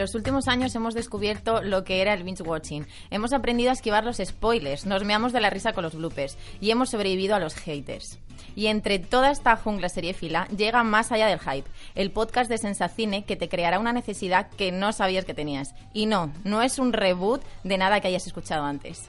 Los 0.00 0.14
últimos 0.14 0.48
años 0.48 0.74
hemos 0.74 0.94
descubierto 0.94 1.62
lo 1.62 1.84
que 1.84 2.00
era 2.00 2.14
el 2.14 2.24
binge 2.24 2.42
watching. 2.42 2.86
Hemos 3.10 3.32
aprendido 3.32 3.70
a 3.70 3.74
esquivar 3.74 4.04
los 4.04 4.16
spoilers, 4.16 4.86
nos 4.86 5.04
meamos 5.04 5.32
de 5.32 5.40
la 5.40 5.50
risa 5.50 5.72
con 5.72 5.84
los 5.84 5.94
bloopers 5.94 6.36
y 6.60 6.70
hemos 6.70 6.90
sobrevivido 6.90 7.34
a 7.34 7.38
los 7.38 7.54
haters. 7.54 8.18
Y 8.56 8.66
entre 8.66 8.98
toda 8.98 9.30
esta 9.30 9.56
jungla 9.56 9.88
seriefila 9.88 10.48
llega 10.48 10.82
Más 10.82 11.12
allá 11.12 11.26
del 11.26 11.38
hype, 11.38 11.68
el 11.94 12.10
podcast 12.10 12.50
de 12.50 12.58
Sensacine 12.58 13.24
que 13.24 13.36
te 13.36 13.48
creará 13.48 13.78
una 13.78 13.92
necesidad 13.92 14.48
que 14.48 14.72
no 14.72 14.92
sabías 14.92 15.24
que 15.24 15.34
tenías. 15.34 15.74
Y 15.92 16.06
no, 16.06 16.32
no 16.44 16.62
es 16.62 16.78
un 16.78 16.92
reboot 16.92 17.42
de 17.62 17.78
nada 17.78 18.00
que 18.00 18.08
hayas 18.08 18.26
escuchado 18.26 18.64
antes. 18.64 19.08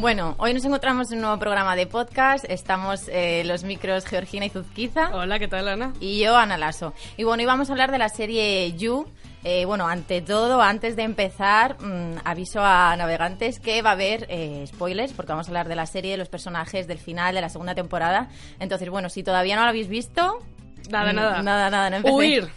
Bueno, 0.00 0.34
hoy 0.38 0.54
nos 0.54 0.64
encontramos 0.64 1.10
en 1.10 1.18
un 1.18 1.22
nuevo 1.24 1.38
programa 1.38 1.76
de 1.76 1.86
podcast. 1.86 2.46
Estamos 2.48 3.06
eh, 3.08 3.42
los 3.44 3.64
micros 3.64 4.06
Georgina 4.06 4.46
y 4.46 4.48
Zuzquiza. 4.48 5.14
Hola, 5.14 5.38
¿qué 5.38 5.46
tal, 5.46 5.68
Ana? 5.68 5.92
Y 6.00 6.20
yo, 6.20 6.38
Ana 6.38 6.56
Lasso. 6.56 6.94
Y 7.18 7.24
bueno, 7.24 7.42
hoy 7.42 7.46
vamos 7.46 7.68
a 7.68 7.72
hablar 7.72 7.92
de 7.92 7.98
la 7.98 8.08
serie 8.08 8.72
You. 8.72 9.06
Eh, 9.44 9.66
bueno, 9.66 9.86
ante 9.86 10.22
todo, 10.22 10.62
antes 10.62 10.96
de 10.96 11.02
empezar, 11.02 11.76
mm, 11.82 12.20
aviso 12.24 12.64
a 12.64 12.96
navegantes 12.96 13.60
que 13.60 13.82
va 13.82 13.90
a 13.90 13.92
haber 13.92 14.24
eh, 14.30 14.64
spoilers, 14.68 15.12
porque 15.12 15.32
vamos 15.32 15.48
a 15.48 15.50
hablar 15.50 15.68
de 15.68 15.76
la 15.76 15.84
serie, 15.84 16.12
de 16.12 16.16
los 16.16 16.30
personajes, 16.30 16.86
del 16.86 16.98
final, 16.98 17.34
de 17.34 17.42
la 17.42 17.50
segunda 17.50 17.74
temporada. 17.74 18.30
Entonces, 18.58 18.88
bueno, 18.88 19.10
si 19.10 19.22
todavía 19.22 19.56
no 19.56 19.64
lo 19.64 19.68
habéis 19.68 19.88
visto, 19.88 20.38
Nada, 20.90 21.12
nada. 21.12 21.42
Nada, 21.42 21.70
nada, 21.70 21.90
no 21.90 21.96
empecé. 21.96 22.14
Huir. 22.14 22.48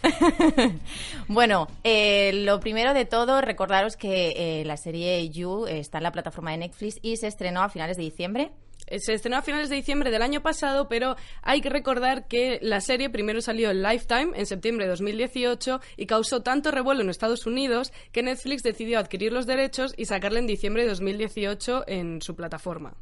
bueno, 1.28 1.68
eh, 1.84 2.32
lo 2.44 2.60
primero 2.60 2.94
de 2.94 3.04
todo, 3.04 3.40
recordaros 3.40 3.96
que 3.96 4.60
eh, 4.60 4.64
la 4.64 4.76
serie 4.76 5.28
You 5.30 5.66
está 5.66 5.98
en 5.98 6.04
la 6.04 6.12
plataforma 6.12 6.50
de 6.50 6.58
Netflix 6.58 6.98
y 7.02 7.16
se 7.16 7.26
estrenó 7.26 7.62
a 7.62 7.68
finales 7.68 7.96
de 7.96 8.02
diciembre. 8.02 8.52
Eh, 8.86 8.98
Se 8.98 9.14
estrenó 9.14 9.36
a 9.38 9.42
finales 9.42 9.68
de 9.68 9.76
diciembre 9.76 10.10
del 10.10 10.22
año 10.22 10.42
pasado, 10.42 10.88
pero 10.88 11.16
hay 11.42 11.60
que 11.60 11.70
recordar 11.70 12.26
que 12.26 12.58
la 12.62 12.80
serie 12.80 13.10
primero 13.10 13.40
salió 13.40 13.70
en 13.70 13.82
Lifetime 13.82 14.32
en 14.34 14.46
septiembre 14.46 14.84
de 14.84 14.90
2018 14.90 15.80
y 15.96 16.06
causó 16.06 16.42
tanto 16.42 16.70
revuelo 16.70 17.02
en 17.02 17.10
Estados 17.10 17.46
Unidos 17.46 17.92
que 18.12 18.22
Netflix 18.22 18.62
decidió 18.62 18.98
adquirir 18.98 19.32
los 19.32 19.46
derechos 19.46 19.94
y 19.96 20.06
sacarla 20.06 20.38
en 20.38 20.46
diciembre 20.46 20.82
de 20.82 20.90
2018 20.90 21.84
en 21.86 22.20
su 22.20 22.34
plataforma. 22.34 22.94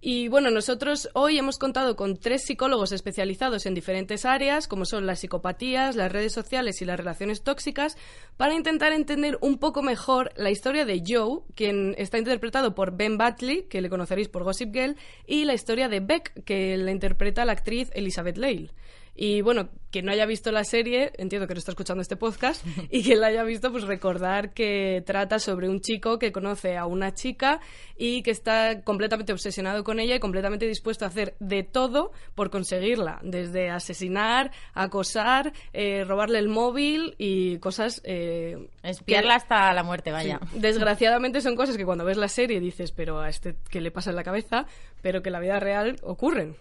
Y 0.00 0.28
bueno, 0.28 0.50
nosotros 0.50 1.08
hoy 1.14 1.38
hemos 1.38 1.58
contado 1.58 1.96
con 1.96 2.16
tres 2.18 2.44
psicólogos 2.44 2.92
especializados 2.92 3.66
en 3.66 3.74
diferentes 3.74 4.24
áreas, 4.24 4.68
como 4.68 4.84
son 4.84 5.06
las 5.06 5.18
psicopatías, 5.18 5.96
las 5.96 6.12
redes 6.12 6.32
sociales 6.32 6.80
y 6.80 6.84
las 6.84 6.98
relaciones 6.98 7.42
tóxicas, 7.42 7.96
para 8.36 8.54
intentar 8.54 8.92
entender 8.92 9.38
un 9.40 9.58
poco 9.58 9.82
mejor 9.82 10.30
la 10.36 10.50
historia 10.50 10.84
de 10.84 11.02
Joe, 11.04 11.40
quien 11.56 11.96
está 11.98 12.16
interpretado 12.16 12.76
por 12.76 12.96
Ben 12.96 13.18
Batley, 13.18 13.64
que 13.64 13.80
le 13.80 13.90
conoceréis 13.90 14.28
por 14.28 14.44
Gossip 14.44 14.72
Girl, 14.72 14.96
y 15.26 15.44
la 15.44 15.54
historia 15.54 15.88
de 15.88 15.98
Beck, 15.98 16.44
que 16.44 16.76
la 16.76 16.92
interpreta 16.92 17.44
la 17.44 17.52
actriz 17.52 17.90
Elizabeth 17.92 18.36
Lale. 18.36 18.70
Y 19.20 19.42
bueno, 19.42 19.68
quien 19.90 20.04
no 20.04 20.12
haya 20.12 20.26
visto 20.26 20.52
la 20.52 20.62
serie, 20.62 21.10
entiendo 21.18 21.48
que 21.48 21.54
no 21.54 21.58
está 21.58 21.72
escuchando 21.72 22.02
este 22.02 22.16
podcast, 22.16 22.64
y 22.90 23.02
quien 23.02 23.20
la 23.20 23.26
haya 23.26 23.42
visto, 23.42 23.72
pues 23.72 23.82
recordar 23.82 24.54
que 24.54 25.02
trata 25.04 25.40
sobre 25.40 25.68
un 25.68 25.80
chico 25.80 26.20
que 26.20 26.30
conoce 26.30 26.76
a 26.76 26.86
una 26.86 27.12
chica 27.12 27.58
y 27.96 28.22
que 28.22 28.30
está 28.30 28.82
completamente 28.82 29.32
obsesionado 29.32 29.82
con 29.82 29.98
ella 29.98 30.14
y 30.14 30.20
completamente 30.20 30.68
dispuesto 30.68 31.04
a 31.04 31.08
hacer 31.08 31.34
de 31.40 31.64
todo 31.64 32.12
por 32.36 32.48
conseguirla, 32.50 33.18
desde 33.24 33.70
asesinar, 33.70 34.52
acosar, 34.72 35.52
eh, 35.72 36.04
robarle 36.04 36.38
el 36.38 36.48
móvil 36.48 37.16
y 37.18 37.58
cosas... 37.58 38.00
eh, 38.04 38.68
Espiarla 38.84 39.34
hasta 39.34 39.72
la 39.72 39.82
muerte, 39.82 40.12
vaya. 40.12 40.38
Sí. 40.52 40.60
Desgraciadamente 40.60 41.40
son 41.40 41.56
cosas 41.56 41.76
que 41.76 41.84
cuando 41.84 42.04
ves 42.04 42.18
la 42.18 42.28
serie 42.28 42.60
dices, 42.60 42.92
pero 42.92 43.18
a 43.18 43.28
este 43.28 43.56
qué 43.68 43.80
le 43.80 43.90
pasa 43.90 44.10
en 44.10 44.16
la 44.16 44.22
cabeza, 44.22 44.66
pero 45.02 45.22
que 45.22 45.30
en 45.30 45.32
la 45.32 45.40
vida 45.40 45.58
real 45.58 45.96
ocurren. 46.02 46.54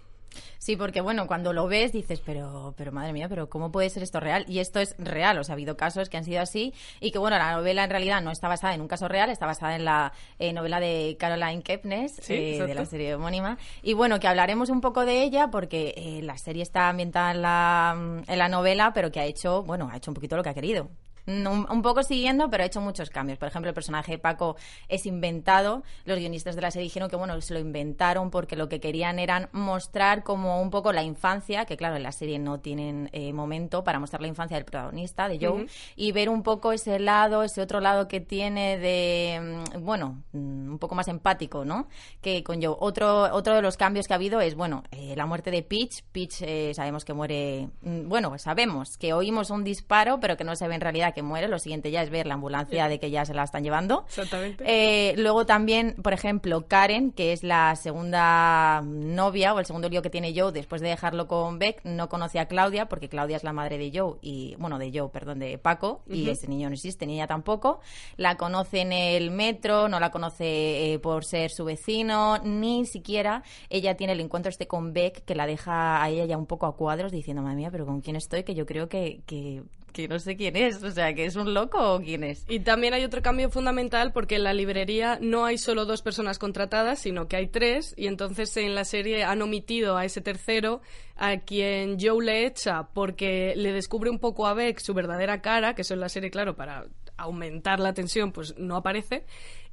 Sí, 0.58 0.76
porque 0.76 1.02
bueno, 1.02 1.28
cuando 1.28 1.54
lo 1.54 1.68
ves 1.68 1.94
dices, 1.94 2.22
pero, 2.26 2.74
pero 2.78 2.92
madre 2.92 3.14
mía, 3.14 3.30
pero 3.30 3.50
¿cómo 3.50 3.72
puede 3.72 3.90
ser 3.90 4.04
esto 4.04 4.20
real? 4.20 4.46
Y 4.48 4.60
esto 4.60 4.80
es 4.80 4.96
real, 4.98 5.38
o 5.38 5.44
sea, 5.44 5.54
ha 5.54 5.56
habido 5.56 5.78
casos 5.78 6.10
que 6.10 6.18
han 6.18 6.24
sido 6.24 6.42
así 6.42 6.74
y 7.00 7.12
que 7.12 7.20
bueno, 7.20 7.38
la 7.38 7.54
novela 7.54 7.84
en 7.84 7.90
realidad 7.90 8.22
no 8.22 8.32
está 8.32 8.48
basada 8.48 8.74
en 8.74 8.82
un 8.82 8.88
caso 8.88 9.08
real, 9.08 9.30
está 9.30 9.46
basada 9.46 9.76
en 9.76 9.86
la 9.86 10.14
eh, 10.40 10.54
novela 10.54 10.80
de 10.80 11.16
Caroline 11.20 11.62
Kepnes, 11.62 12.20
Sí, 12.22 12.34
eh, 12.34 12.66
de 12.66 12.76
la 12.76 12.86
serie 12.86 13.16
homónima. 13.16 13.58
Y 13.82 13.94
bueno, 13.94 14.20
que 14.20 14.28
hablaremos 14.28 14.70
un 14.70 14.82
poco 14.82 15.06
de 15.06 15.24
ella 15.24 15.50
porque 15.50 15.94
eh, 15.96 16.22
la 16.24 16.38
serie 16.38 16.64
está 16.64 16.90
ambientada 16.90 17.32
en 17.32 17.42
la, 17.42 18.24
en 18.28 18.38
la 18.38 18.50
novela, 18.50 18.92
pero 18.94 19.12
que 19.12 19.20
ha 19.20 19.26
hecho, 19.26 19.64
bueno, 19.64 19.90
ha 19.92 19.98
hecho 19.98 20.12
un 20.12 20.16
poquito 20.16 20.36
lo 20.36 20.44
que 20.44 20.50
ha 20.50 20.54
querido. 20.54 20.90
Un, 21.28 21.68
un 21.70 21.82
poco 21.82 22.04
siguiendo, 22.04 22.50
pero 22.50 22.64
ha 22.64 22.66
hecho 22.66 22.82
muchos 22.82 23.10
cambios. 23.10 23.38
Por 23.38 23.50
ejemplo, 23.50 23.70
el 23.70 23.76
personaje 23.76 24.14
de 24.14 24.18
Paco 24.18 24.56
es 24.88 25.06
inventado. 25.06 25.84
Los 26.06 26.18
guionistas 26.18 26.56
de 26.56 26.62
la 26.62 26.72
serie 26.72 26.86
dijeron 26.86 27.10
que 27.10 27.16
bueno, 27.18 27.40
se 27.42 27.54
lo 27.54 27.60
inventaron 27.60 28.32
porque 28.32 28.56
lo 28.56 28.70
que 28.70 28.80
querían 28.80 29.20
eran 29.20 29.50
mostrar 29.52 30.24
como 30.24 30.62
un 30.62 30.70
poco 30.70 30.94
la 30.94 31.04
infancia, 31.04 31.66
que 31.66 31.78
claro, 31.78 31.96
en 31.96 32.04
la 32.04 32.12
serie 32.12 32.40
no 32.40 32.60
tienen 32.60 33.10
eh, 33.12 33.34
momento 33.34 33.84
para 33.84 34.00
mostrar 34.00 34.22
la 34.22 34.28
infancia 34.28 34.56
del 34.56 34.66
protagonista, 34.66 35.28
de 35.28 35.40
Joe, 35.40 35.68
y 35.96 36.12
ver 36.12 36.30
un 36.30 36.44
poco 36.44 36.72
ese 36.72 37.00
lado, 37.00 37.44
ese 37.44 37.62
otro 37.62 37.80
lado 37.80 38.08
que 38.08 38.20
tiene 38.22 38.78
de, 38.78 39.64
mm, 39.76 39.84
bueno, 39.84 40.24
mm, 40.32 40.72
un 40.72 40.80
poco 40.80 40.96
más 40.96 41.08
empático, 41.08 41.66
¿no? 41.66 41.88
Que 42.22 42.44
con 42.44 42.62
Joe. 42.62 42.76
Otro, 42.80 43.34
otro 43.34 43.56
de 43.56 43.62
los 43.62 43.78
cambios 43.78 44.08
que 44.08 44.14
ha 44.14 44.16
habido 44.16 44.42
es, 44.42 44.56
bueno, 44.56 44.84
eh, 44.92 45.14
la 45.16 45.26
muerte 45.26 45.52
de 45.52 45.64
Peach. 45.64 46.04
Peach 46.12 46.42
eh, 46.42 46.74
sabemos 46.74 47.06
que 47.06 47.14
muere, 47.14 47.70
mm, 47.82 48.08
bueno, 48.08 48.38
sabemos 48.38 48.98
que 48.98 49.14
oímos 49.14 49.50
un 49.50 49.64
disparo, 49.64 50.20
pero 50.20 50.38
que 50.38 50.44
no 50.44 50.56
se 50.56 50.68
ve 50.68 50.76
en 50.76 50.82
realidad 50.82 51.14
que 51.18 51.24
muere. 51.24 51.48
Lo 51.48 51.58
siguiente 51.58 51.90
ya 51.90 52.04
es 52.04 52.12
ver 52.12 52.28
la 52.28 52.36
ambulancia 52.36 52.88
de 52.88 53.00
que 53.00 53.10
ya 53.10 53.26
se 53.26 53.34
la 53.34 53.44
están 53.44 53.64
llevando. 53.64 54.06
Exactamente. 54.08 54.64
Eh, 54.68 55.16
luego 55.18 55.48
también, 55.48 55.96
por 56.04 56.14
ejemplo, 56.14 56.68
Karen, 56.68 57.12
que 57.12 57.34
es 57.34 57.44
la 57.44 57.76
segunda 57.76 58.84
novia 58.84 59.56
o 59.56 59.60
el 59.60 59.66
segundo 59.66 59.90
lío 59.90 60.04
que 60.04 60.12
tiene 60.12 60.40
Joe 60.40 60.52
después 60.52 60.80
de 60.80 60.90
dejarlo 60.90 61.28
con 61.28 61.58
Beck, 61.58 61.82
no 61.86 62.08
conoce 62.08 62.38
a 62.40 62.46
Claudia 62.46 62.88
porque 62.88 63.10
Claudia 63.10 63.36
es 63.36 63.44
la 63.44 63.52
madre 63.52 63.80
de 63.80 63.92
Joe 63.92 64.20
y, 64.22 64.56
bueno, 64.60 64.78
de 64.78 64.92
Joe, 64.94 65.10
perdón, 65.10 65.40
de 65.40 65.58
Paco 65.58 66.04
y 66.08 66.30
ese 66.30 66.48
niño 66.48 66.70
no 66.70 66.76
existe 66.76 67.08
ni 67.08 67.16
ella 67.16 67.26
tampoco. 67.26 67.80
La 68.16 68.38
conoce 68.38 68.82
en 68.82 68.94
el 68.94 69.32
metro, 69.32 69.90
no 69.90 70.00
la 70.00 70.12
conoce 70.12 70.94
eh, 70.94 71.00
por 71.00 71.26
ser 71.26 71.50
su 71.50 71.66
vecino, 71.66 72.38
ni 72.44 72.86
siquiera 72.86 73.42
ella 73.72 73.98
tiene 73.98 74.14
el 74.14 74.20
encuentro 74.20 74.52
este 74.52 74.68
con 74.68 74.94
Beck 74.94 75.26
que 75.26 75.34
la 75.34 75.48
deja 75.48 76.04
a 76.04 76.10
ella 76.10 76.26
ya 76.26 76.38
un 76.38 76.46
poco 76.46 76.68
a 76.68 76.76
cuadros 76.76 77.12
diciendo, 77.12 77.42
madre 77.42 77.56
mía, 77.56 77.72
pero 77.72 77.88
¿con 77.88 78.02
quién 78.02 78.16
estoy? 78.16 78.44
Que 78.44 78.54
yo 78.54 78.68
creo 78.68 78.88
que, 78.88 79.22
que, 79.26 79.64
que 80.04 80.08
no 80.08 80.20
sé 80.20 80.36
quién 80.36 80.56
es, 80.56 80.84
o 80.84 80.92
sea, 80.92 81.14
que 81.14 81.26
es 81.26 81.36
un 81.36 81.54
loco 81.54 81.96
o 81.96 82.00
quién 82.00 82.24
es. 82.24 82.46
Y 82.48 82.60
también 82.60 82.94
hay 82.94 83.04
otro 83.04 83.22
cambio 83.22 83.50
fundamental 83.50 84.14
porque 84.14 84.36
en 84.36 84.44
la 84.44 84.54
librería 84.54 85.18
no 85.22 85.46
hay 85.46 85.58
solo 85.58 85.86
dos 85.86 86.02
personas 86.02 86.38
contratadas, 86.38 87.00
sino 87.00 87.28
que 87.28 87.36
hay 87.36 87.48
tres, 87.48 87.96
y 87.98 88.08
entonces 88.08 88.56
en 88.58 88.76
la 88.76 88.86
serie 88.86 89.24
han 89.24 89.42
omitido 89.42 89.98
a 89.98 90.06
ese 90.06 90.22
tercero, 90.22 90.82
a 91.16 91.38
quien 91.38 91.98
Joe 92.00 92.24
le 92.24 92.46
echa 92.46 92.90
porque 92.94 93.54
le 93.56 93.74
descubre 93.74 94.12
un 94.12 94.20
poco 94.20 94.46
a 94.46 94.54
Beck 94.54 94.80
su 94.80 94.94
verdadera 94.94 95.42
cara, 95.42 95.74
que 95.74 95.82
eso 95.82 95.96
en 95.96 96.02
la 96.02 96.10
serie, 96.10 96.30
claro, 96.30 96.56
para 96.56 96.86
aumentar 97.18 97.80
la 97.80 97.94
tensión, 97.94 98.32
pues 98.32 98.56
no 98.58 98.76
aparece. 98.76 99.26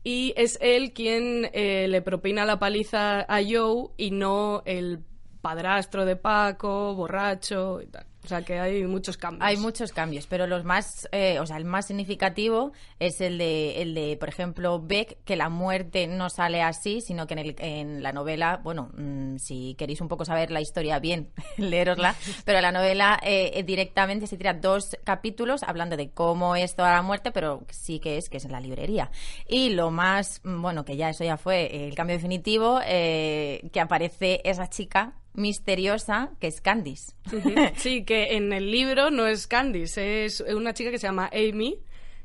Y 0.02 0.32
es 0.36 0.58
él 0.62 0.92
quien 0.92 1.50
eh, 1.52 1.86
le 1.88 2.00
propina 2.02 2.46
la 2.46 2.58
paliza 2.58 3.20
a 3.20 3.42
Joe 3.42 3.90
y 3.98 4.10
no 4.10 4.62
el 4.64 5.00
padrastro 5.42 6.06
de 6.06 6.16
Paco, 6.16 6.94
borracho 6.94 7.82
y 7.82 7.86
tal. 7.86 8.06
O 8.24 8.26
sea 8.26 8.40
que 8.42 8.58
hay 8.58 8.84
muchos 8.86 9.18
cambios. 9.18 9.46
Hay 9.46 9.58
muchos 9.58 9.92
cambios, 9.92 10.26
pero 10.26 10.46
los 10.46 10.64
más, 10.64 11.06
eh, 11.12 11.38
o 11.40 11.46
sea, 11.46 11.58
el 11.58 11.66
más 11.66 11.86
significativo 11.86 12.72
es 12.98 13.20
el 13.20 13.36
de, 13.36 13.82
el 13.82 13.94
de, 13.94 14.16
por 14.16 14.30
ejemplo, 14.30 14.80
Beck, 14.80 15.18
que 15.24 15.36
la 15.36 15.50
muerte 15.50 16.06
no 16.06 16.30
sale 16.30 16.62
así, 16.62 17.02
sino 17.02 17.26
que 17.26 17.34
en, 17.34 17.38
el- 17.40 17.56
en 17.58 18.02
la 18.02 18.12
novela, 18.12 18.60
bueno, 18.64 18.90
mm, 18.96 19.36
si 19.36 19.74
queréis 19.76 20.00
un 20.00 20.08
poco 20.08 20.24
saber 20.24 20.50
la 20.50 20.62
historia 20.62 20.98
bien, 21.00 21.32
leerosla, 21.58 22.14
pero 22.46 22.62
la 22.62 22.72
novela 22.72 23.20
eh, 23.22 23.62
directamente 23.66 24.26
se 24.26 24.38
tira 24.38 24.54
dos 24.54 24.96
capítulos 25.04 25.62
hablando 25.62 25.96
de 25.98 26.10
cómo 26.10 26.56
es 26.56 26.74
toda 26.76 26.92
la 26.94 27.02
muerte, 27.02 27.30
pero 27.30 27.64
sí 27.70 28.00
que 28.00 28.16
es 28.16 28.30
que 28.30 28.38
es 28.38 28.44
en 28.46 28.52
la 28.52 28.60
librería. 28.60 29.10
Y 29.46 29.70
lo 29.70 29.90
más, 29.90 30.40
mm, 30.44 30.62
bueno, 30.62 30.86
que 30.86 30.96
ya 30.96 31.10
eso 31.10 31.24
ya 31.24 31.36
fue 31.36 31.86
el 31.86 31.94
cambio 31.94 32.16
definitivo, 32.16 32.80
eh, 32.86 33.68
que 33.70 33.80
aparece 33.80 34.40
esa 34.44 34.70
chica 34.70 35.12
misteriosa 35.34 36.30
que 36.40 36.46
es 36.46 36.60
Candice. 36.60 37.12
Sí, 37.76 38.04
que 38.04 38.36
en 38.36 38.52
el 38.52 38.70
libro 38.70 39.10
no 39.10 39.26
es 39.26 39.46
Candice, 39.46 40.24
es 40.24 40.40
una 40.40 40.72
chica 40.74 40.90
que 40.90 40.98
se 40.98 41.06
llama 41.06 41.30
Amy, 41.32 41.80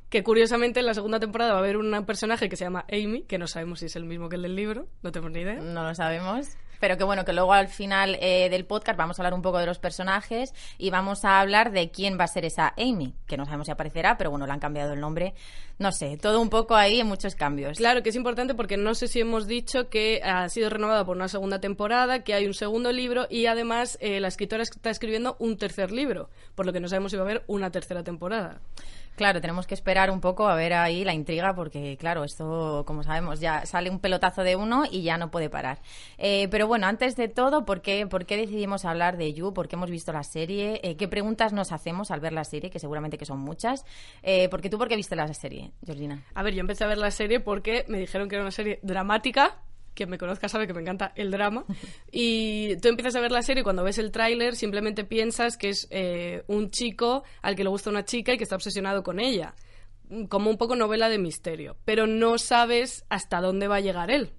que 0.10 0.24
curiosamente 0.24 0.80
en 0.80 0.86
la 0.86 0.94
segunda 0.94 1.20
temporada 1.20 1.54
va 1.54 1.60
a 1.60 1.62
haber 1.62 1.78
un 1.78 2.06
personaje 2.06 2.50
que 2.50 2.56
se 2.56 2.66
llama 2.66 2.86
Amy, 2.92 3.24
que 3.24 3.38
no 3.38 3.48
sabemos 3.48 3.80
si 3.80 3.88
es 3.88 3.96
el 3.96 4.06
mismo 4.06 4.30
que 4.30 4.38
el 4.38 4.44
del 4.44 4.56
libro, 4.56 4.88
no 5.04 5.12
tenemos 5.12 5.32
ni 5.32 5.42
idea. 5.42 5.56
No 5.56 5.84
lo 5.84 5.94
sabemos. 5.94 6.48
Pero 6.80 6.98
que 6.98 7.04
bueno, 7.04 7.26
que 7.26 7.34
luego 7.34 7.54
al 7.54 7.68
final 7.68 8.18
eh, 8.22 8.50
del 8.50 8.66
podcast 8.66 8.98
vamos 8.98 9.20
a 9.20 9.22
hablar 9.22 9.34
un 9.34 9.42
poco 9.42 9.60
de 9.60 9.66
los 9.66 9.80
personajes 9.80 10.54
y 10.78 10.90
vamos 10.90 11.26
a 11.26 11.40
hablar 11.40 11.72
de 11.72 11.92
quién 11.92 12.20
va 12.20 12.24
a 12.24 12.28
ser 12.28 12.46
esa 12.46 12.74
Amy, 12.78 13.14
que 13.28 13.38
no 13.38 13.46
sabemos 13.46 13.68
si 13.68 13.72
aparecerá, 13.72 14.18
pero 14.18 14.32
bueno, 14.32 14.46
le 14.46 14.54
han 14.54 14.60
cambiado 14.60 14.94
el 14.94 15.00
nombre. 15.00 15.34
No 15.78 15.92
sé, 15.92 16.18
todo 16.18 16.42
un 16.42 16.50
poco 16.50 16.76
ahí 16.76 17.00
en 17.00 17.08
muchos 17.08 17.36
cambios. 17.36 17.78
Claro 17.78 18.04
que 18.04 18.10
es 18.10 18.16
importante 18.16 18.54
porque 18.54 18.78
no 18.78 18.96
sé 18.96 19.08
si 19.08 19.22
hemos 19.22 19.48
dicho 19.48 19.90
que 19.90 20.22
ha 20.24 20.50
sido 20.50 20.70
renovada 20.70 21.06
por 21.06 21.16
una 21.16 21.28
segunda 21.28 21.60
temporada, 21.60 22.24
que 22.24 22.34
hay 22.34 22.46
un 22.46 22.54
segundo 22.54 22.92
libro 22.92 23.28
y 23.30 23.46
además 23.46 23.98
eh, 24.02 24.20
la 24.20 24.28
escritora 24.28 24.64
está 24.64 24.90
escribiendo 24.90 25.36
un 25.40 25.58
tercer 25.58 25.92
libro, 25.92 26.30
por 26.56 26.66
lo 26.66 26.74
que 26.74 26.80
no 26.80 26.90
sabemos 26.90 27.12
si 27.12 27.18
va 27.18 27.24
a 27.24 27.26
haber 27.26 27.44
una 27.48 27.72
tercera 27.72 28.04
temporada. 28.04 28.60
Claro, 29.20 29.42
tenemos 29.42 29.68
que 29.68 29.74
esperar 29.74 30.12
un 30.12 30.22
poco 30.22 30.48
a 30.48 30.56
ver 30.56 30.72
ahí 30.72 31.04
la 31.04 31.14
intriga 31.14 31.54
porque, 31.54 31.98
claro, 31.98 32.24
esto, 32.24 32.86
como 32.88 33.04
sabemos, 33.04 33.42
ya 33.42 33.66
sale 33.66 33.90
un 33.90 34.00
pelotazo 34.00 34.44
de 34.44 34.56
uno 34.56 34.86
y 34.90 35.02
ya 35.02 35.18
no 35.18 35.30
puede 35.30 35.50
parar. 35.50 35.80
Eh, 36.18 36.48
pero 36.52 36.68
bueno, 36.68 36.88
antes 36.88 37.18
de 37.18 37.28
todo, 37.28 37.66
¿por 37.66 37.82
qué, 37.82 38.08
¿por 38.08 38.26
qué 38.26 38.38
decidimos 38.38 38.86
hablar 38.86 39.18
de 39.18 39.34
You? 39.34 39.54
¿Por 39.54 39.68
qué 39.68 39.76
hemos 39.76 39.90
visto 39.90 40.14
la 40.14 40.24
serie? 40.24 40.80
Eh, 40.84 40.96
¿Qué 40.96 41.10
preguntas 41.10 41.52
nos 41.52 41.74
hacemos 41.74 42.12
al 42.12 42.22
ver 42.22 42.32
la 42.32 42.46
serie? 42.46 42.70
Que 42.70 42.80
seguramente 42.80 43.18
que 43.18 43.26
son 43.26 43.40
muchas. 43.40 43.84
Eh, 44.24 44.48
porque 44.48 44.70
tú, 44.70 44.78
¿por 44.78 44.88
qué 44.88 44.96
viste 44.96 45.18
la 45.18 45.28
serie, 45.34 45.74
Georgina? 45.86 46.24
A 46.34 46.42
ver, 46.42 46.54
yo 46.54 46.62
empecé 46.62 46.86
a 46.86 46.88
ver 46.88 46.98
la 46.98 47.12
serie 47.12 47.42
porque 47.42 47.84
me 47.90 48.00
dijeron 48.00 48.30
que 48.30 48.36
era 48.36 48.44
una 48.46 48.52
serie 48.52 48.80
dramática 48.84 49.58
quien 50.00 50.10
me 50.10 50.18
conozca 50.18 50.48
sabe 50.48 50.66
que 50.66 50.74
me 50.74 50.80
encanta 50.80 51.12
el 51.16 51.30
drama. 51.30 51.66
Y 52.10 52.78
tú 52.78 52.88
empiezas 52.88 53.18
a 53.18 53.20
ver 53.20 53.34
la 53.34 53.42
serie 53.42 53.62
y 53.62 53.64
cuando 53.66 53.84
ves 53.84 53.98
el 53.98 54.12
tráiler 54.12 54.56
simplemente 54.56 55.04
piensas 55.04 55.58
que 55.58 55.70
es 55.70 55.90
eh, 55.92 56.44
un 56.48 56.70
chico 56.72 57.24
al 57.42 57.58
que 57.58 57.66
le 57.66 57.70
gusta 57.70 57.90
una 57.90 58.06
chica 58.06 58.34
y 58.34 58.38
que 58.38 58.44
está 58.44 58.56
obsesionado 58.56 59.04
con 59.04 59.20
ella. 59.20 59.56
Como 60.30 60.50
un 60.50 60.58
poco 60.58 60.78
novela 60.78 61.10
de 61.10 61.20
misterio. 61.20 61.76
Pero 61.84 62.08
no 62.08 62.38
sabes 62.38 63.04
hasta 63.10 63.42
dónde 63.42 63.68
va 63.68 63.76
a 63.76 63.82
llegar 63.82 64.10
él. 64.10 64.32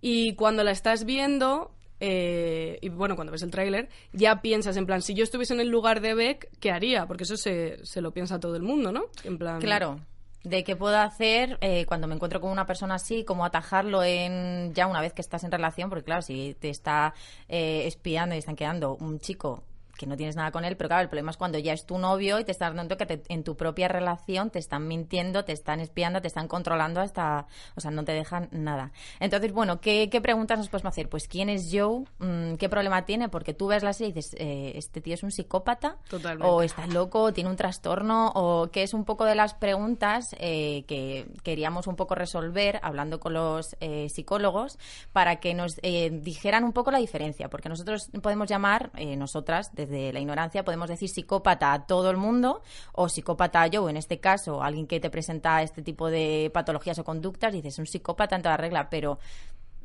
Y 0.00 0.34
cuando 0.34 0.64
la 0.64 0.70
estás 0.70 1.04
viendo, 1.04 1.74
eh, 2.00 2.78
y 2.80 2.88
bueno, 2.88 3.16
cuando 3.16 3.32
ves 3.32 3.42
el 3.42 3.50
tráiler, 3.50 3.90
ya 4.14 4.40
piensas 4.40 4.78
en 4.78 4.86
plan, 4.86 5.02
si 5.02 5.12
yo 5.12 5.24
estuviese 5.24 5.52
en 5.52 5.60
el 5.60 5.68
lugar 5.68 6.00
de 6.00 6.14
Beck, 6.14 6.48
¿qué 6.58 6.70
haría? 6.70 7.06
Porque 7.06 7.24
eso 7.24 7.36
se, 7.36 7.84
se 7.84 8.00
lo 8.00 8.12
piensa 8.12 8.40
todo 8.40 8.56
el 8.56 8.62
mundo, 8.62 8.92
¿no? 8.92 9.04
En 9.24 9.36
plan... 9.36 9.60
Claro 9.60 10.00
de 10.44 10.64
qué 10.64 10.76
puedo 10.76 10.96
hacer 10.98 11.58
eh, 11.60 11.84
cuando 11.86 12.06
me 12.06 12.14
encuentro 12.14 12.40
con 12.40 12.50
una 12.50 12.66
persona 12.66 12.94
así, 12.94 13.24
cómo 13.24 13.44
atajarlo 13.44 14.02
en 14.02 14.72
ya 14.74 14.86
una 14.86 15.00
vez 15.00 15.12
que 15.12 15.20
estás 15.20 15.44
en 15.44 15.52
relación, 15.52 15.90
porque 15.90 16.04
claro, 16.04 16.22
si 16.22 16.56
te 16.58 16.70
está 16.70 17.14
eh, 17.48 17.82
espiando 17.86 18.34
y 18.34 18.38
están 18.38 18.56
quedando 18.56 18.96
un 18.96 19.20
chico 19.20 19.62
que 20.00 20.06
no 20.06 20.16
tienes 20.16 20.34
nada 20.34 20.50
con 20.50 20.64
él, 20.64 20.78
pero 20.78 20.88
claro, 20.88 21.02
el 21.02 21.08
problema 21.10 21.30
es 21.30 21.36
cuando 21.36 21.58
ya 21.58 21.74
es 21.74 21.84
tu 21.84 21.98
novio 21.98 22.38
y 22.38 22.44
te 22.44 22.52
estás 22.52 22.74
dando 22.74 22.96
que 22.96 23.22
en 23.28 23.44
tu 23.44 23.54
propia 23.54 23.86
relación 23.86 24.48
te 24.48 24.58
están 24.58 24.88
mintiendo, 24.88 25.44
te 25.44 25.52
están 25.52 25.78
espiando, 25.78 26.22
te 26.22 26.26
están 26.26 26.48
controlando 26.48 27.02
hasta, 27.02 27.46
o 27.76 27.82
sea, 27.82 27.90
no 27.90 28.02
te 28.02 28.12
dejan 28.12 28.48
nada. 28.50 28.92
Entonces, 29.20 29.52
bueno, 29.52 29.82
¿qué, 29.82 30.08
preguntas 30.22 30.56
nos 30.56 30.70
podemos 30.70 30.90
hacer? 30.90 31.10
Pues, 31.10 31.28
¿quién 31.28 31.50
es 31.50 31.68
Joe? 31.70 32.04
Mm, 32.18 32.54
¿Qué 32.54 32.70
problema 32.70 33.04
tiene? 33.04 33.28
Porque 33.28 33.52
tú 33.52 33.66
ves 33.66 33.82
la 33.82 33.92
serie 33.92 34.08
y 34.08 34.12
dices, 34.14 34.34
eh, 34.38 34.72
¿este 34.76 35.02
tío 35.02 35.12
es 35.12 35.22
un 35.22 35.32
psicópata? 35.32 35.98
O 36.40 36.62
está 36.62 36.86
loco, 36.86 37.34
tiene 37.34 37.50
un 37.50 37.56
trastorno, 37.56 38.32
o 38.34 38.70
qué 38.70 38.82
es 38.82 38.94
un 38.94 39.04
poco 39.04 39.26
de 39.26 39.34
las 39.34 39.52
preguntas 39.52 40.34
eh, 40.38 40.84
que 40.86 41.26
queríamos 41.42 41.86
un 41.86 41.96
poco 41.96 42.14
resolver 42.14 42.80
hablando 42.82 43.20
con 43.20 43.34
los 43.34 43.76
eh, 43.80 44.08
psicólogos 44.08 44.78
para 45.12 45.40
que 45.40 45.52
nos 45.52 45.76
dijeran 45.76 46.64
un 46.64 46.72
poco 46.72 46.90
la 46.90 46.98
diferencia, 46.98 47.50
porque 47.50 47.68
nosotros 47.68 48.10
podemos 48.22 48.48
llamar, 48.48 48.90
nosotras, 49.18 49.74
desde 49.74 49.89
de 49.90 50.12
la 50.12 50.20
ignorancia 50.20 50.64
podemos 50.64 50.88
decir 50.88 51.08
psicópata 51.08 51.72
a 51.72 51.86
todo 51.86 52.10
el 52.10 52.16
mundo 52.16 52.62
o 52.92 53.08
psicópata 53.08 53.66
yo, 53.66 53.88
en 53.88 53.96
este 53.96 54.20
caso, 54.20 54.62
alguien 54.62 54.86
que 54.86 55.00
te 55.00 55.10
presenta 55.10 55.62
este 55.62 55.82
tipo 55.82 56.10
de 56.10 56.50
patologías 56.54 56.98
o 56.98 57.04
conductas, 57.04 57.52
dices 57.52 57.78
un 57.78 57.86
psicópata 57.86 58.36
en 58.36 58.42
toda 58.42 58.56
regla, 58.56 58.88
pero 58.90 59.18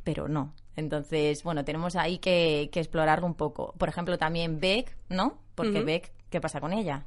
pero 0.06 0.28
no. 0.28 0.54
Entonces, 0.76 1.42
bueno, 1.42 1.64
tenemos 1.64 1.96
ahí 1.96 2.18
que, 2.18 2.70
explorarlo 2.72 3.26
un 3.26 3.34
poco. 3.34 3.74
Por 3.76 3.88
ejemplo, 3.88 4.18
también 4.18 4.60
Beck, 4.60 4.96
¿no? 5.08 5.38
Porque 5.56 5.82
Beck, 5.82 6.12
¿qué 6.30 6.40
pasa 6.40 6.60
con 6.60 6.72
ella? 6.72 7.04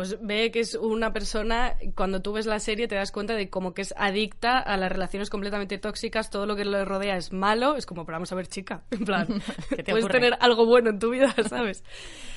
Pues 0.00 0.16
ve 0.22 0.50
que 0.50 0.60
es 0.60 0.76
una 0.76 1.12
persona, 1.12 1.76
cuando 1.94 2.22
tú 2.22 2.32
ves 2.32 2.46
la 2.46 2.58
serie 2.58 2.88
te 2.88 2.94
das 2.94 3.12
cuenta 3.12 3.34
de 3.34 3.50
como 3.50 3.74
que 3.74 3.82
es 3.82 3.92
adicta 3.98 4.58
a 4.58 4.78
las 4.78 4.90
relaciones 4.90 5.28
completamente 5.28 5.76
tóxicas, 5.76 6.30
todo 6.30 6.46
lo 6.46 6.56
que 6.56 6.64
le 6.64 6.86
rodea 6.86 7.18
es 7.18 7.34
malo, 7.34 7.76
es 7.76 7.84
como, 7.84 8.06
pero 8.06 8.16
vamos 8.16 8.32
a 8.32 8.34
ver, 8.34 8.46
chica, 8.46 8.82
en 8.90 9.04
plan, 9.04 9.28
puedes 9.86 10.08
tener 10.08 10.38
algo 10.40 10.64
bueno 10.64 10.88
en 10.88 10.98
tu 11.00 11.10
vida, 11.10 11.34
¿sabes? 11.50 11.84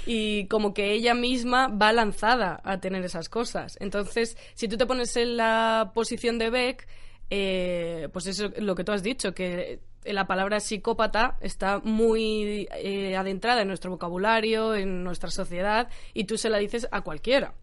Y 0.06 0.45
como 0.48 0.74
que 0.74 0.92
ella 0.92 1.13
misma 1.13 1.69
va 1.69 1.94
lanzada 1.94 2.60
a 2.65 2.81
tener 2.81 3.06
esas 3.06 3.30
cosas. 3.30 3.77
Entonces, 3.80 4.36
si 4.56 4.68
tú 4.68 4.75
te 4.75 4.86
pones 4.86 5.15
en 5.15 5.38
la 5.38 5.94
posición 5.95 6.39
de 6.39 6.50
Beck, 6.50 6.86
eh, 7.30 8.10
pues 8.12 8.27
eso 8.27 8.48
es 8.54 8.62
lo 8.62 8.75
que 8.75 8.83
tú 8.83 8.92
has 8.92 9.04
dicho, 9.04 9.33
que 9.33 9.80
la 10.05 10.27
palabra 10.27 10.59
psicópata 10.59 11.38
está 11.41 11.79
muy 11.79 12.67
eh, 12.71 13.15
adentrada 13.15 13.61
en 13.61 13.67
nuestro 13.67 13.91
vocabulario, 13.91 14.75
en 14.75 15.03
nuestra 15.03 15.29
sociedad, 15.29 15.89
y 16.13 16.25
tú 16.25 16.38
se 16.38 16.50
la 16.50 16.57
dices 16.57 16.88
a 16.91 17.01
cualquiera. 17.01 17.53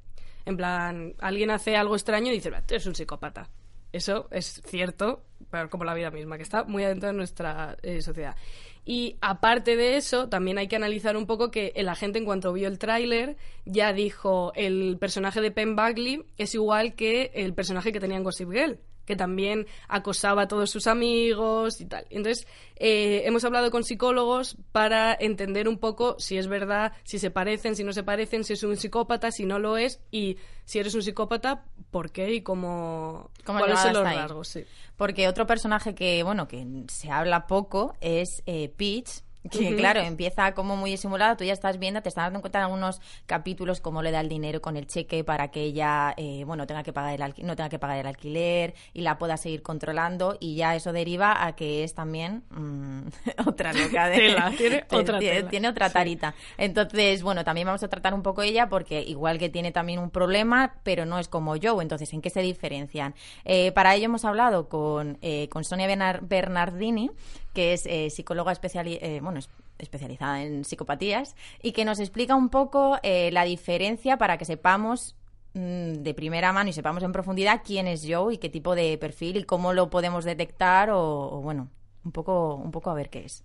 En 0.47 0.57
plan, 0.57 1.15
alguien 1.19 1.51
hace 1.51 1.77
algo 1.77 1.95
extraño 1.95 2.33
y 2.33 2.37
dice, 2.37 2.51
es 2.69 2.87
un 2.87 2.95
psicópata. 2.95 3.51
Eso 3.93 4.29
es 4.31 4.63
cierto, 4.65 5.25
pero 5.51 5.69
como 5.69 5.85
la 5.85 5.95
vida 5.95 6.11
misma, 6.11 6.37
que 6.37 6.45
está 6.45 6.65
muy 6.65 6.85
adentro 6.85 7.11
en 7.11 7.17
nuestra 7.17 7.77
eh, 7.83 8.01
sociedad. 8.03 8.37
Y 8.85 9.17
aparte 9.21 9.77
de 9.77 9.97
eso, 9.97 10.29
también 10.29 10.59
hay 10.59 10.69
que 10.69 10.77
analizar 10.77 11.17
un 11.17 11.27
poco 11.27 11.51
que 11.51 11.73
la 11.77 11.95
gente 11.95 12.19
en 12.19 12.25
cuanto 12.25 12.53
vio 12.53 12.69
el 12.69 12.79
tráiler 12.79 13.37
ya 13.65 13.93
dijo 13.93 14.53
el 14.55 14.97
personaje 14.99 15.41
de 15.41 15.51
Penn 15.51 15.77
Bagley 15.77 16.25
es 16.39 16.55
igual 16.55 16.95
que 16.95 17.31
el 17.35 17.55
personaje 17.55 17.93
que 17.93 18.01
tenía 18.01 18.17
en 18.17 18.25
Gossip 18.25 18.51
Girl 18.51 18.79
que 19.11 19.17
también 19.17 19.67
acosaba 19.89 20.43
a 20.43 20.49
todos 20.49 20.71
sus 20.71 20.87
amigos 20.87 21.81
y 21.81 21.87
tal. 21.87 22.07
Entonces, 22.11 22.47
eh, 22.77 23.23
hemos 23.25 23.45
hablado 23.45 23.73
con 23.73 23.83
psicólogos 23.83 24.57
para 24.71 25.13
entender 25.19 25.69
un 25.69 25.79
poco 25.79 26.15
si 26.21 26.39
es 26.39 26.47
verdad, 26.47 26.93
si 27.03 27.19
se 27.19 27.33
parecen, 27.33 27.75
si 27.75 27.83
no 27.83 27.93
se 27.93 28.05
parecen, 28.05 28.45
si 28.45 28.53
es 28.53 28.63
un 28.63 28.77
psicópata, 28.77 29.33
si 29.33 29.45
no 29.45 29.59
lo 29.59 29.77
es, 29.77 30.01
y 30.13 30.39
si 30.65 30.79
eres 30.79 30.95
un 30.95 31.03
psicópata, 31.03 31.65
¿por 31.91 32.13
qué 32.13 32.33
y 32.33 32.43
cómo, 32.43 33.31
¿Cómo 33.45 33.59
cuáles 33.59 33.81
son 33.81 33.95
los 33.95 34.05
rasgos? 34.05 34.49
Sí. 34.49 34.65
Porque 34.97 35.27
otro 35.27 35.47
personaje 35.47 35.95
que, 35.95 36.23
bueno, 36.23 36.47
que 36.47 36.65
se 36.89 37.11
habla 37.11 37.49
poco 37.49 37.95
es 38.01 38.43
eh, 38.47 38.73
Peach, 38.77 39.23
que 39.49 39.75
claro, 39.77 40.01
empieza 40.01 40.53
como 40.53 40.77
muy 40.77 40.97
simulado, 40.97 41.37
tú 41.37 41.45
ya 41.45 41.53
estás 41.53 41.79
viendo, 41.79 42.03
te 42.03 42.09
estás 42.11 42.27
dando 42.27 42.41
cuenta 42.41 42.59
de 42.59 42.65
algunos 42.67 43.01
capítulos 43.27 43.81
cómo 43.81 44.03
le 44.03 44.11
da 44.11 44.21
el 44.21 44.29
dinero 44.29 44.61
con 44.61 44.77
el 44.77 44.87
cheque 44.87 45.25
para 45.25 45.49
que 45.49 45.63
ella, 45.63 46.13
eh, 46.17 46.45
bueno, 46.45 46.67
tenga 46.67 46.83
que 46.83 46.93
pagar 46.93 47.15
el 47.15 47.47
no 47.47 47.57
tenga 47.57 47.69
que 47.69 47.79
pagar 47.79 47.99
el 47.99 48.07
alquiler 48.07 48.75
y 48.93 49.01
la 49.01 49.19
pueda 49.19 49.37
seguir 49.37 49.63
controlando 49.63 50.37
y 50.41 50.57
ya 50.57 50.77
eso 50.77 50.93
deriva 50.93 51.47
a 51.47 51.57
que 51.57 51.85
es 51.85 51.95
también 51.95 52.43
mm, 52.51 53.01
otra 53.47 53.73
loca 53.73 54.09
de... 54.09 54.37
tiene 54.59 54.85
otra 54.91 55.19
Tiene, 55.49 55.69
otra 55.69 55.91
tarita. 55.91 56.35
Entonces, 56.59 57.23
bueno, 57.23 57.45
también 57.45 57.67
vamos 57.67 57.83
a 57.83 57.89
tratar 57.89 58.15
un 58.15 58.23
poco 58.23 58.43
ella 58.43 58.69
porque 58.69 59.01
igual 59.01 59.39
que 59.39 59.49
tiene 59.49 59.73
también 59.73 59.99
un 59.99 60.11
problema, 60.11 60.75
pero 60.83 61.07
no 61.07 61.19
es 61.19 61.29
como 61.29 61.57
yo, 61.57 61.81
entonces, 61.81 62.13
¿en 62.13 62.21
qué 62.21 62.31
se 62.31 62.41
diferencian? 62.41 63.15
Eh, 63.45 63.73
para 63.73 63.95
ello 63.95 64.07
hemos 64.07 64.25
hablado 64.25 64.69
con, 64.69 65.19
eh, 65.23 65.49
con 65.49 65.65
Sonia 65.65 65.87
Bernardini, 66.21 67.11
que 67.53 67.73
es 67.73 67.87
eh, 67.87 68.11
psicóloga 68.11 68.53
eh, 68.53 69.21
bueno, 69.23 69.41
especializada 69.79 70.43
en 70.43 70.65
psicopatías, 70.65 71.35
y 71.63 71.73
que 71.73 71.85
nos 71.85 71.99
explica 71.99 72.35
un 72.35 72.49
poco 72.49 72.99
eh, 73.03 73.31
la 73.33 73.45
diferencia 73.45 74.17
para 74.17 74.39
que 74.39 74.45
sepamos 74.45 75.17
mm, 75.55 75.95
de 75.95 76.15
primera 76.15 76.53
mano 76.53 76.71
y 76.71 76.73
sepamos 76.73 77.03
en 77.03 77.13
profundidad 77.13 77.63
quién 77.65 77.87
es 77.87 78.03
yo 78.03 78.31
y 78.31 78.39
qué 78.39 78.49
tipo 78.49 78.75
de 78.75 78.97
perfil 78.99 79.39
y 79.39 79.45
cómo 79.45 79.73
lo 79.73 79.91
podemos 79.91 80.25
detectar 80.25 80.91
o, 80.91 81.41
bueno, 81.43 81.69
un 82.05 82.13
poco, 82.13 82.55
un 82.55 82.71
poco 82.71 82.91
a 82.91 82.95
ver 82.95 83.11
qué 83.11 83.25
es. 83.25 83.45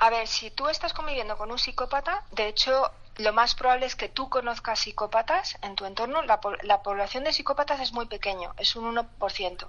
A 0.00 0.10
ver, 0.10 0.26
si 0.26 0.50
tú 0.50 0.68
estás 0.68 0.92
conviviendo 0.92 1.36
con 1.38 1.50
un 1.50 1.58
psicópata, 1.58 2.24
de 2.32 2.48
hecho, 2.48 2.90
lo 3.16 3.32
más 3.32 3.54
probable 3.54 3.86
es 3.86 3.94
que 3.94 4.08
tú 4.08 4.28
conozcas 4.28 4.80
psicópatas 4.80 5.56
en 5.62 5.76
tu 5.76 5.86
entorno. 5.86 6.22
La, 6.22 6.40
la 6.64 6.82
población 6.82 7.24
de 7.24 7.32
psicópatas 7.32 7.80
es 7.80 7.92
muy 7.92 8.06
pequeño, 8.06 8.52
es 8.58 8.74
un 8.76 8.94
1% 8.94 9.68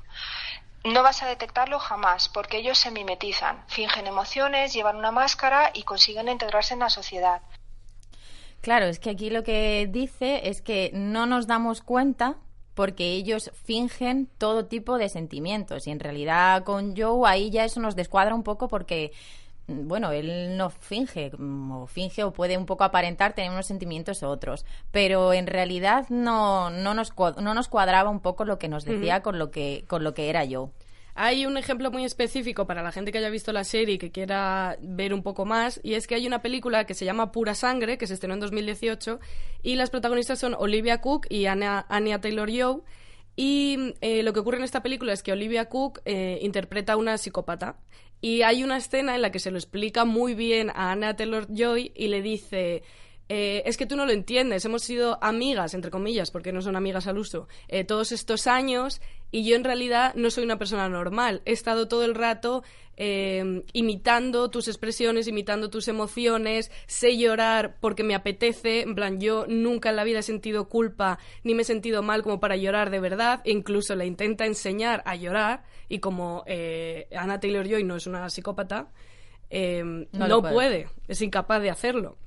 no 0.86 1.04
vas 1.04 1.24
a 1.24 1.28
detectarlo 1.28 1.80
jamás, 1.80 2.30
porque 2.30 2.58
ellos 2.58 2.78
se 2.78 2.92
mimetizan, 2.92 3.64
fingen 3.68 4.08
emociones, 4.08 4.74
llevan 4.74 4.98
una 4.98 5.12
máscara 5.12 5.72
y 5.74 5.84
consiguen 5.84 6.30
integrarse 6.30 6.74
en 6.76 6.82
la 6.82 6.90
sociedad. 6.90 7.42
Claro, 8.62 8.86
es 8.86 9.00
que 9.00 9.10
aquí 9.10 9.30
lo 9.30 9.44
que 9.44 9.88
dice 9.90 10.48
es 10.50 10.62
que 10.62 10.92
no 10.94 11.26
nos 11.26 11.48
damos 11.48 11.82
cuenta 11.82 12.38
porque 12.76 13.14
ellos 13.14 13.52
fingen 13.64 14.28
todo 14.38 14.66
tipo 14.66 14.98
de 14.98 15.10
sentimientos 15.10 15.88
y 15.88 15.92
en 15.92 16.00
realidad 16.00 16.64
con 16.64 16.96
Joe 16.96 17.30
ahí 17.30 17.50
ya 17.50 17.64
eso 17.64 17.80
nos 17.80 17.96
descuadra 17.96 18.36
un 18.36 18.44
poco 18.44 18.68
porque 18.68 19.12
bueno, 19.68 20.12
él 20.12 20.58
no 20.58 20.70
finge, 20.70 21.32
o 21.38 21.88
finge 21.88 22.24
o 22.24 22.34
puede 22.34 22.58
un 22.58 22.66
poco 22.66 22.84
aparentar 22.84 23.34
tener 23.34 23.52
unos 23.52 23.66
sentimientos 23.66 24.22
u 24.22 24.28
otros, 24.28 24.66
pero 24.92 25.34
en 25.34 25.48
realidad 25.48 26.06
no, 26.10 26.70
no, 26.70 26.94
nos, 26.94 27.14
no 27.18 27.54
nos 27.54 27.68
cuadraba 27.68 28.10
un 28.10 28.20
poco 28.20 28.46
lo 28.46 28.60
que 28.60 28.68
nos 28.68 28.86
decía 28.86 29.22
con, 29.22 29.40
lo 29.40 29.52
que, 29.52 29.86
con 29.88 30.04
lo 30.04 30.14
que 30.14 30.30
era 30.30 30.46
yo. 30.46 30.72
Hay 31.18 31.46
un 31.46 31.58
ejemplo 31.58 31.92
muy 31.92 32.04
específico 32.04 32.68
para 32.68 32.84
la 32.84 32.92
gente 32.92 33.14
que 33.14 33.20
haya 33.20 33.30
visto 33.30 33.54
la 33.54 33.64
serie 33.64 33.96
y 33.96 33.98
que 33.98 34.12
quiera 34.12 34.78
ver 34.82 35.14
un 35.14 35.24
poco 35.24 35.46
más, 35.46 35.80
y 35.82 35.94
es 35.94 36.08
que 36.08 36.16
hay 36.16 36.28
una 36.28 36.42
película 36.42 36.84
que 36.84 36.94
se 36.94 37.06
llama 37.06 37.32
Pura 37.32 37.56
Sangre, 37.56 37.98
que 37.98 38.06
se 38.06 38.14
estrenó 38.14 38.34
en 38.34 38.42
2018, 38.42 39.22
y 39.64 39.76
las 39.76 39.90
protagonistas 39.90 40.40
son 40.40 40.56
Olivia 40.60 41.00
Cook 41.00 41.26
y 41.30 41.46
Anya, 41.46 41.86
Taylor-Joy, 41.88 42.82
y 43.38 43.94
eh, 44.02 44.24
lo 44.24 44.34
que 44.34 44.42
ocurre 44.42 44.58
en 44.58 44.64
esta 44.64 44.84
película 44.84 45.14
es 45.14 45.24
que 45.24 45.32
Olivia 45.32 45.70
Cook 45.70 46.02
eh, 46.04 46.40
interpreta 46.42 46.94
a 46.94 46.98
una 46.98 47.18
psicópata. 47.18 47.78
Y 48.26 48.42
hay 48.42 48.64
una 48.64 48.78
escena 48.78 49.14
en 49.14 49.22
la 49.22 49.32
que 49.32 49.38
se 49.38 49.52
lo 49.52 49.60
explica 49.60 50.04
muy 50.04 50.34
bien 50.34 50.72
a 50.72 50.92
Anya 50.92 51.16
Taylor-Joy 51.16 51.92
y 51.94 52.08
le 52.08 52.24
dice 52.24 52.82
eh, 53.28 53.64
es 53.66 53.76
que 53.76 53.88
tú 53.88 53.96
no 53.96 54.06
lo 54.06 54.12
entiendes, 54.12 54.66
hemos 54.66 54.84
sido 54.84 55.18
amigas, 55.22 55.74
entre 55.74 55.90
comillas, 55.90 56.30
porque 56.30 56.52
no 56.52 56.62
son 56.62 56.76
amigas 56.76 57.08
al 57.08 57.18
uso, 57.18 57.48
eh, 57.68 57.84
todos 57.84 58.12
estos 58.12 58.46
años 58.46 59.02
y 59.32 59.44
yo 59.44 59.56
en 59.56 59.64
realidad 59.64 60.14
no 60.16 60.30
soy 60.30 60.44
una 60.44 60.60
persona 60.60 60.88
normal. 60.90 61.42
He 61.46 61.52
estado 61.52 61.88
todo 61.88 62.06
el 62.06 62.14
rato 62.14 62.64
eh, 62.98 63.64
imitando 63.74 64.52
tus 64.52 64.68
expresiones, 64.68 65.28
imitando 65.28 65.72
tus 65.72 65.88
emociones, 65.88 66.72
sé 66.86 67.18
llorar 67.18 67.78
porque 67.82 68.04
me 68.04 68.14
apetece, 68.14 68.82
en 68.82 68.94
plan, 68.94 69.20
yo 69.20 69.46
nunca 69.48 69.90
en 69.90 69.96
la 69.96 70.04
vida 70.04 70.20
he 70.20 70.24
sentido 70.24 70.70
culpa 70.70 71.18
ni 71.44 71.56
me 71.56 71.64
he 71.64 71.66
sentido 71.66 72.04
mal 72.04 72.22
como 72.22 72.40
para 72.40 72.56
llorar 72.56 72.92
de 72.92 73.00
verdad, 73.00 73.42
e 73.44 73.52
incluso 73.52 73.96
le 73.96 74.06
intenta 74.06 74.46
enseñar 74.46 75.02
a 75.06 75.16
llorar 75.16 75.64
y 75.90 76.00
como 76.00 76.46
Anna 77.16 77.40
Taylor-Joy 77.40 77.84
no 77.84 77.96
es 77.96 78.06
una 78.06 78.30
psicópata, 78.30 78.90
no, 79.52 80.42
puede, 80.44 80.88
es 81.08 81.22
incapaz 81.22 81.62
de 81.62 81.72
hacerlo. 81.72 82.18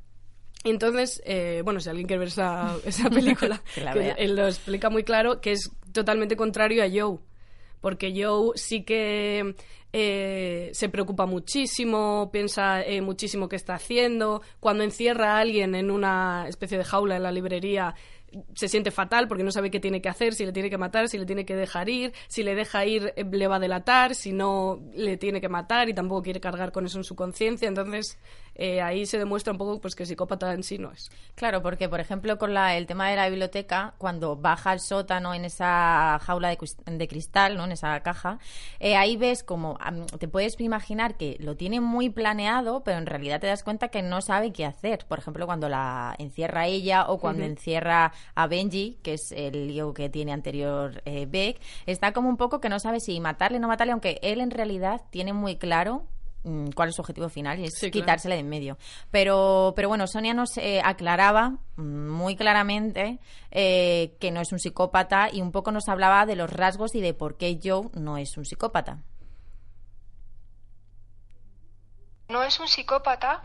Entonces, 0.65 1.23
eh, 1.25 1.63
bueno, 1.65 1.81
si 1.81 1.89
alguien 1.89 2.07
quiere 2.07 2.21
ver 2.21 2.29
esa, 2.29 2.77
esa 2.85 3.09
película, 3.11 3.63
él 4.17 4.37
lo 4.37 4.47
explica 4.47 4.91
muy 4.91 5.05
claro 5.05 5.41
que 5.41 5.53
es 5.53 5.71
totalmente 5.93 6.37
contrario 6.37 6.83
a 6.83 6.89
Joe. 6.89 7.19
Porque 7.81 8.13
Joe 8.13 8.53
sí 8.57 8.83
que 8.83 9.55
eh, 9.93 10.71
se 10.73 10.89
preocupa 10.89 11.27
muchísimo, 11.27 12.29
piensa 12.33 12.83
eh, 12.83 13.01
muchísimo 13.01 13.49
qué 13.49 13.57
está 13.57 13.75
haciendo. 13.75 14.43
Cuando 14.61 14.85
encierra 14.85 15.37
a 15.37 15.41
alguien 15.41 15.75
en 15.75 15.91
una 15.91 16.47
especie 16.49 16.77
de 16.77 16.85
jaula 16.85 17.17
en 17.17 17.23
la 17.23 17.33
librería, 17.33 17.95
se 18.55 18.69
siente 18.69 18.91
fatal 18.91 19.27
porque 19.27 19.43
no 19.43 19.51
sabe 19.51 19.71
qué 19.71 19.81
tiene 19.81 20.03
que 20.03 20.09
hacer, 20.09 20.35
si 20.35 20.45
le 20.45 20.53
tiene 20.53 20.69
que 20.69 20.77
matar, 20.77 21.09
si 21.09 21.17
le 21.19 21.25
tiene 21.25 21.47
que 21.47 21.57
dejar 21.57 21.89
ir, 21.89 22.13
si 22.29 22.43
le 22.43 22.55
deja 22.55 22.85
ir 22.85 23.13
eh, 23.17 23.25
le 23.25 23.49
va 23.49 23.57
a 23.57 23.61
delatar, 23.61 24.15
si 24.15 24.33
no 24.33 24.83
le 24.95 25.17
tiene 25.17 25.41
que 25.41 25.49
matar 25.49 25.89
y 25.89 25.95
tampoco 25.95 26.23
quiere 26.23 26.41
cargar 26.41 26.73
con 26.73 26.85
eso 26.85 26.99
en 26.99 27.05
su 27.05 27.15
conciencia. 27.15 27.69
Entonces 27.69 28.19
eh, 28.59 28.83
ahí 28.83 29.07
se 29.07 29.19
demuestra 29.19 29.53
un 29.53 29.59
poco 29.59 29.81
pues 29.81 29.95
que 29.95 30.05
psicópata 30.05 30.53
en 30.53 30.65
sí 30.65 30.79
no 30.79 30.91
es. 30.91 31.11
Claro, 31.37 31.63
porque 31.63 31.89
por 31.89 32.01
ejemplo 32.01 32.39
con 32.39 32.55
la, 32.55 32.77
el 32.77 32.87
tema 32.87 33.09
de 33.09 33.15
la 33.15 33.29
biblioteca, 33.29 33.95
cuando 33.99 34.35
baja 34.35 34.73
al 34.73 34.81
sótano 34.81 35.33
en 35.33 35.45
esa 35.45 36.19
jaula 36.21 36.49
de, 36.49 37.09
cristal, 37.09 37.57
¿no? 37.57 37.65
en 37.65 37.73
esa 37.73 38.01
caja, 38.01 38.41
eh, 38.81 38.97
ahí 38.97 39.17
ves 39.17 39.45
como 39.45 39.79
te 40.19 40.27
puedes 40.27 40.61
imaginar 40.61 41.17
que 41.17 41.37
lo 41.39 41.57
tiene 41.57 41.81
muy 41.81 42.11
planeado, 42.11 42.83
pero 42.83 42.99
en 42.99 43.07
realidad 43.07 43.41
te 43.41 43.47
das 43.47 43.63
cuenta 43.63 43.89
que 43.89 44.03
no 44.03 44.21
sabe 44.21 44.53
qué 44.53 44.67
hacer. 44.67 45.07
Por 45.07 45.21
ejemplo, 45.21 45.47
cuando 45.47 45.69
la 45.69 46.17
encierra 46.19 46.67
ella 46.67 47.07
o 47.09 47.19
cuando 47.19 47.45
encierra 47.45 48.13
a 48.35 48.47
Benji, 48.49 48.99
que 49.03 49.15
es 49.15 49.31
el 49.31 49.69
lío 49.69 49.95
que 49.95 50.09
tiene 50.09 50.33
anterior 50.33 51.01
eh, 51.05 51.27
Beck, 51.27 51.61
está 51.87 52.13
como 52.13 52.29
un 52.29 52.37
poco 52.37 52.61
que 52.61 52.69
no 52.69 52.81
sabe 52.81 52.99
si 52.99 53.21
matarle 53.21 53.59
o 53.59 53.61
no 53.61 53.69
matarle, 53.69 53.93
aunque 53.93 54.19
él 54.23 54.41
en 54.41 54.51
realidad 54.51 55.03
tiene 55.11 55.33
muy 55.33 55.57
claro 55.57 56.03
cuál 56.75 56.91
es 56.91 56.97
su 56.97 57.03
objetivo 57.03 57.29
final 57.29 57.59
y 57.59 57.65
es 57.65 57.79
quitársele 57.91 58.35
de 58.35 58.41
en 58.41 58.49
medio. 58.49 58.79
Pero, 59.11 59.73
pero 59.77 59.89
bueno, 59.89 60.07
Sonia 60.07 60.35
nos 60.35 60.57
eh, 60.59 60.81
aclaraba 60.85 61.51
mm, 61.77 62.09
muy 62.09 62.37
claramente 62.37 63.19
eh, 63.51 64.17
que 64.21 64.31
no 64.31 64.41
es 64.41 64.53
un 64.53 64.59
psicópata 64.59 65.29
y 65.33 65.41
un 65.41 65.53
poco 65.53 65.71
nos 65.73 65.89
hablaba 65.89 66.27
de 66.27 66.37
los 66.37 66.51
rasgos 66.51 66.95
y 66.95 67.01
de 67.01 67.15
por 67.15 67.37
qué 67.37 67.59
Joe 67.63 67.89
no 67.95 68.17
es 68.17 68.37
un 68.37 68.45
psicópata. 68.45 68.99
No 72.29 72.43
es 72.43 72.61
un 72.61 72.69
psicópata 72.69 73.43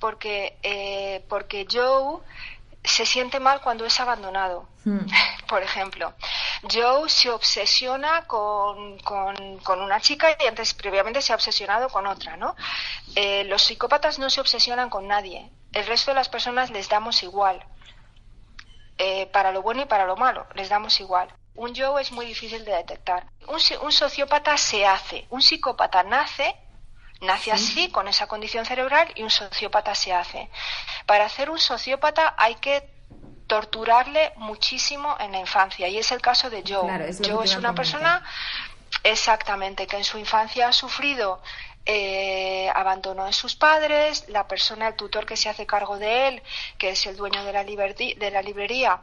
porque, 0.00 1.22
porque 1.28 1.66
Joe 1.70 2.20
se 2.84 3.06
siente 3.06 3.40
mal 3.40 3.60
cuando 3.62 3.86
es 3.86 3.98
abandonado. 3.98 4.68
Hmm. 4.84 5.06
Por 5.48 5.62
ejemplo, 5.62 6.12
Joe 6.70 7.08
se 7.08 7.30
obsesiona 7.30 8.26
con, 8.26 8.98
con, 8.98 9.80
una 9.80 10.00
chica 10.00 10.36
y 10.38 10.46
antes 10.46 10.74
previamente 10.74 11.22
se 11.22 11.32
ha 11.32 11.36
obsesionado 11.36 11.88
con 11.88 12.06
otra, 12.06 12.36
¿no? 12.36 12.54
Eh, 13.16 13.44
los 13.44 13.62
psicópatas 13.62 14.18
no 14.18 14.30
se 14.30 14.40
obsesionan 14.40 14.90
con 14.90 15.08
nadie. 15.08 15.50
El 15.72 15.86
resto 15.86 16.10
de 16.10 16.16
las 16.16 16.28
personas 16.28 16.70
les 16.70 16.88
damos 16.88 17.22
igual. 17.22 17.64
Eh, 18.98 19.26
para 19.26 19.50
lo 19.50 19.62
bueno 19.62 19.82
y 19.82 19.86
para 19.86 20.06
lo 20.06 20.16
malo, 20.16 20.46
les 20.54 20.68
damos 20.68 21.00
igual. 21.00 21.28
Un 21.56 21.74
Joe 21.74 22.00
es 22.00 22.12
muy 22.12 22.26
difícil 22.26 22.64
de 22.64 22.72
detectar. 22.72 23.26
Un, 23.48 23.58
un 23.82 23.92
sociópata 23.92 24.56
se 24.56 24.86
hace, 24.86 25.26
un 25.30 25.42
psicópata 25.42 26.02
nace 26.02 26.56
Nace 27.24 27.52
así, 27.52 27.90
con 27.90 28.08
esa 28.08 28.26
condición 28.26 28.64
cerebral, 28.64 29.10
y 29.14 29.22
un 29.22 29.30
sociópata 29.30 29.94
se 29.94 30.12
hace. 30.12 30.50
Para 31.06 31.24
hacer 31.24 31.50
un 31.50 31.58
sociópata 31.58 32.34
hay 32.36 32.56
que 32.56 32.88
torturarle 33.46 34.32
muchísimo 34.36 35.16
en 35.20 35.32
la 35.32 35.38
infancia, 35.38 35.88
y 35.88 35.98
es 35.98 36.12
el 36.12 36.20
caso 36.20 36.50
de 36.50 36.62
Joe. 36.66 37.12
Joe 37.24 37.44
es 37.44 37.56
una 37.56 37.74
persona, 37.74 38.22
exactamente, 39.02 39.86
que 39.86 39.96
en 39.96 40.04
su 40.04 40.18
infancia 40.18 40.68
ha 40.68 40.72
sufrido 40.72 41.42
eh, 41.86 42.70
abandono 42.74 43.26
de 43.26 43.32
sus 43.32 43.54
padres, 43.54 44.26
la 44.28 44.48
persona, 44.48 44.88
el 44.88 44.96
tutor 44.96 45.26
que 45.26 45.36
se 45.36 45.48
hace 45.48 45.66
cargo 45.66 45.98
de 45.98 46.28
él, 46.28 46.42
que 46.78 46.90
es 46.90 47.06
el 47.06 47.16
dueño 47.16 47.44
de 47.44 47.52
la, 47.52 47.64
de 47.64 48.30
la 48.30 48.42
librería, 48.42 49.00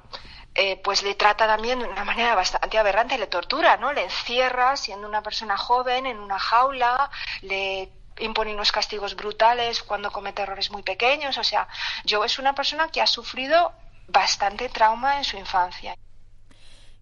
eh, 0.56 0.78
pues 0.78 1.04
le 1.04 1.16
trata 1.16 1.48
también 1.48 1.80
de 1.80 1.86
una 1.86 2.04
manera 2.04 2.36
bastante 2.36 2.78
aberrante, 2.78 3.18
le 3.18 3.28
tortura, 3.28 3.78
¿no? 3.78 3.94
Le 3.94 4.04
encierra 4.04 4.76
siendo 4.76 5.08
una 5.08 5.22
persona 5.22 5.58
joven 5.58 6.08
en 6.08 6.20
una 6.20 6.40
jaula, 6.40 7.10
le 7.42 7.90
impone 8.20 8.54
unos 8.54 8.72
castigos 8.72 9.16
brutales 9.16 9.84
cuando 9.84 10.12
comete 10.12 10.42
errores 10.42 10.72
muy 10.72 10.84
pequeños. 10.84 11.38
O 11.38 11.44
sea, 11.44 11.68
yo 12.04 12.24
es 12.24 12.40
una 12.40 12.54
persona 12.54 12.90
que 12.90 13.02
ha 13.02 13.08
sufrido 13.08 13.74
bastante 14.08 14.70
trauma 14.70 15.18
en 15.18 15.24
su 15.24 15.38
infancia. 15.38 15.96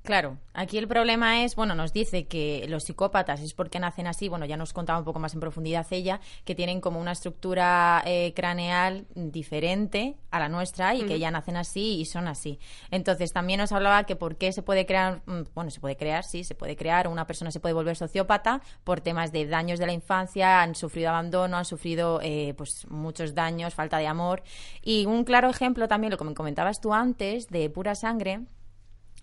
Claro, 0.03 0.37
aquí 0.53 0.77
el 0.77 0.87
problema 0.87 1.43
es, 1.43 1.55
bueno, 1.55 1.75
nos 1.75 1.93
dice 1.93 2.25
que 2.25 2.65
los 2.67 2.85
psicópatas 2.85 3.41
es 3.41 3.53
porque 3.53 3.79
nacen 3.79 4.07
así, 4.07 4.29
bueno, 4.29 4.45
ya 4.45 4.57
nos 4.57 4.73
contaba 4.73 4.97
un 4.97 5.05
poco 5.05 5.19
más 5.19 5.33
en 5.33 5.39
profundidad 5.39 5.85
ella, 5.91 6.19
que 6.45 6.55
tienen 6.55 6.81
como 6.81 6.99
una 6.99 7.11
estructura 7.11 8.01
eh, 8.05 8.33
craneal 8.33 9.05
diferente 9.13 10.15
a 10.31 10.39
la 10.39 10.49
nuestra 10.49 10.95
y 10.95 11.03
que 11.03 11.19
ya 11.19 11.31
nacen 11.31 11.57
así 11.57 11.99
y 11.99 12.05
son 12.05 12.27
así. 12.27 12.59
Entonces, 12.91 13.33
también 13.33 13.59
nos 13.59 13.71
hablaba 13.71 14.05
que 14.05 14.15
por 14.15 14.37
qué 14.37 14.51
se 14.51 14.63
puede 14.63 14.85
crear, 14.85 15.21
mm, 15.25 15.41
bueno, 15.53 15.69
se 15.69 15.79
puede 15.79 15.97
crear, 15.97 16.23
sí, 16.23 16.43
se 16.43 16.55
puede 16.55 16.75
crear, 16.75 17.07
una 17.07 17.27
persona 17.27 17.51
se 17.51 17.59
puede 17.59 17.73
volver 17.73 17.95
sociópata 17.95 18.61
por 18.83 19.01
temas 19.01 19.31
de 19.31 19.45
daños 19.47 19.79
de 19.79 19.85
la 19.85 19.93
infancia, 19.93 20.61
han 20.61 20.75
sufrido 20.75 21.09
abandono, 21.09 21.57
han 21.57 21.65
sufrido 21.65 22.19
eh, 22.23 22.53
pues 22.57 22.87
muchos 22.89 23.35
daños, 23.35 23.75
falta 23.75 23.97
de 23.97 24.07
amor. 24.07 24.43
Y 24.81 25.05
un 25.05 25.23
claro 25.23 25.49
ejemplo 25.49 25.87
también, 25.87 26.09
lo 26.09 26.17
que 26.17 26.23
me 26.23 26.33
comentabas 26.33 26.79
tú 26.79 26.93
antes, 26.93 27.49
de 27.49 27.69
pura 27.69 27.95
sangre, 27.95 28.41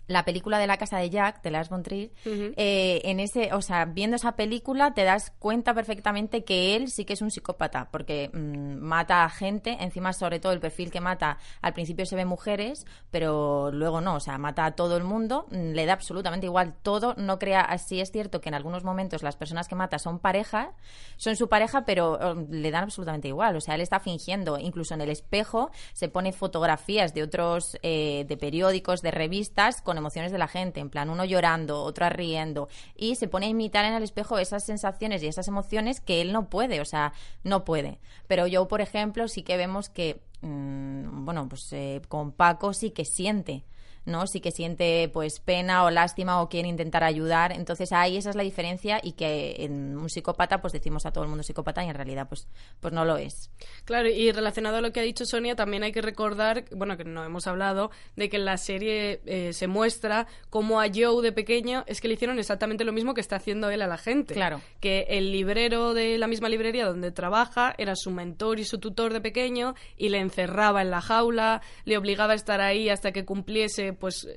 la 0.06 0.24
película 0.24 0.58
de 0.58 0.66
la 0.66 0.76
casa 0.76 0.98
de 0.98 1.10
Jack, 1.10 1.42
de 1.42 1.50
Lars 1.50 1.68
von 1.68 1.82
Trier, 1.82 2.10
eh, 2.24 3.00
en 3.04 3.20
ese, 3.20 3.52
o 3.52 3.62
sea, 3.62 3.84
viendo 3.86 4.16
esa 4.16 4.36
película 4.36 4.94
te 4.94 5.04
das 5.04 5.32
cuenta 5.38 5.74
perfectamente 5.74 6.44
que 6.44 6.76
él 6.76 6.90
sí 6.90 7.04
que 7.04 7.14
es 7.14 7.22
un 7.22 7.30
psicópata, 7.30 7.88
porque 7.90 8.30
mm, 8.32 8.78
mata 8.78 9.24
a 9.24 9.28
gente, 9.28 9.76
encima 9.80 10.12
sobre 10.12 10.38
todo 10.38 10.52
el 10.52 10.60
perfil 10.60 10.90
que 10.90 11.00
mata, 11.00 11.38
al 11.60 11.72
principio 11.72 12.06
se 12.06 12.16
ve 12.16 12.24
mujeres, 12.24 12.86
pero 13.10 13.70
luego 13.72 14.00
no, 14.00 14.14
o 14.14 14.20
sea, 14.20 14.38
mata 14.38 14.64
a 14.64 14.72
todo 14.72 14.96
el 14.96 15.04
mundo, 15.04 15.46
mm, 15.50 15.72
le 15.72 15.86
da 15.86 15.94
absolutamente 15.94 16.46
igual 16.46 16.74
todo, 16.82 17.14
no 17.16 17.38
crea, 17.38 17.60
así 17.62 18.00
es 18.00 18.12
cierto 18.12 18.40
que 18.40 18.48
en 18.48 18.54
algunos 18.54 18.84
momentos 18.84 19.22
las 19.22 19.36
personas 19.36 19.66
que 19.66 19.74
mata 19.74 19.98
son 19.98 20.20
pareja, 20.20 20.72
son 21.16 21.34
su 21.36 21.48
pareja, 21.48 21.84
pero 21.84 22.18
um, 22.18 22.46
le 22.50 22.70
dan 22.70 22.84
absolutamente 22.84 23.28
igual, 23.28 23.56
o 23.56 23.60
sea, 23.60 23.74
él 23.74 23.80
está 23.80 23.98
fingiendo, 23.98 24.58
incluso 24.58 24.94
en 24.94 25.00
el 25.00 25.10
espejo 25.10 25.70
se 25.92 26.08
pone 26.08 26.32
fotografías 26.32 27.12
de 27.12 27.22
otros, 27.24 27.76
eh, 27.82 28.24
de 28.28 28.36
periódicos, 28.36 29.02
de 29.02 29.10
revistas, 29.10 29.82
con 29.82 29.95
emociones 30.00 30.32
de 30.32 30.38
la 30.38 30.48
gente, 30.48 30.80
en 30.80 30.90
plan 30.90 31.10
uno 31.10 31.24
llorando, 31.24 31.82
otro 31.82 32.08
riendo, 32.08 32.68
y 32.96 33.16
se 33.16 33.28
pone 33.28 33.46
a 33.46 33.50
imitar 33.50 33.84
en 33.84 33.94
el 33.94 34.02
espejo 34.02 34.38
esas 34.38 34.64
sensaciones 34.64 35.22
y 35.22 35.26
esas 35.26 35.48
emociones 35.48 36.00
que 36.00 36.20
él 36.20 36.32
no 36.32 36.48
puede, 36.48 36.80
o 36.80 36.84
sea, 36.84 37.12
no 37.42 37.64
puede. 37.64 37.98
Pero 38.26 38.46
yo, 38.46 38.68
por 38.68 38.80
ejemplo, 38.80 39.28
sí 39.28 39.42
que 39.42 39.56
vemos 39.56 39.88
que, 39.88 40.20
mm, 40.42 41.24
bueno, 41.24 41.48
pues 41.48 41.72
eh, 41.72 42.02
con 42.08 42.32
Paco 42.32 42.72
sí 42.72 42.90
que 42.90 43.04
siente 43.04 43.64
¿no? 44.06 44.26
Sí 44.26 44.40
que 44.40 44.50
siente 44.50 45.10
pues 45.12 45.40
pena 45.40 45.84
o 45.84 45.90
lástima 45.90 46.40
o 46.40 46.48
quiere 46.48 46.68
intentar 46.68 47.04
ayudar. 47.04 47.52
Entonces 47.52 47.92
ahí 47.92 48.16
esa 48.16 48.30
es 48.30 48.36
la 48.36 48.42
diferencia 48.42 49.00
y 49.02 49.12
que 49.12 49.56
en 49.58 49.96
un 49.96 50.08
psicópata 50.08 50.60
pues 50.60 50.72
decimos 50.72 51.04
a 51.06 51.12
todo 51.12 51.24
el 51.24 51.28
mundo 51.28 51.42
psicópata 51.42 51.84
y 51.84 51.88
en 51.88 51.94
realidad 51.94 52.28
pues, 52.28 52.48
pues 52.80 52.94
no 52.94 53.04
lo 53.04 53.16
es. 53.16 53.50
Claro, 53.84 54.08
y 54.08 54.32
relacionado 54.32 54.76
a 54.76 54.80
lo 54.80 54.92
que 54.92 55.00
ha 55.00 55.02
dicho 55.02 55.26
Sonia, 55.26 55.56
también 55.56 55.82
hay 55.82 55.92
que 55.92 56.02
recordar, 56.02 56.64
bueno, 56.70 56.96
que 56.96 57.04
no 57.04 57.24
hemos 57.24 57.46
hablado, 57.46 57.90
de 58.16 58.28
que 58.28 58.36
en 58.36 58.44
la 58.44 58.56
serie 58.56 59.20
eh, 59.26 59.52
se 59.52 59.66
muestra 59.66 60.26
cómo 60.50 60.80
a 60.80 60.86
Joe 60.92 61.22
de 61.22 61.32
pequeño 61.32 61.84
es 61.86 62.00
que 62.00 62.08
le 62.08 62.14
hicieron 62.14 62.38
exactamente 62.38 62.84
lo 62.84 62.92
mismo 62.92 63.14
que 63.14 63.20
está 63.20 63.36
haciendo 63.36 63.70
él 63.70 63.82
a 63.82 63.86
la 63.86 63.98
gente. 63.98 64.34
Claro. 64.34 64.60
Que 64.80 65.06
el 65.10 65.32
librero 65.32 65.94
de 65.94 66.18
la 66.18 66.26
misma 66.26 66.48
librería 66.48 66.86
donde 66.86 67.10
trabaja 67.10 67.74
era 67.78 67.96
su 67.96 68.10
mentor 68.10 68.60
y 68.60 68.64
su 68.64 68.78
tutor 68.78 69.12
de 69.12 69.20
pequeño 69.20 69.74
y 69.96 70.08
le 70.08 70.18
encerraba 70.18 70.82
en 70.82 70.90
la 70.90 71.00
jaula, 71.00 71.62
le 71.84 71.98
obligaba 71.98 72.32
a 72.32 72.36
estar 72.36 72.60
ahí 72.60 72.88
hasta 72.88 73.12
que 73.12 73.24
cumpliese 73.24 73.92
pues 73.98 74.28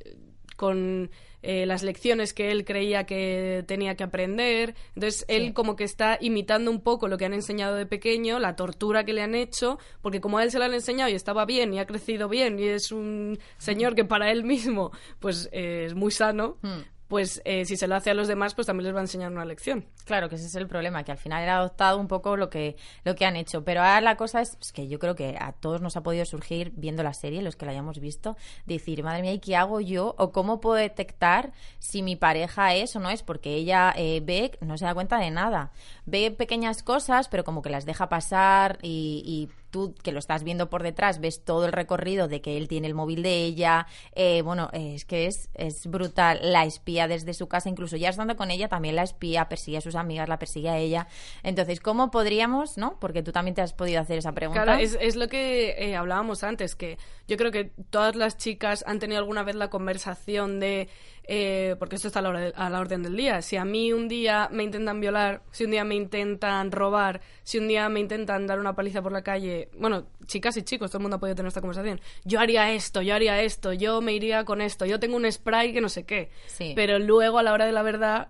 con 0.55 1.09
eh, 1.41 1.65
las 1.65 1.83
lecciones 1.83 2.33
que 2.33 2.51
él 2.51 2.65
creía 2.65 3.05
que 3.05 3.63
tenía 3.65 3.95
que 3.95 4.03
aprender. 4.03 4.75
Entonces, 4.93 5.23
él 5.29 5.53
como 5.53 5.77
que 5.77 5.85
está 5.85 6.17
imitando 6.19 6.69
un 6.69 6.81
poco 6.81 7.07
lo 7.07 7.17
que 7.17 7.25
han 7.25 7.33
enseñado 7.33 7.75
de 7.75 7.85
pequeño, 7.85 8.39
la 8.39 8.57
tortura 8.57 9.05
que 9.05 9.13
le 9.13 9.21
han 9.21 9.35
hecho, 9.35 9.79
porque 10.01 10.19
como 10.19 10.37
a 10.37 10.43
él 10.43 10.51
se 10.51 10.59
lo 10.59 10.65
han 10.65 10.73
enseñado 10.73 11.09
y 11.09 11.13
estaba 11.13 11.45
bien 11.45 11.73
y 11.73 11.79
ha 11.79 11.85
crecido 11.85 12.27
bien 12.27 12.59
y 12.59 12.67
es 12.67 12.91
un 12.91 13.39
señor 13.57 13.95
que 13.95 14.03
para 14.03 14.31
él 14.31 14.43
mismo 14.43 14.91
pues 15.19 15.47
eh, 15.53 15.85
es 15.85 15.95
muy 15.95 16.11
sano, 16.11 16.57
Hmm. 16.61 16.81
Pues 17.09 17.41
eh, 17.43 17.65
si 17.65 17.75
se 17.75 17.87
lo 17.87 17.95
hace 17.95 18.11
a 18.11 18.13
los 18.13 18.27
demás, 18.27 18.53
pues 18.53 18.67
también 18.67 18.85
les 18.85 18.93
va 18.93 18.99
a 18.99 19.01
enseñar 19.01 19.31
una 19.31 19.43
lección. 19.43 19.87
Claro, 20.05 20.29
que 20.29 20.35
ese 20.35 20.45
es 20.45 20.53
el 20.53 20.67
problema, 20.67 21.03
que 21.03 21.11
al 21.11 21.17
final 21.17 21.41
era 21.41 21.57
adoptado 21.57 21.99
un 21.99 22.07
poco 22.07 22.37
lo 22.37 22.51
que, 22.51 22.77
lo 23.03 23.15
que 23.15 23.25
han 23.25 23.35
hecho. 23.35 23.63
Pero 23.63 23.81
ahora 23.81 23.99
la 23.99 24.15
cosa 24.15 24.41
es, 24.41 24.57
es 24.61 24.71
que 24.71 24.87
yo 24.87 24.99
creo 24.99 25.15
que 25.15 25.35
a 25.39 25.51
todos 25.53 25.81
nos 25.81 25.97
ha 25.97 26.03
podido 26.03 26.23
surgir 26.25 26.71
viendo 26.75 27.01
la 27.01 27.15
serie, 27.15 27.41
los 27.41 27.55
que 27.55 27.65
la 27.65 27.71
hayamos 27.71 27.99
visto, 27.99 28.37
decir, 28.67 29.03
madre 29.03 29.23
mía, 29.23 29.33
¿y 29.33 29.39
qué 29.39 29.55
hago 29.55 29.81
yo? 29.81 30.13
¿O 30.19 30.31
cómo 30.31 30.61
puedo 30.61 30.75
detectar 30.75 31.51
si 31.79 32.03
mi 32.03 32.15
pareja 32.15 32.75
es 32.75 32.95
o 32.95 32.99
no 32.99 33.09
es? 33.09 33.23
Porque 33.23 33.55
ella 33.55 33.91
eh, 33.97 34.21
ve, 34.23 34.51
no 34.61 34.77
se 34.77 34.85
da 34.85 34.93
cuenta 34.93 35.17
de 35.17 35.31
nada. 35.31 35.71
Ve 36.05 36.29
pequeñas 36.29 36.83
cosas, 36.83 37.27
pero 37.27 37.43
como 37.43 37.63
que 37.63 37.71
las 37.71 37.87
deja 37.87 38.07
pasar 38.07 38.77
y, 38.83 39.23
y 39.25 39.58
tú 39.69 39.95
que 40.03 40.11
lo 40.11 40.19
estás 40.19 40.43
viendo 40.43 40.69
por 40.69 40.83
detrás 40.83 41.19
ves 41.19 41.43
todo 41.43 41.65
el 41.65 41.71
recorrido 41.71 42.27
de 42.27 42.41
que 42.41 42.57
él 42.57 42.67
tiene 42.67 42.87
el 42.87 42.93
móvil 42.93 43.23
de 43.23 43.43
ella 43.43 43.87
eh, 44.13 44.41
bueno 44.41 44.69
es 44.73 45.05
que 45.05 45.25
es, 45.25 45.49
es 45.53 45.87
brutal 45.87 46.39
la 46.41 46.65
espía 46.65 47.07
desde 47.07 47.33
su 47.33 47.47
casa 47.47 47.69
incluso 47.69 47.97
ya 47.97 48.09
estando 48.09 48.35
con 48.35 48.51
ella 48.51 48.67
también 48.67 48.95
la 48.95 49.03
espía 49.03 49.49
persigue 49.49 49.77
a 49.77 49.81
sus 49.81 49.95
amigas 49.95 50.29
la 50.29 50.39
persigue 50.39 50.69
a 50.69 50.77
ella. 50.77 51.07
Entonces 51.43 51.79
cómo 51.79 52.11
podríamos 52.11 52.77
no 52.77 52.97
porque 52.99 53.23
tú 53.23 53.31
también 53.31 53.55
te 53.55 53.61
has 53.61 53.73
podido 53.73 54.01
hacer 54.01 54.17
esa 54.19 54.31
pregunta. 54.31 54.63
Claro, 54.63 54.79
es, 54.79 54.97
es 54.99 55.15
lo 55.15 55.27
que 55.27 55.75
eh, 55.77 55.95
hablábamos 55.95 56.43
antes, 56.43 56.75
que 56.75 56.97
yo 57.27 57.37
creo 57.37 57.51
que 57.51 57.71
todas 57.89 58.15
las 58.15 58.37
chicas 58.37 58.83
han 58.87 58.99
tenido 58.99 59.19
alguna 59.19 59.43
vez 59.43 59.55
la 59.55 59.69
conversación 59.69 60.59
de, 60.59 60.89
eh, 61.23 61.75
porque 61.77 61.95
esto 61.95 62.07
está 62.07 62.19
a 62.19 62.69
la 62.69 62.79
orden 62.79 63.03
del 63.03 63.15
día, 63.15 63.41
si 63.41 63.57
a 63.57 63.65
mí 63.65 63.93
un 63.93 64.07
día 64.07 64.49
me 64.51 64.63
intentan 64.63 64.99
violar, 64.99 65.43
si 65.51 65.65
un 65.65 65.71
día 65.71 65.83
me 65.83 65.95
intentan 65.95 66.71
robar, 66.71 67.21
si 67.43 67.59
un 67.59 67.67
día 67.67 67.87
me 67.89 67.99
intentan 67.99 68.47
dar 68.47 68.59
una 68.59 68.75
paliza 68.75 69.01
por 69.01 69.11
la 69.11 69.21
calle, 69.21 69.58
bueno, 69.77 70.07
chicas 70.25 70.55
y 70.57 70.63
chicos, 70.63 70.89
todo 70.91 70.99
el 70.99 71.01
mundo 71.03 71.17
ha 71.17 71.19
podido 71.19 71.35
tener 71.35 71.47
esta 71.47 71.61
conversación, 71.61 71.99
yo 72.23 72.39
haría 72.39 72.71
esto, 72.71 73.01
yo 73.01 73.15
haría 73.15 73.41
esto, 73.41 73.73
yo 73.73 74.01
me 74.01 74.13
iría 74.13 74.45
con 74.45 74.61
esto, 74.61 74.85
yo 74.85 74.99
tengo 74.99 75.17
un 75.17 75.29
spray 75.31 75.73
que 75.73 75.81
no 75.81 75.89
sé 75.89 76.05
qué, 76.05 76.29
Sí. 76.47 76.73
pero 76.75 76.99
luego 76.99 77.39
a 77.39 77.43
la 77.43 77.53
hora 77.53 77.65
de 77.65 77.71
la 77.71 77.81
verdad 77.83 78.29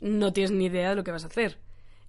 no 0.00 0.32
tienes 0.32 0.50
ni 0.52 0.66
idea 0.66 0.90
de 0.90 0.96
lo 0.96 1.04
que 1.04 1.12
vas 1.12 1.24
a 1.24 1.28
hacer. 1.28 1.58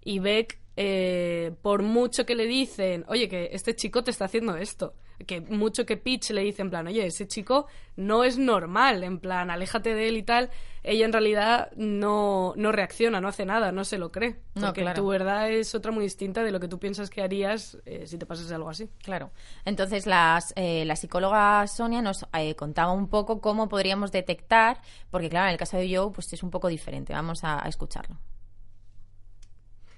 Y 0.03 0.19
Beck, 0.19 0.59
eh, 0.75 1.51
por 1.61 1.81
mucho 1.83 2.25
que 2.25 2.35
le 2.35 2.45
dicen, 2.47 3.05
oye, 3.07 3.29
que 3.29 3.49
este 3.53 3.75
chico 3.75 4.03
te 4.03 4.11
está 4.11 4.25
haciendo 4.25 4.55
esto, 4.57 4.93
que 5.25 5.41
mucho 5.41 5.85
que 5.85 5.97
Peach 5.97 6.31
le 6.31 6.41
dice 6.41 6.61
en 6.61 6.69
plan, 6.69 6.87
oye, 6.87 7.05
ese 7.05 7.27
chico 7.27 7.67
no 7.95 8.23
es 8.23 8.37
normal, 8.37 9.03
en 9.03 9.19
plan, 9.19 9.51
aléjate 9.51 9.93
de 9.93 10.07
él 10.07 10.17
y 10.17 10.23
tal, 10.23 10.49
ella 10.83 11.05
en 11.05 11.13
realidad 11.13 11.71
no, 11.75 12.53
no 12.57 12.71
reacciona, 12.71 13.21
no 13.21 13.27
hace 13.27 13.45
nada, 13.45 13.71
no 13.71 13.85
se 13.85 13.97
lo 13.97 14.11
cree. 14.11 14.41
No, 14.55 14.67
Porque 14.67 14.81
claro. 14.81 15.01
tu 15.01 15.07
verdad 15.07 15.49
es 15.49 15.73
otra 15.75 15.91
muy 15.91 16.03
distinta 16.03 16.43
de 16.43 16.51
lo 16.51 16.59
que 16.59 16.67
tú 16.67 16.79
piensas 16.79 17.09
que 17.09 17.21
harías 17.21 17.77
eh, 17.85 18.05
si 18.05 18.17
te 18.17 18.25
pasase 18.25 18.53
algo 18.53 18.69
así. 18.69 18.89
Claro. 19.01 19.31
Entonces, 19.63 20.05
las, 20.05 20.53
eh, 20.55 20.83
la 20.85 20.95
psicóloga 20.95 21.65
Sonia 21.67 22.01
nos 22.01 22.25
eh, 22.33 22.55
contaba 22.55 22.91
un 22.91 23.07
poco 23.07 23.39
cómo 23.39 23.69
podríamos 23.69 24.11
detectar, 24.11 24.81
porque 25.09 25.29
claro, 25.29 25.47
en 25.47 25.53
el 25.53 25.57
caso 25.57 25.77
de 25.77 25.95
Joe, 25.95 26.11
pues 26.11 26.33
es 26.33 26.43
un 26.43 26.51
poco 26.51 26.67
diferente. 26.67 27.13
Vamos 27.13 27.43
a, 27.43 27.63
a 27.63 27.69
escucharlo. 27.69 28.17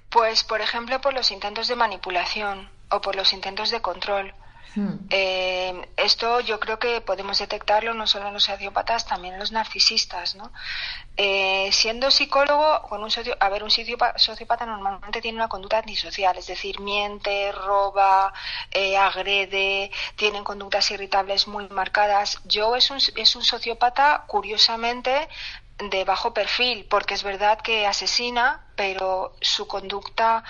Pues, 0.10 0.43
por 0.43 0.62
ejemplo, 0.62 1.01
por 1.01 1.13
los 1.13 1.31
intentos 1.31 1.67
de 1.67 1.75
manipulación 1.75 2.69
o 2.89 3.01
por 3.01 3.15
los 3.15 3.34
intentos 3.34 3.72
de 3.72 3.81
control. 3.81 4.34
Eh, 5.10 5.89
esto 5.96 6.39
yo 6.41 6.60
creo 6.60 6.79
que 6.79 7.01
podemos 7.01 7.39
detectarlo 7.39 7.94
no 7.94 8.08
solo 8.08 8.27
en 8.27 8.34
los 8.34 8.44
sociópatas, 8.44 9.05
también 9.05 9.36
en 9.36 9.39
los 9.39 9.51
narcisistas, 9.51 10.36
¿no? 10.36 10.51
Eh, 11.17 11.70
siendo 11.72 12.12
psicólogo, 12.12 12.82
con 12.84 13.01
un 13.01 13.10
socio, 13.10 13.38
a 13.39 13.50
ver, 13.50 13.63
un 13.63 13.72
sociópata, 13.72 14.65
normalmente 14.65 15.22
tiene 15.22 15.38
una 15.38 15.48
conducta 15.48 15.77
antisocial, 15.77 16.38
es 16.38 16.48
decir, 16.48 16.79
miente, 16.82 17.51
roba, 17.51 18.34
eh, 18.72 18.98
agrede, 18.98 19.91
tienen 20.15 20.44
conductas 20.44 20.91
irritables 20.91 21.48
muy 21.48 21.67
marcadas. 21.70 22.41
Joe 22.51 22.77
es 22.77 22.89
un, 22.91 22.98
es 23.15 23.36
un 23.36 23.44
sociópata, 23.44 24.25
curiosamente, 24.27 25.29
de 25.77 26.03
bajo 26.05 26.33
perfil, 26.33 26.85
porque 26.90 27.14
es 27.14 27.24
verdad 27.24 27.59
que 27.61 27.85
asesina, 27.85 28.66
pero 28.75 29.35
su 29.42 29.68
conducta 29.68 30.44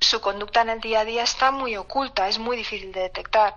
su 0.00 0.20
conducta 0.20 0.62
en 0.62 0.70
el 0.70 0.80
día 0.80 1.00
a 1.00 1.04
día 1.04 1.22
está 1.22 1.50
muy 1.50 1.76
oculta, 1.76 2.28
es 2.28 2.38
muy 2.38 2.56
difícil 2.56 2.92
de 2.92 3.00
detectar. 3.00 3.54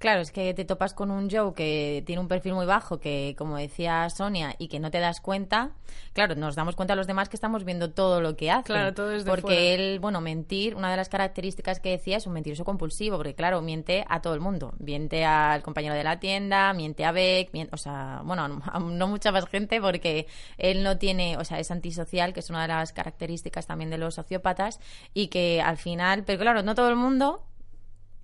Claro, 0.00 0.22
es 0.22 0.32
que 0.32 0.54
te 0.54 0.64
topas 0.64 0.94
con 0.94 1.10
un 1.10 1.28
Joe 1.30 1.52
que 1.52 2.02
tiene 2.06 2.20
un 2.20 2.26
perfil 2.26 2.54
muy 2.54 2.64
bajo, 2.64 2.98
que 3.00 3.34
como 3.36 3.58
decía 3.58 4.08
Sonia, 4.08 4.54
y 4.58 4.68
que 4.68 4.80
no 4.80 4.90
te 4.90 4.98
das 4.98 5.20
cuenta. 5.20 5.72
Claro, 6.14 6.34
nos 6.36 6.56
damos 6.56 6.74
cuenta 6.74 6.96
los 6.96 7.06
demás 7.06 7.28
que 7.28 7.36
estamos 7.36 7.64
viendo 7.64 7.90
todo 7.90 8.22
lo 8.22 8.34
que 8.34 8.50
hace. 8.50 8.64
Claro, 8.64 8.94
todo 8.94 9.08
desde 9.08 9.28
Porque 9.28 9.42
fuera. 9.42 9.60
él, 9.60 10.00
bueno, 10.00 10.22
mentir, 10.22 10.74
una 10.74 10.90
de 10.90 10.96
las 10.96 11.10
características 11.10 11.80
que 11.80 11.90
decía 11.90 12.16
es 12.16 12.26
un 12.26 12.32
mentiroso 12.32 12.64
compulsivo, 12.64 13.18
porque 13.18 13.34
claro, 13.34 13.60
miente 13.60 14.06
a 14.08 14.22
todo 14.22 14.32
el 14.32 14.40
mundo. 14.40 14.72
Miente 14.78 15.26
al 15.26 15.62
compañero 15.62 15.94
de 15.94 16.02
la 16.02 16.18
tienda, 16.18 16.72
miente 16.72 17.04
a 17.04 17.12
Beck, 17.12 17.52
mien- 17.52 17.68
o 17.70 17.76
sea, 17.76 18.22
bueno, 18.24 18.62
a 18.72 18.78
no 18.80 19.06
mucha 19.06 19.32
más 19.32 19.44
gente 19.48 19.82
porque 19.82 20.26
él 20.56 20.82
no 20.82 20.96
tiene, 20.96 21.36
o 21.36 21.44
sea, 21.44 21.58
es 21.58 21.70
antisocial, 21.70 22.32
que 22.32 22.40
es 22.40 22.48
una 22.48 22.62
de 22.62 22.68
las 22.68 22.94
características 22.94 23.66
también 23.66 23.90
de 23.90 23.98
los 23.98 24.14
sociópatas, 24.14 24.80
y 25.12 25.26
que 25.26 25.60
al 25.60 25.76
final, 25.76 26.24
pero 26.24 26.38
claro, 26.40 26.62
no 26.62 26.74
todo 26.74 26.88
el 26.88 26.96
mundo 26.96 27.44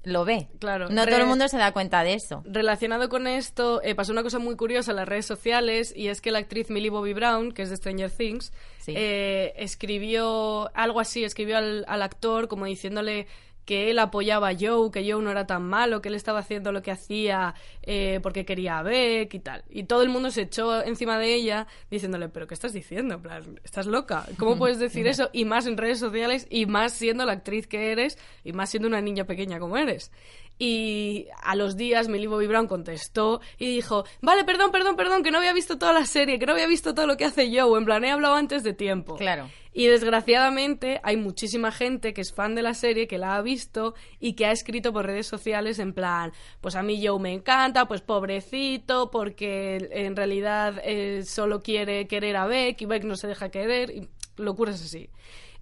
lo 0.06 0.24
ve. 0.24 0.46
Claro, 0.60 0.88
No 0.88 1.04
todo 1.04 1.16
el 1.16 1.26
mundo 1.26 1.48
se 1.48 1.58
da 1.58 1.72
cuenta 1.72 2.04
de 2.04 2.14
eso. 2.14 2.42
Relacionado 2.46 3.08
con 3.08 3.26
esto, 3.26 3.82
eh, 3.82 3.96
pasó 3.96 4.12
una 4.12 4.22
cosa 4.22 4.38
muy 4.38 4.54
curiosa 4.56 4.92
en 4.92 4.96
las 4.98 5.08
redes 5.08 5.26
sociales 5.26 5.92
y 5.96 6.06
es 6.08 6.20
que 6.20 6.30
la 6.30 6.38
actriz 6.38 6.70
Millie 6.70 6.90
Bobby 6.90 7.12
Brown, 7.12 7.50
que 7.50 7.62
es 7.62 7.70
de 7.70 7.76
Stranger 7.76 8.10
Things, 8.10 8.52
Sí. 8.78 8.94
eh, 8.96 9.52
escribió 9.56 10.70
algo 10.74 11.00
así, 11.00 11.24
escribió 11.24 11.56
al, 11.58 11.84
al 11.88 12.02
actor 12.02 12.46
como 12.48 12.66
diciéndole 12.66 13.26
que 13.66 13.90
él 13.90 13.98
apoyaba 13.98 14.48
a 14.48 14.54
Joe, 14.58 14.90
que 14.90 15.10
Joe 15.10 15.22
no 15.22 15.30
era 15.30 15.46
tan 15.46 15.64
malo, 15.64 16.00
que 16.00 16.08
él 16.08 16.14
estaba 16.14 16.38
haciendo 16.38 16.72
lo 16.72 16.82
que 16.82 16.92
hacía 16.92 17.54
eh, 17.82 18.20
porque 18.22 18.46
quería 18.46 18.78
a 18.78 18.82
Beck 18.82 19.34
y 19.34 19.40
tal. 19.40 19.64
Y 19.68 19.84
todo 19.84 20.02
el 20.02 20.08
mundo 20.08 20.30
se 20.30 20.42
echó 20.42 20.82
encima 20.82 21.18
de 21.18 21.34
ella 21.34 21.66
diciéndole, 21.90 22.28
pero 22.28 22.46
¿qué 22.46 22.54
estás 22.54 22.72
diciendo? 22.72 23.16
En 23.16 23.22
plan, 23.22 23.60
¿estás 23.64 23.86
loca? 23.86 24.24
¿Cómo 24.38 24.56
puedes 24.56 24.78
decir 24.78 25.06
eso? 25.08 25.28
Y 25.32 25.44
más 25.44 25.66
en 25.66 25.76
redes 25.76 25.98
sociales 25.98 26.46
y 26.48 26.66
más 26.66 26.92
siendo 26.92 27.26
la 27.26 27.32
actriz 27.32 27.66
que 27.66 27.90
eres 27.90 28.18
y 28.44 28.52
más 28.52 28.70
siendo 28.70 28.88
una 28.88 29.00
niña 29.00 29.24
pequeña 29.24 29.58
como 29.58 29.76
eres. 29.76 30.12
Y 30.58 31.26
a 31.42 31.54
los 31.54 31.76
días 31.76 32.08
Millie 32.08 32.28
Bobby 32.28 32.46
Brown 32.46 32.66
contestó 32.66 33.40
y 33.58 33.66
dijo, 33.66 34.04
vale, 34.22 34.44
perdón, 34.44 34.70
perdón, 34.70 34.96
perdón, 34.96 35.22
que 35.22 35.30
no 35.30 35.38
había 35.38 35.52
visto 35.52 35.76
toda 35.76 35.92
la 35.92 36.06
serie, 36.06 36.38
que 36.38 36.46
no 36.46 36.52
había 36.52 36.66
visto 36.66 36.94
todo 36.94 37.06
lo 37.06 37.16
que 37.16 37.26
hace 37.26 37.50
Joe, 37.52 37.78
en 37.78 37.84
plan, 37.84 38.04
he 38.04 38.10
hablado 38.10 38.36
antes 38.36 38.62
de 38.62 38.72
tiempo. 38.72 39.16
Claro. 39.16 39.50
Y 39.78 39.88
desgraciadamente 39.88 41.00
hay 41.02 41.18
muchísima 41.18 41.70
gente 41.70 42.14
que 42.14 42.22
es 42.22 42.32
fan 42.32 42.54
de 42.54 42.62
la 42.62 42.72
serie, 42.72 43.06
que 43.06 43.18
la 43.18 43.36
ha 43.36 43.42
visto 43.42 43.94
y 44.18 44.32
que 44.32 44.46
ha 44.46 44.50
escrito 44.50 44.90
por 44.90 45.04
redes 45.04 45.26
sociales 45.26 45.78
en 45.78 45.92
plan, 45.92 46.32
pues 46.62 46.76
a 46.76 46.82
mí 46.82 47.06
Joe 47.06 47.20
me 47.20 47.34
encanta, 47.34 47.86
pues 47.86 48.00
pobrecito, 48.00 49.10
porque 49.10 49.86
en 49.90 50.16
realidad 50.16 50.80
eh, 50.82 51.24
solo 51.26 51.62
quiere 51.62 52.08
querer 52.08 52.36
a 52.36 52.46
Beck 52.46 52.80
y 52.80 52.86
Beck 52.86 53.04
no 53.04 53.16
se 53.16 53.26
deja 53.26 53.50
querer, 53.50 53.90
y 53.90 54.08
locuras 54.38 54.80
así. 54.80 55.10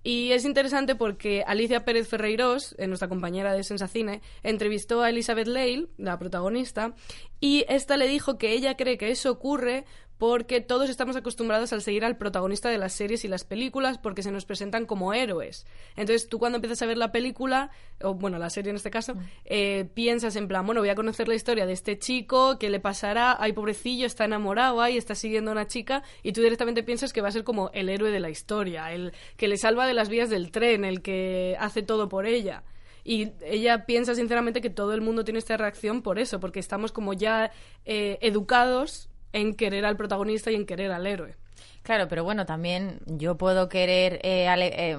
Y 0.05 0.31
es 0.31 0.45
interesante 0.45 0.95
porque 0.95 1.43
Alicia 1.45 1.85
Pérez 1.85 2.07
Ferreiros, 2.07 2.77
eh, 2.79 2.87
nuestra 2.87 3.09
compañera 3.09 3.53
de 3.53 3.65
Sensacine, 3.65 4.21
entrevistó 4.45 5.03
a 5.03 5.09
Elizabeth 5.09 5.49
Lale, 5.49 5.89
la 5.97 6.21
protagonista, 6.21 6.95
y 7.41 7.65
esta 7.69 7.97
le 7.97 8.07
dijo 8.07 8.39
que 8.39 8.53
ella 8.53 8.77
cree 8.77 8.97
que 8.97 9.11
eso 9.11 9.33
ocurre 9.33 9.87
porque 10.27 10.63
todos 10.63 10.89
estamos 10.89 11.17
acostumbrados 11.17 11.75
al 11.75 11.83
seguir 11.83 12.03
al 12.03 12.17
protagonista 12.17 12.71
de 12.71 12.79
las 12.79 12.95
series 12.95 13.27
y 13.27 13.29
las 13.29 13.45
películas 13.45 13.99
porque 13.99 14.23
se 14.23 14.33
nos 14.33 14.47
presentan 14.47 14.87
como 14.87 15.13
héroes. 15.13 15.67
Entonces 15.97 16.31
tú 16.31 16.39
cuando 16.39 16.57
empiezas 16.57 16.81
a 16.81 16.87
ver 16.87 16.97
la 16.97 17.13
película, 17.13 17.71
o 18.01 18.15
bueno, 18.15 18.39
la 18.39 18.49
serie 18.49 18.71
en 18.71 18.77
este 18.77 18.91
caso, 18.91 19.17
eh, 19.45 19.87
piensas 19.93 20.35
en 20.37 20.49
plan, 20.49 20.65
bueno, 20.65 20.81
voy 20.81 20.89
a 20.89 20.95
conocer 20.95 21.29
la 21.29 21.35
historia 21.35 21.67
de 21.67 21.75
este 21.75 21.99
chico, 21.99 22.59
qué 22.59 22.71
le 22.71 22.81
pasará, 22.81 23.37
ay 23.39 23.53
pobrecillo, 23.53 24.07
está 24.07 24.25
enamorado, 24.25 24.81
ay, 24.81 24.97
está 24.97 25.15
siguiendo 25.15 25.51
a 25.51 25.53
una 25.53 25.67
chica, 25.67 26.03
y 26.23 26.33
tú 26.33 26.41
directamente 26.41 26.83
piensas 26.83 27.13
que 27.13 27.21
va 27.21 27.29
a 27.29 27.33
ser 27.33 27.45
como 27.45 27.71
el 27.75 27.91
héroe 27.91 28.11
de 28.11 28.21
la 28.21 28.31
historia, 28.31 28.95
el 28.95 29.13
que 29.37 29.47
le 29.47 29.59
salva 29.59 29.87
de 29.87 29.93
las 29.93 30.09
vías 30.09 30.31
del 30.31 30.51
tren, 30.53 30.87
el 30.87 31.03
que 31.03 31.55
hace 31.61 31.83
todo 31.83 32.09
por 32.09 32.25
ella. 32.25 32.63
Y 33.05 33.33
ella 33.45 33.85
piensa 33.85 34.15
sinceramente 34.15 34.63
que 34.63 34.71
todo 34.71 34.95
el 34.95 35.03
mundo 35.03 35.23
tiene 35.23 35.39
esta 35.39 35.59
reacción 35.59 36.01
por 36.01 36.19
eso, 36.19 36.41
porque 36.41 36.61
estamos 36.61 36.93
como 36.93 37.13
ya 37.13 37.53
eh, 37.85 38.17
educados 38.23 39.11
en 39.35 39.55
querer 39.55 39.85
al 39.85 39.97
protagonista 39.97 40.51
y 40.51 40.55
en 40.55 40.65
querer 40.65 40.93
al 40.93 41.07
héroe. 41.07 41.37
Claro, 41.85 42.09
pero 42.09 42.25
bueno, 42.25 42.47
también 42.47 43.01
yo 43.05 43.37
puedo 43.37 43.69
querer, 43.69 44.15
eh, 44.23 44.49
eh, 44.49 44.97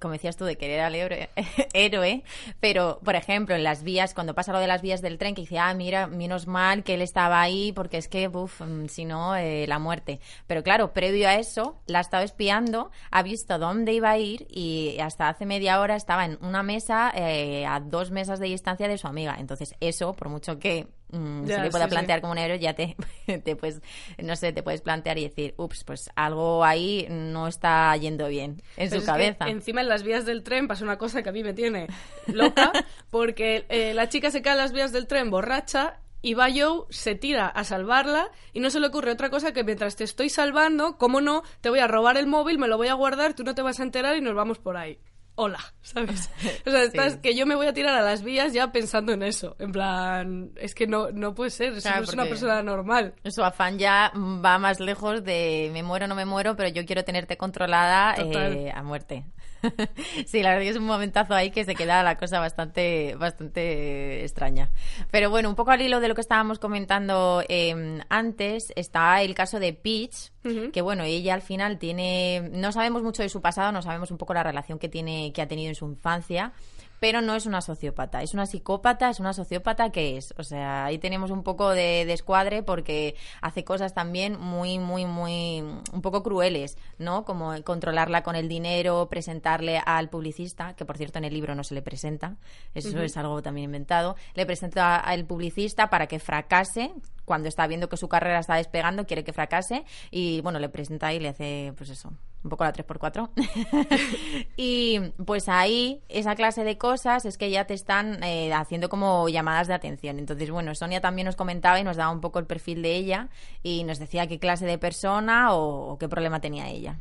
como 0.00 0.12
decías 0.12 0.36
tú, 0.36 0.44
de 0.44 0.56
querer 0.56 0.78
al 0.78 0.94
héroe, 0.94 1.28
héroe, 1.74 2.22
pero, 2.60 3.00
por 3.04 3.16
ejemplo, 3.16 3.56
en 3.56 3.64
las 3.64 3.82
vías, 3.82 4.14
cuando 4.14 4.32
pasa 4.32 4.52
lo 4.52 4.60
de 4.60 4.68
las 4.68 4.80
vías 4.80 5.02
del 5.02 5.18
tren, 5.18 5.34
que 5.34 5.40
dice, 5.40 5.58
ah, 5.58 5.74
mira, 5.74 6.06
menos 6.06 6.46
mal 6.46 6.84
que 6.84 6.94
él 6.94 7.02
estaba 7.02 7.42
ahí, 7.42 7.72
porque 7.72 7.96
es 7.96 8.06
que, 8.06 8.28
uff, 8.28 8.62
si 8.88 9.04
no, 9.06 9.34
eh, 9.34 9.66
la 9.66 9.80
muerte. 9.80 10.20
Pero 10.46 10.62
claro, 10.62 10.92
previo 10.92 11.28
a 11.28 11.34
eso, 11.34 11.80
la 11.86 11.98
ha 11.98 12.02
estado 12.02 12.22
espiando, 12.22 12.92
ha 13.10 13.24
visto 13.24 13.58
dónde 13.58 13.92
iba 13.92 14.10
a 14.10 14.18
ir 14.18 14.46
y 14.48 14.98
hasta 15.00 15.28
hace 15.28 15.46
media 15.46 15.80
hora 15.80 15.96
estaba 15.96 16.24
en 16.24 16.38
una 16.42 16.62
mesa 16.62 17.10
eh, 17.12 17.66
a 17.66 17.80
dos 17.80 18.12
mesas 18.12 18.38
de 18.38 18.46
distancia 18.46 18.86
de 18.86 18.98
su 18.98 19.08
amiga. 19.08 19.34
Entonces, 19.36 19.74
eso, 19.80 20.14
por 20.14 20.28
mucho 20.28 20.60
que 20.60 20.86
mm, 21.12 21.44
Ya, 21.46 21.56
se 21.56 21.62
le 21.62 21.70
pueda 21.70 21.84
sí, 21.84 21.90
sí. 21.90 21.94
plantear 21.94 22.20
como 22.20 22.32
un 22.32 22.38
héroe, 22.38 22.58
ya 22.58 22.74
te, 22.74 22.96
te 23.44 23.56
pues, 23.56 23.80
no 24.18 24.36
sé, 24.36 24.52
te 24.52 24.62
puedes 24.62 24.80
plantear 24.80 25.18
y 25.18 25.24
decir, 25.28 25.54
ups, 25.56 25.84
pues 25.84 26.10
algo 26.16 26.64
ahí 26.64 27.06
no 27.10 27.46
está 27.48 27.96
yendo 27.96 28.28
bien 28.28 28.62
en 28.76 28.88
Pero 28.88 29.00
su 29.00 29.06
cabeza. 29.06 29.48
encima 29.48 29.80
en 29.80 29.88
las 29.88 30.02
vías 30.02 30.24
del 30.26 30.42
tren 30.42 30.68
pasa 30.68 30.84
una 30.84 30.98
cosa 30.98 31.22
que 31.22 31.28
a 31.28 31.32
mí 31.32 31.42
me 31.42 31.54
tiene 31.54 31.86
loca, 32.26 32.72
porque 33.10 33.66
eh, 33.68 33.94
la 33.94 34.08
chica 34.08 34.30
se 34.30 34.42
cae 34.42 34.52
en 34.52 34.58
las 34.58 34.72
vías 34.72 34.92
del 34.92 35.06
tren 35.06 35.30
borracha 35.30 36.00
y 36.22 36.34
Joe, 36.34 36.84
se 36.90 37.14
tira 37.14 37.46
a 37.48 37.64
salvarla 37.64 38.30
y 38.52 38.60
no 38.60 38.68
se 38.68 38.78
le 38.78 38.88
ocurre 38.88 39.10
otra 39.12 39.30
cosa 39.30 39.52
que 39.52 39.64
mientras 39.64 39.96
te 39.96 40.04
estoy 40.04 40.28
salvando, 40.28 40.98
cómo 40.98 41.20
no, 41.22 41.42
te 41.62 41.70
voy 41.70 41.78
a 41.78 41.86
robar 41.86 42.18
el 42.18 42.26
móvil, 42.26 42.58
me 42.58 42.68
lo 42.68 42.76
voy 42.76 42.88
a 42.88 42.94
guardar, 42.94 43.32
tú 43.32 43.42
no 43.42 43.54
te 43.54 43.62
vas 43.62 43.80
a 43.80 43.84
enterar 43.84 44.16
y 44.16 44.20
nos 44.20 44.34
vamos 44.34 44.58
por 44.58 44.76
ahí. 44.76 44.98
Hola, 45.42 45.60
¿sabes? 45.80 46.28
O 46.66 46.70
sea, 46.70 46.82
estás, 46.82 47.16
que 47.16 47.34
yo 47.34 47.46
me 47.46 47.54
voy 47.54 47.66
a 47.66 47.72
tirar 47.72 47.94
a 47.94 48.02
las 48.02 48.22
vías 48.22 48.52
ya 48.52 48.72
pensando 48.72 49.12
en 49.12 49.22
eso. 49.22 49.56
En 49.58 49.72
plan, 49.72 50.52
es 50.56 50.74
que 50.74 50.86
no, 50.86 51.10
no 51.12 51.34
puede 51.34 51.48
ser, 51.48 51.72
eso 51.72 51.88
Claro, 51.88 52.00
no 52.00 52.04
es 52.04 52.12
una 52.12 52.24
persona 52.26 52.62
normal. 52.62 53.14
Su 53.24 53.42
afán 53.42 53.78
ya 53.78 54.12
va 54.14 54.58
más 54.58 54.80
lejos 54.80 55.24
de 55.24 55.70
me 55.72 55.82
muero 55.82 56.04
o 56.04 56.08
no 56.08 56.14
me 56.14 56.26
muero, 56.26 56.56
pero 56.56 56.68
yo 56.68 56.84
quiero 56.84 57.04
tenerte 57.04 57.38
controlada 57.38 58.16
eh, 58.18 58.70
a 58.70 58.82
muerte. 58.82 59.24
sí, 60.26 60.42
la 60.42 60.50
verdad 60.50 60.64
que 60.64 60.70
es 60.70 60.76
un 60.76 60.84
momentazo 60.84 61.34
ahí 61.34 61.50
que 61.50 61.64
se 61.64 61.74
queda 61.74 62.02
la 62.02 62.16
cosa 62.16 62.40
bastante, 62.40 63.14
bastante 63.16 64.22
extraña. 64.22 64.70
Pero 65.10 65.30
bueno, 65.30 65.48
un 65.48 65.54
poco 65.54 65.70
al 65.70 65.82
hilo 65.82 66.00
de 66.00 66.08
lo 66.08 66.14
que 66.14 66.20
estábamos 66.20 66.58
comentando 66.58 67.42
eh, 67.48 68.00
antes, 68.08 68.72
está 68.76 69.22
el 69.22 69.34
caso 69.34 69.60
de 69.60 69.72
Peach, 69.72 70.30
que 70.72 70.80
bueno, 70.80 71.04
ella 71.04 71.34
al 71.34 71.42
final 71.42 71.78
tiene, 71.78 72.48
no 72.52 72.72
sabemos 72.72 73.02
mucho 73.02 73.22
de 73.22 73.28
su 73.28 73.40
pasado, 73.40 73.72
no 73.72 73.82
sabemos 73.82 74.10
un 74.10 74.18
poco 74.18 74.34
la 74.34 74.42
relación 74.42 74.78
que 74.78 74.88
tiene, 74.88 75.32
que 75.32 75.42
ha 75.42 75.48
tenido 75.48 75.68
en 75.68 75.74
su 75.74 75.86
infancia, 75.86 76.52
pero 77.00 77.22
no 77.22 77.34
es 77.34 77.46
una 77.46 77.62
sociópata, 77.62 78.22
es 78.22 78.34
una 78.34 78.46
psicópata, 78.46 79.08
es 79.08 79.18
una 79.18 79.32
sociópata 79.32 79.90
que 79.90 80.18
es. 80.18 80.34
O 80.36 80.44
sea, 80.44 80.84
ahí 80.84 80.98
tenemos 80.98 81.30
un 81.30 81.42
poco 81.42 81.70
de 81.70 82.04
descuadre 82.04 82.62
porque 82.62 83.16
hace 83.40 83.64
cosas 83.64 83.94
también 83.94 84.38
muy, 84.38 84.78
muy, 84.78 85.06
muy, 85.06 85.62
un 85.92 86.02
poco 86.02 86.22
crueles, 86.22 86.76
¿no? 86.98 87.24
Como 87.24 87.54
controlarla 87.64 88.22
con 88.22 88.36
el 88.36 88.48
dinero, 88.48 89.08
presentarle 89.08 89.80
al 89.84 90.10
publicista, 90.10 90.76
que 90.76 90.84
por 90.84 90.98
cierto 90.98 91.18
en 91.18 91.24
el 91.24 91.32
libro 91.32 91.54
no 91.54 91.64
se 91.64 91.74
le 91.74 91.82
presenta, 91.82 92.36
eso 92.74 93.00
es 93.00 93.16
algo 93.16 93.40
también 93.42 93.64
inventado, 93.64 94.16
le 94.34 94.44
presenta 94.44 94.96
al 94.96 95.24
publicista 95.24 95.88
para 95.88 96.06
que 96.06 96.18
fracase 96.18 96.92
cuando 97.24 97.48
está 97.48 97.66
viendo 97.66 97.88
que 97.88 97.96
su 97.96 98.08
carrera 98.08 98.40
está 98.40 98.56
despegando, 98.56 99.06
quiere 99.06 99.24
que 99.24 99.32
fracase 99.32 99.84
y 100.10 100.40
bueno, 100.42 100.58
le 100.58 100.68
presenta 100.68 101.12
y 101.14 101.20
le 101.20 101.28
hace 101.28 101.72
pues 101.76 101.88
eso, 101.90 102.12
un 102.42 102.50
poco 102.50 102.64
la 102.64 102.72
3x4. 102.72 103.30
y 104.56 105.00
pues 105.26 105.48
ahí 105.48 106.02
esa 106.08 106.34
clase 106.34 106.64
de 106.64 106.78
cosas 106.78 107.24
es 107.24 107.36
que 107.38 107.50
ya 107.50 107.66
te 107.66 107.74
están 107.74 108.22
eh, 108.22 108.52
haciendo 108.52 108.88
como 108.88 109.28
llamadas 109.28 109.68
de 109.68 109.74
atención. 109.74 110.18
Entonces, 110.18 110.50
bueno, 110.50 110.74
Sonia 110.74 111.00
también 111.00 111.26
nos 111.26 111.36
comentaba 111.36 111.78
y 111.80 111.84
nos 111.84 111.96
daba 111.96 112.10
un 112.12 112.20
poco 112.20 112.38
el 112.38 112.46
perfil 112.46 112.82
de 112.82 112.94
ella 112.96 113.28
y 113.62 113.84
nos 113.84 113.98
decía 113.98 114.26
qué 114.26 114.38
clase 114.38 114.66
de 114.66 114.78
persona 114.78 115.52
o, 115.54 115.92
o 115.92 115.98
qué 115.98 116.08
problema 116.08 116.40
tenía 116.40 116.68
ella. 116.68 116.96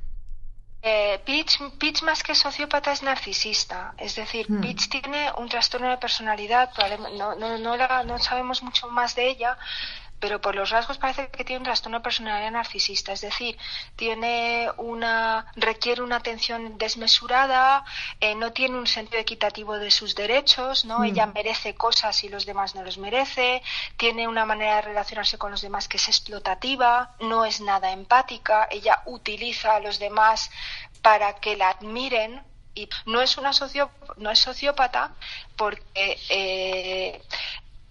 Eh, 0.81 1.19
Peach, 1.25 1.59
Peach 1.77 2.03
más 2.03 2.23
que 2.23 2.33
sociópata 2.33 2.93
es 2.93 3.03
narcisista, 3.03 3.93
es 3.97 4.15
decir, 4.15 4.45
Hmm. 4.49 4.61
Peach 4.61 4.87
tiene 4.87 5.29
un 5.37 5.49
trastorno 5.49 5.89
de 5.89 5.97
personalidad, 5.97 6.69
no, 7.17 7.35
no, 7.35 7.57
no, 7.57 7.75
la- 7.75 8.03
no 8.05 8.17
sabemos 8.17 8.63
mucho 8.63 8.87
más 8.87 9.13
de 9.13 9.27
ella, 9.29 9.57
pero 10.19 10.41
por 10.41 10.55
los 10.55 10.69
rasgos 10.69 10.97
parece 10.97 11.29
que 11.29 11.43
tiene 11.43 11.59
un 11.59 11.65
trastorno 11.65 12.01
personalidad 12.01 12.51
narcisista, 12.51 13.13
es 13.13 13.21
decir, 13.21 13.57
tiene 13.95 14.69
una 14.77 15.51
requiere 15.55 16.01
una 16.01 16.17
atención 16.17 16.77
desmesurada, 16.77 17.85
eh, 18.19 18.35
no 18.35 18.51
tiene 18.51 18.77
un 18.77 18.87
sentido 18.87 19.19
equitativo 19.19 19.77
de 19.77 19.91
sus 19.91 20.15
derechos, 20.15 20.85
¿no? 20.85 21.03
Ella 21.03 21.25
merece 21.25 21.75
cosas 21.75 22.23
y 22.23 22.29
los 22.29 22.45
demás 22.45 22.75
no 22.75 22.83
los 22.83 22.97
merece, 22.97 23.61
tiene 23.97 24.27
una 24.27 24.45
manera 24.45 24.75
de 24.75 24.81
relacionarse 24.81 25.37
con 25.37 25.51
los 25.51 25.61
demás 25.61 25.87
que 25.87 25.97
es 25.97 26.07
explotativa, 26.07 27.15
no 27.19 27.45
es 27.45 27.61
nada 27.61 27.91
empática, 27.91 28.67
ella 28.69 29.01
utiliza 29.05 29.75
a 29.75 29.79
los 29.79 29.99
demás 29.99 30.51
para 31.01 31.35
que 31.35 31.55
la 31.55 31.69
admiren 31.69 32.43
y 32.75 32.89
no 33.05 33.21
es 33.21 33.37
una 33.37 33.53
socio, 33.53 33.89
no 34.17 34.31
es 34.31 34.39
sociópata 34.39 35.13
porque 35.55 36.19
eh, 36.29 37.21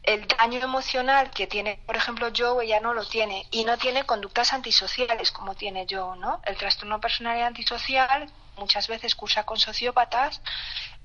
el 0.09 0.27
daño 0.27 0.61
emocional 0.61 1.31
que 1.31 1.47
tiene, 1.47 1.81
por 1.85 1.95
ejemplo, 1.95 2.29
Joe, 2.35 2.65
ella 2.65 2.81
no 2.81 2.95
lo 2.95 3.05
tiene 3.05 3.47
y 3.51 3.65
no 3.65 3.77
tiene 3.77 4.05
conductas 4.05 4.55
antisociales 4.55 5.31
como 5.31 5.55
tiene 5.55 5.87
Joe, 5.89 6.17
¿no? 6.17 6.41
El 6.47 6.57
trastorno 6.57 6.99
personalidad 6.99 7.49
antisocial 7.49 8.27
muchas 8.57 8.89
veces 8.89 9.15
cursa 9.15 9.45
con 9.45 9.59
sociópatas, 9.59 10.41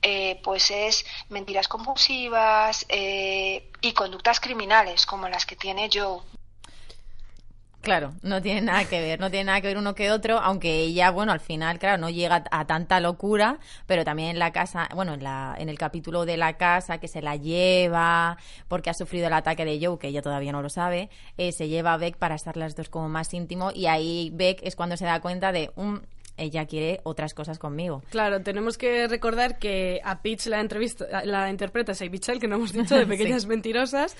eh, 0.02 0.39
pues 0.42 0.72
es 0.72 1.06
mentiras 1.28 1.68
compulsivas 1.68 2.86
eh, 2.88 3.70
y 3.82 3.92
conductas 3.92 4.39
criminales 4.39 5.06
como 5.06 5.28
las 5.28 5.46
que 5.46 5.58
tiene 5.58 5.89
Joe. 5.94 6.22
Claro, 7.84 8.13
no 8.22 8.41
tiene 8.41 8.62
nada 8.62 8.86
que 8.86 9.02
ver, 9.02 9.19
no 9.19 9.30
tiene 9.30 9.43
nada 9.43 9.60
que 9.60 9.67
ver 9.67 9.78
uno 9.78 9.93
que 9.93 10.10
otro, 10.10 10.39
aunque 10.39 10.84
ella, 10.84 11.12
bueno, 11.12 11.34
al 11.34 11.41
final, 11.41 11.80
claro, 11.80 11.98
no 11.98 12.10
llega 12.10 12.46
a 12.50 12.65
tanta 12.65 13.02
locura, 13.02 13.60
pero 13.88 14.06
también 14.06 14.30
en 14.30 14.39
la 14.39 14.54
casa, 14.54 14.88
bueno, 14.96 15.13
en, 15.15 15.22
la, 15.22 15.54
en 15.60 15.67
el 15.67 15.78
capítulo 15.78 16.26
de 16.26 16.38
la 16.38 16.54
casa 16.56 17.00
que 17.00 17.10
se 17.10 17.22
la 17.22 17.36
lleva 17.36 18.38
porque 18.69 18.89
ha 18.89 18.93
sufrido 18.93 19.28
el 19.28 19.34
ataque 19.34 19.65
de 19.65 19.86
Joe, 19.86 20.00
que 20.00 20.08
ella 20.08 20.22
todavía 20.22 20.54
no 20.54 20.62
lo 20.62 20.69
sabe, 20.69 21.10
eh, 21.38 21.52
se 21.52 21.67
lleva 21.67 21.91
a 21.91 21.98
Beck 21.98 22.15
para 22.15 22.36
estar 22.36 22.56
las 22.56 22.74
dos 22.78 22.88
como 22.88 23.10
más 23.10 23.34
íntimo 23.34 23.72
y 23.76 23.88
ahí 23.88 24.32
Beck 24.34 24.62
es 24.63 24.78
cuando 24.78 24.96
se 24.96 25.04
da 25.04 25.19
cuenta 25.19 25.52
de, 25.52 25.72
um, 25.76 26.00
ella 26.38 26.65
quiere 26.65 27.00
otras 27.04 27.34
cosas 27.34 27.60
conmigo. 27.60 28.02
Claro, 28.10 28.41
tenemos 28.41 28.78
que 28.78 29.08
recordar 29.08 29.60
que 29.60 30.02
a 30.04 30.22
Peach 30.22 30.48
la, 30.48 30.60
entrevista, 30.62 31.24
la 31.26 31.50
interpreta 31.50 31.93
Say 31.93 32.10
Bichel, 32.10 32.39
que 32.39 32.48
no 32.48 32.56
hemos 32.56 32.74
dicho, 32.74 32.96
de 32.96 33.06
Pequeñas 33.13 33.43
Sí. 33.43 33.48
Mentirosas. 33.48 34.15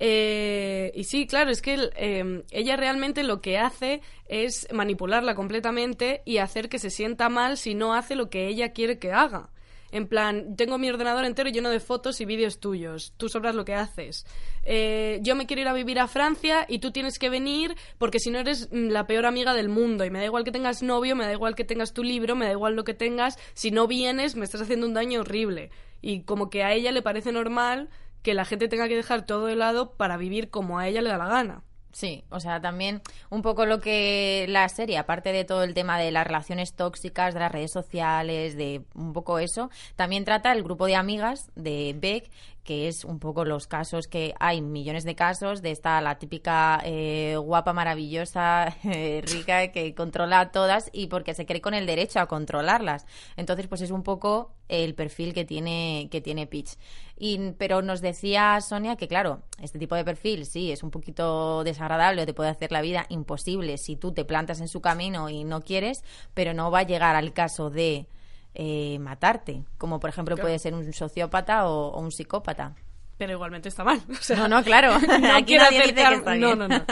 Eh, 0.00 0.92
y 0.94 1.04
sí, 1.04 1.26
claro, 1.26 1.50
es 1.50 1.62
que 1.62 1.90
eh, 1.96 2.42
ella 2.50 2.76
realmente 2.76 3.22
lo 3.22 3.40
que 3.40 3.58
hace 3.58 4.00
es 4.26 4.66
manipularla 4.72 5.34
completamente 5.34 6.22
y 6.24 6.38
hacer 6.38 6.68
que 6.68 6.78
se 6.78 6.90
sienta 6.90 7.28
mal 7.28 7.56
si 7.56 7.74
no 7.74 7.94
hace 7.94 8.16
lo 8.16 8.28
que 8.28 8.48
ella 8.48 8.72
quiere 8.72 8.98
que 8.98 9.12
haga. 9.12 9.50
En 9.94 10.08
plan, 10.08 10.56
tengo 10.56 10.76
mi 10.76 10.90
ordenador 10.90 11.24
entero 11.24 11.50
lleno 11.50 11.70
de 11.70 11.78
fotos 11.78 12.20
y 12.20 12.24
vídeos 12.24 12.58
tuyos. 12.58 13.12
Tú 13.16 13.28
sabrás 13.28 13.54
lo 13.54 13.64
que 13.64 13.74
haces. 13.74 14.26
Eh, 14.64 15.20
yo 15.22 15.36
me 15.36 15.46
quiero 15.46 15.62
ir 15.62 15.68
a 15.68 15.72
vivir 15.72 16.00
a 16.00 16.08
Francia 16.08 16.66
y 16.68 16.80
tú 16.80 16.90
tienes 16.90 17.16
que 17.16 17.30
venir 17.30 17.76
porque 17.96 18.18
si 18.18 18.30
no 18.30 18.40
eres 18.40 18.68
mm, 18.72 18.88
la 18.88 19.06
peor 19.06 19.24
amiga 19.24 19.54
del 19.54 19.68
mundo. 19.68 20.04
Y 20.04 20.10
me 20.10 20.18
da 20.18 20.24
igual 20.24 20.42
que 20.42 20.50
tengas 20.50 20.82
novio, 20.82 21.14
me 21.14 21.24
da 21.24 21.32
igual 21.32 21.54
que 21.54 21.62
tengas 21.62 21.92
tu 21.92 22.02
libro, 22.02 22.34
me 22.34 22.46
da 22.46 22.50
igual 22.50 22.74
lo 22.74 22.82
que 22.82 22.94
tengas. 22.94 23.38
Si 23.52 23.70
no 23.70 23.86
vienes, 23.86 24.34
me 24.34 24.44
estás 24.44 24.62
haciendo 24.62 24.88
un 24.88 24.94
daño 24.94 25.20
horrible. 25.20 25.70
Y 26.02 26.22
como 26.22 26.50
que 26.50 26.64
a 26.64 26.72
ella 26.72 26.90
le 26.90 27.00
parece 27.00 27.30
normal 27.30 27.88
que 28.24 28.34
la 28.34 28.44
gente 28.44 28.66
tenga 28.66 28.88
que 28.88 28.96
dejar 28.96 29.26
todo 29.26 29.46
de 29.46 29.54
lado 29.54 29.92
para 29.92 30.16
vivir 30.16 30.50
como 30.50 30.80
a 30.80 30.88
ella 30.88 31.02
le 31.02 31.10
da 31.10 31.18
la 31.18 31.28
gana. 31.28 31.62
Sí, 31.92 32.24
o 32.30 32.40
sea, 32.40 32.60
también 32.60 33.02
un 33.30 33.42
poco 33.42 33.66
lo 33.66 33.80
que 33.80 34.46
la 34.48 34.68
serie, 34.68 34.98
aparte 34.98 35.30
de 35.30 35.44
todo 35.44 35.62
el 35.62 35.74
tema 35.74 35.96
de 35.96 36.10
las 36.10 36.26
relaciones 36.26 36.74
tóxicas, 36.74 37.34
de 37.34 37.40
las 37.40 37.52
redes 37.52 37.70
sociales, 37.70 38.56
de 38.56 38.82
un 38.96 39.12
poco 39.12 39.38
eso, 39.38 39.70
también 39.94 40.24
trata 40.24 40.50
el 40.50 40.64
grupo 40.64 40.86
de 40.86 40.96
amigas 40.96 41.52
de 41.54 41.94
Beck, 41.96 42.28
que 42.64 42.88
es 42.88 43.04
un 43.04 43.18
poco 43.18 43.44
los 43.44 43.66
casos 43.66 44.08
que 44.08 44.34
hay 44.40 44.62
millones 44.62 45.04
de 45.04 45.14
casos 45.14 45.60
de 45.62 45.70
esta 45.70 46.00
la 46.00 46.18
típica 46.18 46.80
eh, 46.84 47.36
guapa, 47.36 47.72
maravillosa, 47.72 48.74
eh, 48.84 49.22
rica, 49.24 49.70
que 49.70 49.94
controla 49.94 50.40
a 50.40 50.50
todas 50.50 50.88
y 50.92 51.08
porque 51.08 51.34
se 51.34 51.46
cree 51.46 51.60
con 51.60 51.74
el 51.74 51.86
derecho 51.86 52.20
a 52.20 52.26
controlarlas. 52.26 53.06
Entonces, 53.36 53.68
pues 53.68 53.82
es 53.82 53.90
un 53.90 54.02
poco 54.02 54.52
el 54.68 54.94
perfil 54.94 55.34
que 55.34 55.44
tiene, 55.44 56.08
que 56.10 56.20
tiene 56.20 56.46
Peach. 56.46 56.76
Y, 57.16 57.52
pero 57.58 57.82
nos 57.82 58.00
decía 58.00 58.58
Sonia 58.60 58.96
que, 58.96 59.08
claro, 59.08 59.42
este 59.60 59.78
tipo 59.78 59.94
de 59.94 60.04
perfil 60.04 60.46
sí 60.46 60.72
es 60.72 60.82
un 60.82 60.90
poquito 60.90 61.62
desagradable, 61.62 62.26
te 62.26 62.34
puede 62.34 62.50
hacer 62.50 62.72
la 62.72 62.80
vida 62.80 63.06
imposible 63.10 63.76
si 63.78 63.96
tú 63.96 64.12
te 64.12 64.24
plantas 64.24 64.60
en 64.60 64.68
su 64.68 64.80
camino 64.80 65.28
y 65.28 65.44
no 65.44 65.60
quieres, 65.60 66.02
pero 66.32 66.54
no 66.54 66.70
va 66.70 66.80
a 66.80 66.84
llegar 66.84 67.14
al 67.14 67.32
caso 67.32 67.70
de 67.70 68.08
eh, 68.54 68.98
matarte, 69.00 69.64
como 69.78 69.98
por 70.00 70.10
ejemplo 70.10 70.34
Claro. 70.36 70.46
puede 70.46 70.58
ser 70.58 70.74
un 70.74 70.92
sociópata 70.92 71.66
o, 71.68 71.88
o 71.88 72.00
un 72.00 72.10
psicópata. 72.12 72.74
Pero 73.16 73.32
igualmente 73.32 73.68
está 73.68 73.84
mal. 73.84 74.00
O 74.10 74.14
sea, 74.22 74.36
No, 74.36 74.48
no, 74.48 74.62
claro. 74.64 74.98
no 75.20 75.34
Aquí 75.34 75.44
quiero 75.44 75.64
nadie 75.64 75.82
dice 75.82 75.94
que 75.94 76.38
No, 76.38 76.56
no, 76.56 76.66
no. 76.66 76.84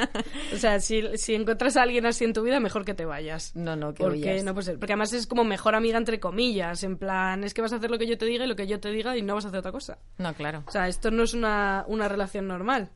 O 0.55 0.57
sea, 0.57 0.79
si, 0.79 1.03
si 1.18 1.35
encuentras 1.35 1.77
a 1.77 1.83
alguien 1.83 2.07
así 2.07 2.25
en 2.25 2.33
tu 2.33 2.42
vida, 2.42 2.61
mejor 2.61 2.85
que 2.85 2.94
te 2.94 3.05
vayas. 3.05 3.57
No, 3.57 3.75
no, 3.75 3.92
que 3.92 4.05
porque 4.05 4.18
huyas. 4.18 4.44
no 4.44 4.55
puede 4.55 4.66
ser. 4.66 4.79
Porque 4.79 4.92
además 4.92 5.12
es 5.14 5.27
como 5.27 5.42
mejor 5.42 5.75
amiga 5.75 5.98
entre 5.98 6.20
comillas. 6.20 6.85
En 6.85 6.96
plan, 6.96 7.42
es 7.42 7.55
que 7.55 7.61
vas 7.62 7.72
a 7.72 7.77
hacer 7.77 7.90
lo 7.90 7.98
que 7.98 8.07
yo 8.07 8.16
te 8.18 8.27
diga 8.27 8.44
y 8.44 8.48
lo 8.48 8.55
que 8.55 8.68
yo 8.68 8.79
te 8.79 8.90
diga 8.90 9.16
y 9.16 9.22
no 9.22 9.35
vas 9.35 9.46
a 9.46 9.48
hacer 9.48 9.59
otra 9.59 9.72
cosa. 9.72 9.98
No, 10.18 10.33
claro. 10.35 10.62
O 10.68 10.70
sea, 10.70 10.87
esto 10.87 11.11
no 11.11 11.25
es 11.25 11.35
una, 11.35 11.85
una 11.88 12.07
relación 12.09 12.46
normal. 12.46 12.90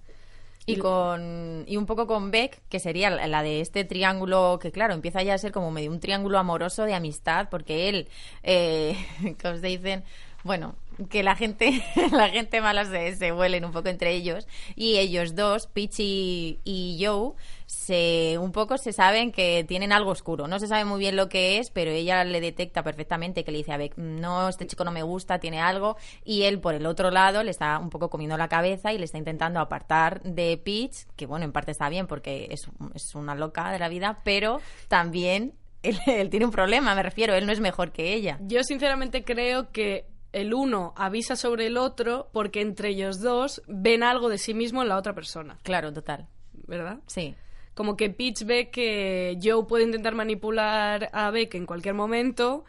Y 0.66 0.76
con 0.76 1.64
y 1.68 1.76
un 1.76 1.86
poco 1.86 2.06
con 2.06 2.32
Beck, 2.32 2.60
que 2.68 2.80
sería 2.80 3.08
la 3.10 3.42
de 3.42 3.60
este 3.60 3.84
triángulo, 3.84 4.58
que 4.60 4.72
claro, 4.72 4.94
empieza 4.94 5.22
ya 5.22 5.34
a 5.34 5.38
ser 5.38 5.52
como 5.52 5.70
medio 5.70 5.92
un 5.92 6.00
triángulo 6.00 6.38
amoroso 6.38 6.82
de 6.84 6.94
amistad, 6.94 7.48
porque 7.50 7.88
él, 7.88 8.08
eh, 8.42 8.96
que 9.38 9.48
os 9.48 9.62
dicen, 9.62 10.04
bueno, 10.42 10.74
que 11.08 11.22
la 11.22 11.36
gente, 11.36 11.82
la 12.12 12.28
gente 12.28 12.60
mala 12.60 12.84
se, 12.84 13.16
se 13.16 13.32
huelen 13.32 13.64
un 13.64 13.72
poco 13.72 13.88
entre 13.88 14.12
ellos 14.12 14.46
y 14.74 14.96
ellos 14.96 15.34
dos, 15.34 15.66
Peach 15.66 15.96
y, 15.98 16.98
Joe, 17.00 17.32
se 17.66 18.38
un 18.38 18.52
poco 18.52 18.78
se 18.78 18.92
saben 18.92 19.32
que 19.32 19.64
tienen 19.66 19.92
algo 19.92 20.10
oscuro. 20.10 20.48
No 20.48 20.58
se 20.58 20.66
sabe 20.66 20.84
muy 20.84 20.98
bien 20.98 21.16
lo 21.16 21.28
que 21.28 21.58
es, 21.58 21.70
pero 21.70 21.90
ella 21.90 22.24
le 22.24 22.40
detecta 22.40 22.82
perfectamente 22.82 23.44
que 23.44 23.52
le 23.52 23.58
dice 23.58 23.72
a 23.72 23.78
no, 23.96 24.48
este 24.48 24.66
chico 24.66 24.84
no 24.84 24.92
me 24.92 25.02
gusta, 25.02 25.38
tiene 25.38 25.60
algo, 25.60 25.96
y 26.24 26.42
él 26.42 26.60
por 26.60 26.74
el 26.74 26.86
otro 26.86 27.10
lado 27.10 27.42
le 27.42 27.50
está 27.50 27.78
un 27.78 27.90
poco 27.90 28.08
comiendo 28.08 28.36
la 28.36 28.48
cabeza 28.48 28.92
y 28.92 28.98
le 28.98 29.04
está 29.04 29.18
intentando 29.18 29.60
apartar 29.60 30.22
de 30.22 30.56
Peach, 30.56 31.06
que 31.16 31.26
bueno, 31.26 31.44
en 31.44 31.52
parte 31.52 31.72
está 31.72 31.88
bien 31.88 32.06
porque 32.06 32.48
es, 32.50 32.68
es 32.94 33.14
una 33.14 33.34
loca 33.34 33.70
de 33.70 33.78
la 33.78 33.88
vida, 33.88 34.20
pero 34.24 34.60
también 34.88 35.52
él, 35.82 35.98
él 36.06 36.30
tiene 36.30 36.46
un 36.46 36.52
problema, 36.52 36.94
me 36.94 37.02
refiero, 37.02 37.34
él 37.34 37.46
no 37.46 37.52
es 37.52 37.60
mejor 37.60 37.92
que 37.92 38.14
ella. 38.14 38.38
Yo 38.40 38.62
sinceramente 38.64 39.24
creo 39.24 39.70
que 39.70 40.06
el 40.36 40.54
uno 40.54 40.92
avisa 40.96 41.34
sobre 41.36 41.66
el 41.66 41.76
otro 41.76 42.28
porque 42.32 42.60
entre 42.60 42.90
ellos 42.90 43.20
dos 43.20 43.62
ven 43.66 44.02
algo 44.02 44.28
de 44.28 44.38
sí 44.38 44.54
mismo 44.54 44.82
en 44.82 44.88
la 44.88 44.96
otra 44.96 45.14
persona, 45.14 45.58
Claro, 45.62 45.92
total. 45.92 46.26
¿verdad? 46.66 46.98
Sí. 47.06 47.34
Como 47.74 47.96
que 47.96 48.08
Peach 48.10 48.44
ve 48.44 48.70
que 48.70 49.38
Joe 49.42 49.64
puede 49.66 49.84
intentar 49.84 50.14
manipular 50.14 51.10
a 51.12 51.30
Beck 51.30 51.54
en 51.54 51.66
cualquier 51.66 51.94
momento 51.94 52.64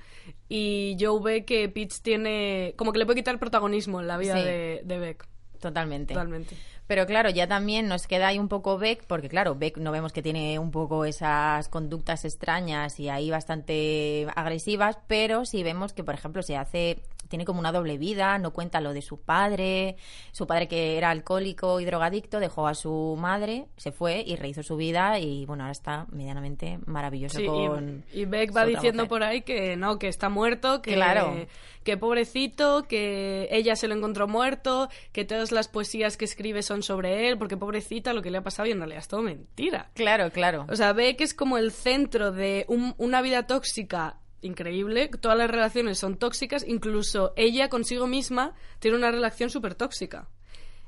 y 0.50 0.98
Joe 1.00 1.22
ve 1.24 1.46
que 1.46 1.70
Peach 1.70 2.02
tiene... 2.02 2.74
como 2.78 2.92
que 2.92 3.00
le 3.00 3.06
puede 3.06 3.20
quitar 3.20 3.40
protagonismo 3.40 4.02
en 4.02 4.08
la 4.08 4.18
vida 4.18 4.36
Sí. 4.38 4.44
de, 4.44 4.82
de 4.84 5.00
Beck. 5.00 5.28
Totalmente. 5.62 6.14
Totalmente. 6.14 6.56
Pero 6.88 7.06
claro, 7.06 7.30
ya 7.30 7.48
también 7.48 7.88
nos 7.90 8.08
queda 8.08 8.28
ahí 8.28 8.40
un 8.40 8.48
poco 8.48 8.78
Beck, 8.78 9.06
porque 9.08 9.28
claro, 9.28 9.56
Beck 9.56 9.78
no 9.78 9.92
vemos 9.92 10.14
que 10.14 10.22
tiene 10.22 10.58
un 10.60 10.72
poco 10.72 11.04
esas 11.04 11.68
conductas 11.68 12.24
extrañas 12.24 13.00
y 13.00 13.10
ahí 13.10 13.30
bastante 13.30 14.26
agresivas, 14.36 14.98
pero 15.08 15.44
sí 15.46 15.64
vemos 15.64 15.92
que, 15.94 16.04
por 16.06 16.14
ejemplo, 16.16 16.42
se 16.44 16.56
hace, 16.56 17.00
tiene 17.28 17.46
como 17.46 17.60
una 17.60 17.72
doble 17.72 17.98
vida, 17.98 18.38
no 18.38 18.52
cuenta 18.54 18.82
lo 18.82 18.94
de 18.94 19.02
su 19.02 19.20
padre, 19.22 19.96
su 20.32 20.48
padre 20.48 20.68
que 20.68 20.98
era 20.98 21.10
alcohólico 21.10 21.80
y 21.80 21.86
drogadicto, 21.86 22.40
dejó 22.40 22.68
a 22.68 22.74
su 22.76 23.16
madre, 23.20 23.68
se 23.78 23.92
fue 23.92 24.22
y 24.26 24.36
rehizo 24.36 24.64
su 24.64 24.76
vida 24.78 25.20
y 25.20 25.46
bueno, 25.46 25.64
ahora 25.64 25.72
está 25.72 26.06
medianamente 26.12 26.80
maravilloso 26.86 27.38
Sí, 27.40 27.44
y- 27.46 27.48
con... 27.68 28.04
y, 28.14 28.26
Beck 28.26 28.50
su 28.50 28.56
va 28.56 28.66
diciendo 28.66 29.04
mujer. 29.04 29.10
por 29.10 29.24
ahí 29.24 29.42
que 29.42 29.76
no, 29.76 30.00
que 30.00 30.08
está 30.08 30.30
muerto, 30.30 30.82
que, 30.82 30.94
Claro. 30.96 31.36
que 31.84 31.98
pobrecito, 31.98 32.84
que 32.88 33.48
ella 33.52 33.76
se 33.76 33.88
lo 33.88 33.96
encontró 33.96 34.28
muerto, 34.28 34.90
que 35.12 35.26
todas 35.26 35.52
las 35.52 35.68
poesías 35.68 36.18
que 36.18 36.26
escribe 36.26 36.62
son 36.64 36.84
sobre 36.84 37.30
él, 37.30 37.38
porque 37.38 37.58
pobrecita 37.58 38.14
lo 38.14 38.22
que 38.22 38.32
le 38.32 38.40
ha 38.40 38.44
pasado 38.44 38.68
y 38.68 38.72
en 38.72 38.80
realidad 38.80 39.00
es 39.00 39.08
todo 39.08 39.22
mentira. 39.22 39.90
Claro, 39.94 40.30
claro. 40.32 40.66
O 40.70 40.76
sea, 40.76 40.94
Beck 40.94 41.22
es 41.22 41.34
como 41.34 41.58
el 41.58 41.72
centro 41.72 42.32
de 42.32 42.66
un- 42.68 42.94
una 42.98 43.22
vida 43.22 43.48
tóxica 43.48 44.18
increíble, 44.42 45.10
todas 45.10 45.38
las 45.38 45.50
relaciones 45.50 46.00
son 46.00 46.18
tóxicas, 46.18 46.66
incluso 46.68 47.34
ella 47.36 47.70
consigo 47.70 48.08
misma 48.08 48.54
tiene 48.80 48.98
una 48.98 49.12
relación 49.12 49.50
súper 49.50 49.76
tóxica. 49.76 50.28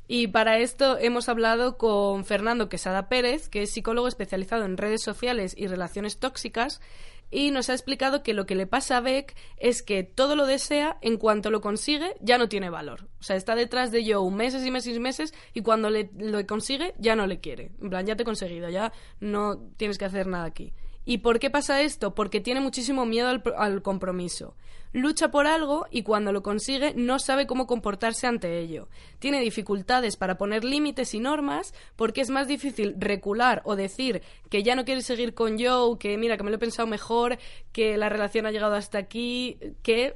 Y 0.07 0.27
para 0.27 0.57
esto 0.57 0.97
hemos 0.97 1.29
hablado 1.29 1.77
con 1.77 2.25
Fernando 2.25 2.67
Quesada 2.67 3.09
Pérez, 3.09 3.47
que 3.47 3.61
es 3.61 3.71
psicólogo 3.71 4.07
especializado 4.07 4.65
en 4.65 4.75
redes 4.75 5.03
sociales 5.03 5.53
y 5.55 5.67
relaciones 5.67 6.17
tóxicas, 6.17 6.81
y 7.31 7.51
nos 7.51 7.69
ha 7.69 7.73
explicado 7.73 8.23
que 8.23 8.33
lo 8.33 8.47
que 8.47 8.55
le 8.55 8.65
pasa 8.65 8.97
a 8.97 9.01
Beck 9.01 9.35
es 9.57 9.83
que 9.83 10.03
todo 10.03 10.35
lo 10.35 10.47
desea, 10.47 10.97
en 11.01 11.17
cuanto 11.17 11.51
lo 11.51 11.61
consigue, 11.61 12.15
ya 12.21 12.39
no 12.39 12.49
tiene 12.49 12.71
valor. 12.71 13.07
O 13.19 13.23
sea, 13.23 13.35
está 13.35 13.55
detrás 13.55 13.91
de 13.91 14.11
Joe 14.11 14.31
meses 14.31 14.65
y 14.65 14.71
meses 14.71 14.95
y 14.95 14.99
meses, 14.99 15.33
y 15.53 15.61
cuando 15.61 15.91
le, 15.91 16.09
lo 16.17 16.43
consigue, 16.47 16.95
ya 16.97 17.15
no 17.15 17.27
le 17.27 17.39
quiere. 17.39 17.71
En 17.79 17.91
plan, 17.91 18.05
ya 18.05 18.15
te 18.15 18.23
he 18.23 18.25
conseguido, 18.25 18.67
ya 18.69 18.91
no 19.19 19.59
tienes 19.77 19.99
que 19.99 20.05
hacer 20.05 20.25
nada 20.25 20.45
aquí. 20.45 20.73
¿Y 21.09 21.17
por 21.17 21.39
qué 21.39 21.49
pasa 21.49 21.81
esto? 21.81 22.13
Porque 22.13 22.39
tiene 22.39 22.61
muchísimo 22.61 23.03
miedo 23.03 23.29
al, 23.29 23.41
pro- 23.41 23.57
al 23.59 23.81
compromiso. 23.81 24.53
Lucha 24.93 25.31
por 25.31 25.47
algo 25.47 25.87
y 25.89 26.03
cuando 26.03 26.31
lo 26.31 26.43
consigue 26.43 26.93
no 26.95 27.17
sabe 27.17 27.47
cómo 27.47 27.65
comportarse 27.65 28.27
ante 28.27 28.59
ello. 28.59 28.89
Tiene 29.17 29.41
dificultades 29.41 30.17
para 30.17 30.37
poner 30.37 30.63
límites 30.63 31.15
y 31.15 31.19
normas 31.19 31.73
porque 31.95 32.21
es 32.21 32.29
más 32.29 32.47
difícil 32.47 32.93
recular 32.99 33.63
o 33.65 33.75
decir 33.75 34.21
que 34.51 34.61
ya 34.61 34.75
no 34.75 34.85
quiere 34.85 35.01
seguir 35.01 35.33
con 35.33 35.57
Joe, 35.59 35.97
que 35.97 36.15
mira, 36.19 36.37
que 36.37 36.43
me 36.43 36.51
lo 36.51 36.57
he 36.57 36.59
pensado 36.59 36.87
mejor, 36.87 37.39
que 37.71 37.97
la 37.97 38.09
relación 38.09 38.45
ha 38.45 38.51
llegado 38.51 38.75
hasta 38.75 38.99
aquí, 38.99 39.57
que... 39.81 40.15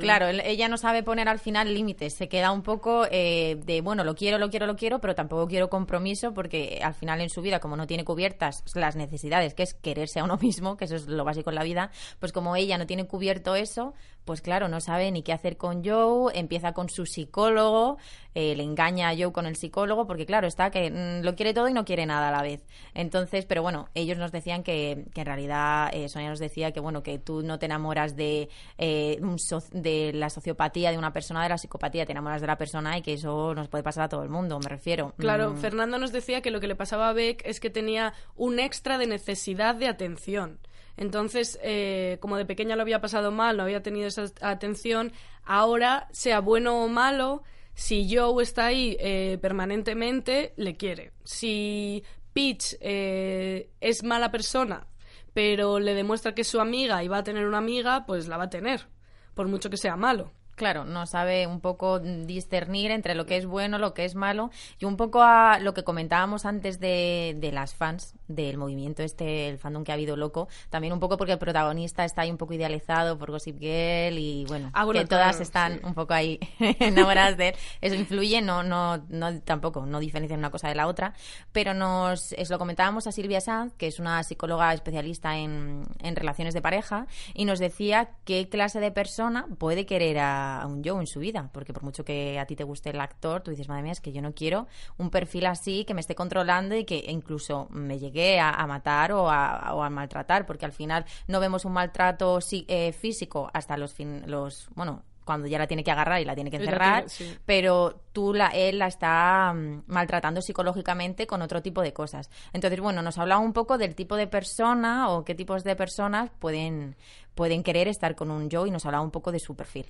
Claro, 0.00 0.28
ella 0.28 0.68
no 0.68 0.78
sabe 0.78 1.02
poner 1.02 1.28
al 1.28 1.38
final 1.38 1.72
límites, 1.72 2.14
se 2.14 2.28
queda 2.28 2.52
un 2.52 2.62
poco 2.62 3.06
eh, 3.10 3.58
de, 3.64 3.80
bueno, 3.80 4.04
lo 4.04 4.14
quiero, 4.14 4.38
lo 4.38 4.50
quiero, 4.50 4.66
lo 4.66 4.76
quiero, 4.76 5.00
pero 5.00 5.14
tampoco 5.14 5.46
quiero 5.46 5.68
compromiso 5.68 6.32
porque 6.32 6.80
al 6.82 6.94
final 6.94 7.20
en 7.20 7.30
su 7.30 7.42
vida, 7.42 7.60
como 7.60 7.76
no 7.76 7.86
tiene 7.86 8.04
cubiertas 8.04 8.62
las 8.74 8.96
necesidades, 8.96 9.54
que 9.54 9.62
es 9.62 9.74
quererse 9.74 10.20
a 10.20 10.24
uno 10.24 10.36
mismo, 10.36 10.76
que 10.76 10.84
eso 10.84 10.96
es 10.96 11.06
lo 11.06 11.24
básico 11.24 11.50
en 11.50 11.56
la 11.56 11.64
vida, 11.64 11.90
pues 12.18 12.32
como 12.32 12.56
ella 12.56 12.78
no 12.78 12.86
tiene 12.86 13.06
cubierto 13.06 13.54
eso, 13.54 13.94
pues 14.26 14.42
claro, 14.42 14.68
no 14.68 14.80
sabe 14.82 15.10
ni 15.10 15.22
qué 15.22 15.32
hacer 15.32 15.56
con 15.56 15.82
Joe, 15.82 16.30
empieza 16.38 16.72
con 16.74 16.90
su 16.90 17.06
psicólogo, 17.06 17.96
eh, 18.34 18.54
le 18.54 18.62
engaña 18.64 19.08
a 19.08 19.14
Joe 19.16 19.32
con 19.32 19.46
el 19.46 19.56
psicólogo, 19.56 20.06
porque 20.06 20.26
claro, 20.26 20.46
está 20.46 20.70
que 20.70 20.90
mm, 20.90 21.24
lo 21.24 21.34
quiere 21.36 21.54
todo 21.54 21.68
y 21.68 21.72
no 21.72 21.84
quiere 21.86 22.04
nada 22.04 22.28
a 22.28 22.32
la 22.32 22.42
vez. 22.42 22.66
Entonces, 22.92 23.46
pero 23.46 23.62
bueno, 23.62 23.88
ellos 23.94 24.18
nos 24.18 24.32
decían 24.32 24.62
que, 24.62 25.06
que 25.14 25.20
en 25.22 25.26
realidad, 25.26 25.88
eh, 25.94 26.08
Sonia 26.10 26.28
nos 26.28 26.38
decía 26.38 26.72
que 26.72 26.80
bueno, 26.80 27.02
que 27.02 27.18
tú 27.18 27.42
no 27.42 27.58
te 27.58 27.64
enamoras 27.66 28.16
de, 28.16 28.50
eh, 28.76 29.18
un 29.22 29.38
so- 29.38 29.62
de 29.72 30.12
la 30.12 30.28
sociopatía 30.28 30.90
de 30.90 30.98
una 30.98 31.12
persona, 31.12 31.42
de 31.42 31.48
la 31.48 31.56
psicopatía, 31.58 32.04
te 32.04 32.12
enamoras 32.12 32.40
de 32.42 32.46
la 32.48 32.58
persona 32.58 32.98
y 32.98 33.02
que 33.02 33.14
eso 33.14 33.54
nos 33.54 33.68
puede 33.68 33.84
pasar 33.84 34.04
a 34.04 34.08
todo 34.08 34.22
el 34.22 34.28
mundo, 34.28 34.58
me 34.58 34.68
refiero. 34.68 35.14
Claro, 35.16 35.52
Mm, 35.52 35.56
Fernando 35.58 35.98
nos 35.98 36.12
decía 36.12 36.40
que 36.42 36.50
lo 36.50 36.60
que 36.60 36.66
le 36.66 36.74
pasaba 36.76 37.08
a 37.08 37.12
Beck 37.12 37.42
es 37.46 37.60
que 37.60 37.70
tenía 37.70 38.12
un 38.34 38.58
extra 38.58 38.98
de 38.98 39.06
necesidad 39.06 39.74
de 39.76 39.86
atención. 39.88 40.58
Entonces, 40.96 41.58
eh, 41.62 42.18
como 42.20 42.36
de 42.36 42.46
pequeña 42.46 42.76
lo 42.76 42.82
había 42.82 43.00
pasado 43.00 43.30
mal, 43.30 43.56
no 43.56 43.64
había 43.64 43.82
tenido 43.82 44.08
esa 44.08 44.24
atención, 44.40 45.12
ahora, 45.44 46.08
sea 46.12 46.40
bueno 46.40 46.82
o 46.82 46.88
malo, 46.88 47.42
si 47.74 48.08
Joe 48.14 48.42
está 48.42 48.66
ahí 48.66 48.96
eh, 49.00 49.38
permanentemente, 49.40 50.54
le 50.56 50.76
quiere. 50.76 51.12
Si 51.24 52.02
Peach 52.32 52.76
eh, 52.80 53.70
es 53.80 54.02
mala 54.02 54.30
persona, 54.30 54.86
pero 55.34 55.78
le 55.78 55.94
demuestra 55.94 56.34
que 56.34 56.40
es 56.40 56.48
su 56.48 56.60
amiga 56.60 57.04
y 57.04 57.08
va 57.08 57.18
a 57.18 57.24
tener 57.24 57.46
una 57.46 57.58
amiga, 57.58 58.06
pues 58.06 58.28
la 58.28 58.38
va 58.38 58.44
a 58.44 58.50
tener, 58.50 58.88
por 59.34 59.48
mucho 59.48 59.68
que 59.68 59.76
sea 59.76 59.96
malo. 59.96 60.32
Claro, 60.56 60.86
no 60.86 61.04
sabe 61.04 61.46
un 61.46 61.60
poco 61.60 61.98
discernir 61.98 62.90
entre 62.90 63.14
lo 63.14 63.26
que 63.26 63.36
es 63.36 63.44
bueno, 63.44 63.78
lo 63.78 63.92
que 63.92 64.06
es 64.06 64.14
malo 64.14 64.50
y 64.78 64.86
un 64.86 64.96
poco 64.96 65.22
a 65.22 65.58
lo 65.58 65.74
que 65.74 65.84
comentábamos 65.84 66.46
antes 66.46 66.80
de, 66.80 67.36
de 67.38 67.52
las 67.52 67.74
fans 67.74 68.14
del 68.28 68.58
movimiento 68.58 69.02
este, 69.02 69.48
el 69.48 69.58
fandom 69.58 69.84
que 69.84 69.92
ha 69.92 69.94
habido 69.94 70.16
loco, 70.16 70.48
también 70.70 70.92
un 70.92 71.00
poco 71.00 71.16
porque 71.16 71.32
el 71.32 71.38
protagonista 71.38 72.04
está 72.04 72.22
ahí 72.22 72.30
un 72.30 72.36
poco 72.38 72.54
idealizado 72.54 73.18
por 73.18 73.30
Gossip 73.30 73.58
Girl 73.58 74.18
y 74.18 74.44
bueno, 74.46 74.70
Ah, 74.72 74.84
bueno, 74.84 75.00
que 75.00 75.06
todas 75.06 75.40
están 75.40 75.74
sí. 75.74 75.80
un 75.84 75.94
poco 75.94 76.14
ahí 76.14 76.38
enamoradas 76.58 77.36
de 77.36 77.48
él. 77.48 77.54
Eso 77.80 77.94
influye, 77.94 78.40
no, 78.42 78.62
no, 78.62 78.98
no 79.08 79.40
tampoco, 79.40 79.86
no 79.86 80.00
diferencia 80.00 80.36
una 80.36 80.50
cosa 80.50 80.68
de 80.68 80.74
la 80.74 80.86
otra, 80.86 81.14
pero 81.52 81.74
nos 81.74 82.32
es, 82.32 82.50
lo 82.50 82.58
comentábamos 82.58 83.06
a 83.06 83.12
Silvia 83.12 83.40
Sanz, 83.40 83.74
que 83.74 83.86
es 83.86 83.98
una 83.98 84.22
psicóloga 84.22 84.72
especialista 84.74 85.36
en, 85.36 85.84
en 86.02 86.16
relaciones 86.16 86.54
de 86.54 86.62
pareja, 86.62 87.06
y 87.34 87.44
nos 87.44 87.58
decía 87.58 88.10
qué 88.24 88.48
clase 88.48 88.80
de 88.80 88.90
persona 88.90 89.46
puede 89.58 89.86
querer 89.86 90.18
a, 90.18 90.62
a 90.62 90.66
un 90.66 90.82
Joe 90.84 91.00
en 91.00 91.06
su 91.06 91.20
vida, 91.20 91.50
porque 91.52 91.72
por 91.72 91.82
mucho 91.82 92.04
que 92.04 92.38
a 92.38 92.46
ti 92.46 92.56
te 92.56 92.64
guste 92.64 92.90
el 92.90 93.00
actor, 93.00 93.42
tú 93.42 93.50
dices, 93.50 93.68
madre 93.68 93.82
mía, 93.82 93.92
es 93.92 94.00
que 94.00 94.12
yo 94.12 94.22
no 94.22 94.32
quiero 94.34 94.66
un 94.98 95.10
perfil 95.10 95.46
así 95.46 95.84
que 95.84 95.94
me 95.94 96.00
esté 96.00 96.14
controlando 96.14 96.76
y 96.76 96.84
que 96.84 97.04
incluso 97.08 97.68
me 97.70 97.98
llegue 97.98 98.15
a, 98.40 98.50
a 98.50 98.66
matar 98.66 99.12
o 99.12 99.30
a, 99.30 99.74
o 99.74 99.82
a 99.82 99.90
maltratar, 99.90 100.46
porque 100.46 100.64
al 100.66 100.72
final 100.72 101.04
no 101.28 101.40
vemos 101.40 101.64
un 101.64 101.72
maltrato 101.72 102.40
sí- 102.40 102.64
eh, 102.68 102.92
físico 102.92 103.50
hasta 103.52 103.76
los, 103.76 103.92
fin, 103.94 104.22
los, 104.26 104.68
bueno, 104.74 105.02
cuando 105.24 105.48
ya 105.48 105.58
la 105.58 105.66
tiene 105.66 105.82
que 105.82 105.90
agarrar 105.90 106.20
y 106.20 106.24
la 106.24 106.34
tiene 106.36 106.50
que 106.52 106.56
encerrar, 106.58 107.06
tiene- 107.06 107.32
sí. 107.32 107.38
pero 107.44 108.00
tú 108.12 108.32
la, 108.32 108.46
él 108.48 108.78
la 108.78 108.86
está 108.86 109.52
mm, 109.52 109.82
maltratando 109.88 110.40
psicológicamente 110.40 111.26
con 111.26 111.42
otro 111.42 111.62
tipo 111.62 111.82
de 111.82 111.92
cosas. 111.92 112.30
Entonces, 112.52 112.80
bueno, 112.80 113.02
nos 113.02 113.18
hablaba 113.18 113.40
un 113.40 113.52
poco 113.52 113.76
del 113.76 113.94
tipo 113.96 114.14
de 114.16 114.28
persona 114.28 115.08
o 115.10 115.24
qué 115.24 115.34
tipos 115.34 115.64
de 115.64 115.74
personas 115.74 116.30
pueden, 116.38 116.94
pueden 117.34 117.62
querer 117.64 117.88
estar 117.88 118.14
con 118.14 118.30
un 118.30 118.48
Joe 118.50 118.68
y 118.68 118.70
nos 118.70 118.86
hablaba 118.86 119.02
un 119.02 119.10
poco 119.10 119.32
de 119.32 119.40
su 119.40 119.56
perfil. 119.56 119.86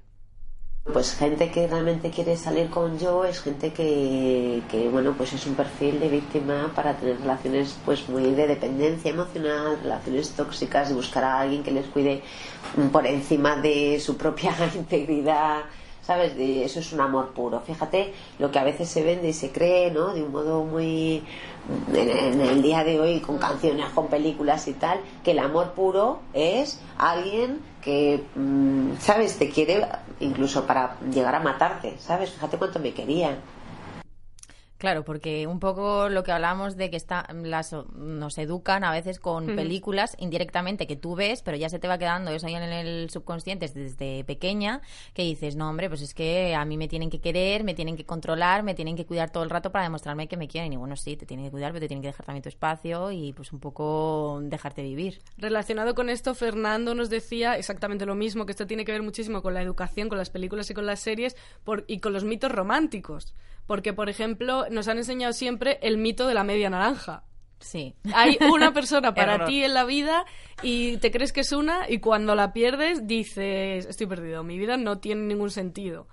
Pues 0.92 1.14
gente 1.16 1.50
que 1.50 1.66
realmente 1.66 2.10
quiere 2.10 2.36
salir 2.36 2.70
con 2.70 2.98
yo 2.98 3.24
es 3.24 3.40
gente 3.40 3.72
que, 3.72 4.62
que, 4.70 4.88
bueno, 4.88 5.14
pues 5.16 5.32
es 5.32 5.44
un 5.46 5.54
perfil 5.54 5.98
de 5.98 6.08
víctima 6.08 6.72
para 6.74 6.96
tener 6.96 7.20
relaciones 7.20 7.76
pues 7.84 8.08
muy 8.08 8.30
de 8.30 8.46
dependencia 8.46 9.10
emocional, 9.10 9.78
relaciones 9.82 10.30
tóxicas, 10.30 10.88
de 10.88 10.94
buscar 10.94 11.24
a 11.24 11.40
alguien 11.40 11.64
que 11.64 11.72
les 11.72 11.86
cuide 11.86 12.22
por 12.92 13.04
encima 13.06 13.56
de 13.56 13.98
su 14.00 14.16
propia 14.16 14.54
integridad, 14.74 15.64
¿sabes? 16.06 16.36
De, 16.36 16.64
eso 16.64 16.78
es 16.78 16.92
un 16.92 17.00
amor 17.00 17.30
puro. 17.30 17.60
Fíjate 17.60 18.12
lo 18.38 18.50
que 18.50 18.58
a 18.58 18.64
veces 18.64 18.88
se 18.88 19.02
vende 19.02 19.28
y 19.28 19.32
se 19.32 19.50
cree, 19.50 19.90
¿no? 19.90 20.14
De 20.14 20.22
un 20.22 20.30
modo 20.30 20.64
muy 20.64 21.22
en, 21.92 22.10
en 22.10 22.40
el 22.40 22.62
día 22.62 22.84
de 22.84 23.00
hoy 23.00 23.20
con 23.20 23.38
canciones, 23.38 23.86
con 23.94 24.06
películas 24.06 24.68
y 24.68 24.74
tal, 24.74 25.00
que 25.24 25.32
el 25.32 25.40
amor 25.40 25.72
puro 25.72 26.20
es 26.32 26.80
alguien 26.96 27.60
que, 27.82 28.24
mm, 28.36 28.98
¿sabes? 29.00 29.36
Te 29.36 29.50
quiere 29.50 29.84
incluso 30.20 30.64
para 30.64 30.96
llegar 31.12 31.34
a 31.34 31.40
matarte, 31.40 31.96
¿sabes? 31.98 32.30
Fíjate 32.30 32.56
cuánto 32.56 32.78
me 32.78 32.92
quería. 32.92 33.36
Claro, 34.78 35.04
porque 35.04 35.46
un 35.46 35.58
poco 35.58 36.10
lo 36.10 36.22
que 36.22 36.32
hablamos 36.32 36.76
de 36.76 36.90
que 36.90 36.96
está, 36.96 37.26
las, 37.32 37.74
nos 37.94 38.36
educan 38.36 38.84
a 38.84 38.92
veces 38.92 39.18
con 39.18 39.46
películas 39.56 40.16
indirectamente 40.18 40.86
que 40.86 40.96
tú 40.96 41.14
ves, 41.14 41.42
pero 41.42 41.56
ya 41.56 41.70
se 41.70 41.78
te 41.78 41.88
va 41.88 41.96
quedando 41.96 42.30
eso 42.30 42.46
ahí 42.46 42.54
en 42.54 42.62
el 42.62 43.08
subconsciente 43.08 43.68
desde 43.68 44.24
pequeña, 44.24 44.82
que 45.14 45.22
dices, 45.22 45.56
no, 45.56 45.70
hombre, 45.70 45.88
pues 45.88 46.02
es 46.02 46.12
que 46.12 46.54
a 46.54 46.64
mí 46.66 46.76
me 46.76 46.88
tienen 46.88 47.08
que 47.08 47.20
querer, 47.20 47.64
me 47.64 47.74
tienen 47.74 47.96
que 47.96 48.04
controlar, 48.04 48.62
me 48.62 48.74
tienen 48.74 48.96
que 48.96 49.06
cuidar 49.06 49.30
todo 49.30 49.44
el 49.44 49.50
rato 49.50 49.72
para 49.72 49.84
demostrarme 49.84 50.28
que 50.28 50.36
me 50.36 50.46
quieren. 50.46 50.72
Y 50.72 50.76
bueno, 50.76 50.94
sí, 50.96 51.16
te 51.16 51.24
tienen 51.24 51.46
que 51.46 51.50
cuidar, 51.50 51.72
pero 51.72 51.80
te 51.80 51.88
tienen 51.88 52.02
que 52.02 52.08
dejar 52.08 52.26
también 52.26 52.42
tu 52.42 52.50
espacio 52.50 53.10
y 53.12 53.32
pues 53.32 53.52
un 53.52 53.60
poco 53.60 54.40
dejarte 54.42 54.82
vivir. 54.82 55.20
Relacionado 55.38 55.94
con 55.94 56.10
esto, 56.10 56.34
Fernando 56.34 56.94
nos 56.94 57.08
decía 57.08 57.56
exactamente 57.56 58.04
lo 58.04 58.14
mismo, 58.14 58.44
que 58.44 58.52
esto 58.52 58.66
tiene 58.66 58.84
que 58.84 58.92
ver 58.92 59.02
muchísimo 59.02 59.40
con 59.40 59.54
la 59.54 59.62
educación, 59.62 60.10
con 60.10 60.18
las 60.18 60.28
películas 60.28 60.68
y 60.70 60.74
con 60.74 60.84
las 60.84 61.00
series 61.00 61.34
por, 61.64 61.84
y 61.86 62.00
con 62.00 62.12
los 62.12 62.24
mitos 62.24 62.52
románticos. 62.52 63.34
Porque, 63.66 63.92
por 63.92 64.08
ejemplo, 64.08 64.66
nos 64.70 64.88
han 64.88 64.98
enseñado 64.98 65.32
siempre 65.32 65.78
el 65.82 65.98
mito 65.98 66.26
de 66.26 66.34
la 66.34 66.44
media 66.44 66.70
naranja. 66.70 67.24
Sí. 67.58 67.94
Hay 68.14 68.38
una 68.52 68.72
persona 68.72 69.14
para 69.14 69.46
ti 69.46 69.64
en 69.64 69.74
la 69.74 69.84
vida 69.84 70.24
y 70.62 70.98
te 70.98 71.10
crees 71.10 71.32
que 71.32 71.40
es 71.40 71.52
una 71.52 71.88
y 71.88 71.98
cuando 71.98 72.34
la 72.34 72.52
pierdes 72.52 73.06
dices, 73.06 73.86
estoy 73.86 74.06
perdido, 74.06 74.44
mi 74.44 74.58
vida 74.58 74.76
no 74.76 74.98
tiene 74.98 75.22
ningún 75.22 75.50
sentido 75.50 76.06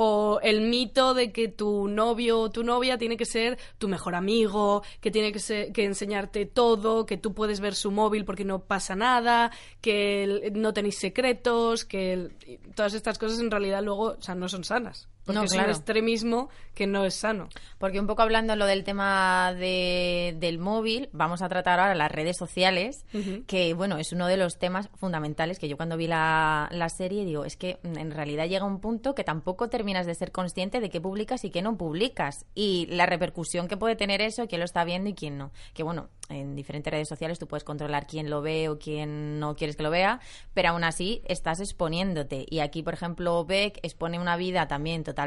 o 0.00 0.38
el 0.44 0.60
mito 0.60 1.12
de 1.12 1.32
que 1.32 1.48
tu 1.48 1.88
novio 1.88 2.40
o 2.40 2.50
tu 2.50 2.62
novia 2.62 2.98
tiene 2.98 3.16
que 3.16 3.24
ser 3.24 3.58
tu 3.78 3.88
mejor 3.88 4.14
amigo, 4.14 4.84
que 5.00 5.10
tiene 5.10 5.32
que, 5.32 5.72
que 5.72 5.84
enseñarte 5.84 6.46
todo, 6.46 7.04
que 7.04 7.16
tú 7.16 7.34
puedes 7.34 7.58
ver 7.58 7.74
su 7.74 7.90
móvil 7.90 8.24
porque 8.24 8.44
no 8.44 8.60
pasa 8.60 8.94
nada, 8.94 9.50
que 9.80 10.52
no 10.54 10.72
tenéis 10.72 10.98
secretos, 10.98 11.84
que 11.84 12.28
todas 12.76 12.94
estas 12.94 13.18
cosas 13.18 13.40
en 13.40 13.50
realidad 13.50 13.82
luego 13.82 14.12
o 14.12 14.22
sea, 14.22 14.36
no 14.36 14.48
son 14.48 14.62
sanas. 14.62 15.08
Porque 15.28 15.44
es 15.44 15.52
un 15.52 15.60
extremismo 15.60 16.48
que 16.74 16.86
no 16.86 17.04
es 17.04 17.14
sano. 17.14 17.48
Porque 17.78 18.00
un 18.00 18.06
poco 18.06 18.22
hablando 18.22 18.56
lo 18.56 18.64
del 18.64 18.82
tema 18.82 19.52
de, 19.52 20.34
del 20.38 20.58
móvil, 20.58 21.10
vamos 21.12 21.42
a 21.42 21.48
tratar 21.48 21.80
ahora 21.80 21.94
las 21.94 22.10
redes 22.10 22.36
sociales, 22.38 23.04
que 23.46 23.74
bueno, 23.74 23.98
es 23.98 24.12
uno 24.12 24.26
de 24.26 24.38
los 24.38 24.58
temas 24.58 24.88
fundamentales 24.94 25.58
que 25.58 25.68
yo 25.68 25.76
cuando 25.76 25.98
vi 25.98 26.06
la, 26.06 26.68
la, 26.72 26.88
serie 26.88 27.26
digo, 27.26 27.44
es 27.44 27.56
que 27.56 27.78
en 27.82 28.10
realidad 28.10 28.46
llega 28.46 28.64
un 28.64 28.80
punto 28.80 29.14
que 29.14 29.22
tampoco 29.22 29.68
terminas 29.68 30.06
de 30.06 30.14
ser 30.14 30.32
consciente 30.32 30.80
de 30.80 30.88
qué 30.88 31.00
publicas 31.00 31.44
y 31.44 31.50
qué 31.50 31.60
no 31.60 31.76
publicas. 31.76 32.46
Y 32.54 32.86
la 32.86 33.04
repercusión 33.04 33.68
que 33.68 33.76
puede 33.76 33.96
tener 33.96 34.22
eso, 34.22 34.46
quién 34.48 34.60
lo 34.60 34.64
está 34.64 34.84
viendo 34.84 35.10
y 35.10 35.14
quién 35.14 35.36
no. 35.36 35.50
Que 35.74 35.82
bueno, 35.82 36.08
en 36.30 36.54
diferentes 36.54 36.90
redes 36.90 37.08
sociales 37.08 37.38
tú 37.38 37.46
puedes 37.46 37.64
controlar 37.64 38.06
quién 38.06 38.30
lo 38.30 38.40
ve 38.40 38.68
o 38.70 38.78
quién 38.78 39.38
no 39.38 39.56
quieres 39.56 39.76
que 39.76 39.82
lo 39.82 39.90
vea, 39.90 40.20
pero 40.54 40.70
aún 40.70 40.84
así 40.84 41.20
estás 41.26 41.60
exponiéndote. 41.60 42.46
Y 42.48 42.60
aquí, 42.60 42.82
por 42.82 42.94
ejemplo, 42.94 43.44
Beck 43.44 43.78
expone 43.82 44.18
una 44.18 44.36
vida 44.36 44.66
también 44.68 45.04
totalmente 45.04 45.17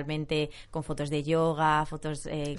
con 0.70 0.84
fotos 0.84 1.10
de 1.10 1.24
yoga, 1.24 1.86
fotos 1.86 2.26
eh, 2.28 2.56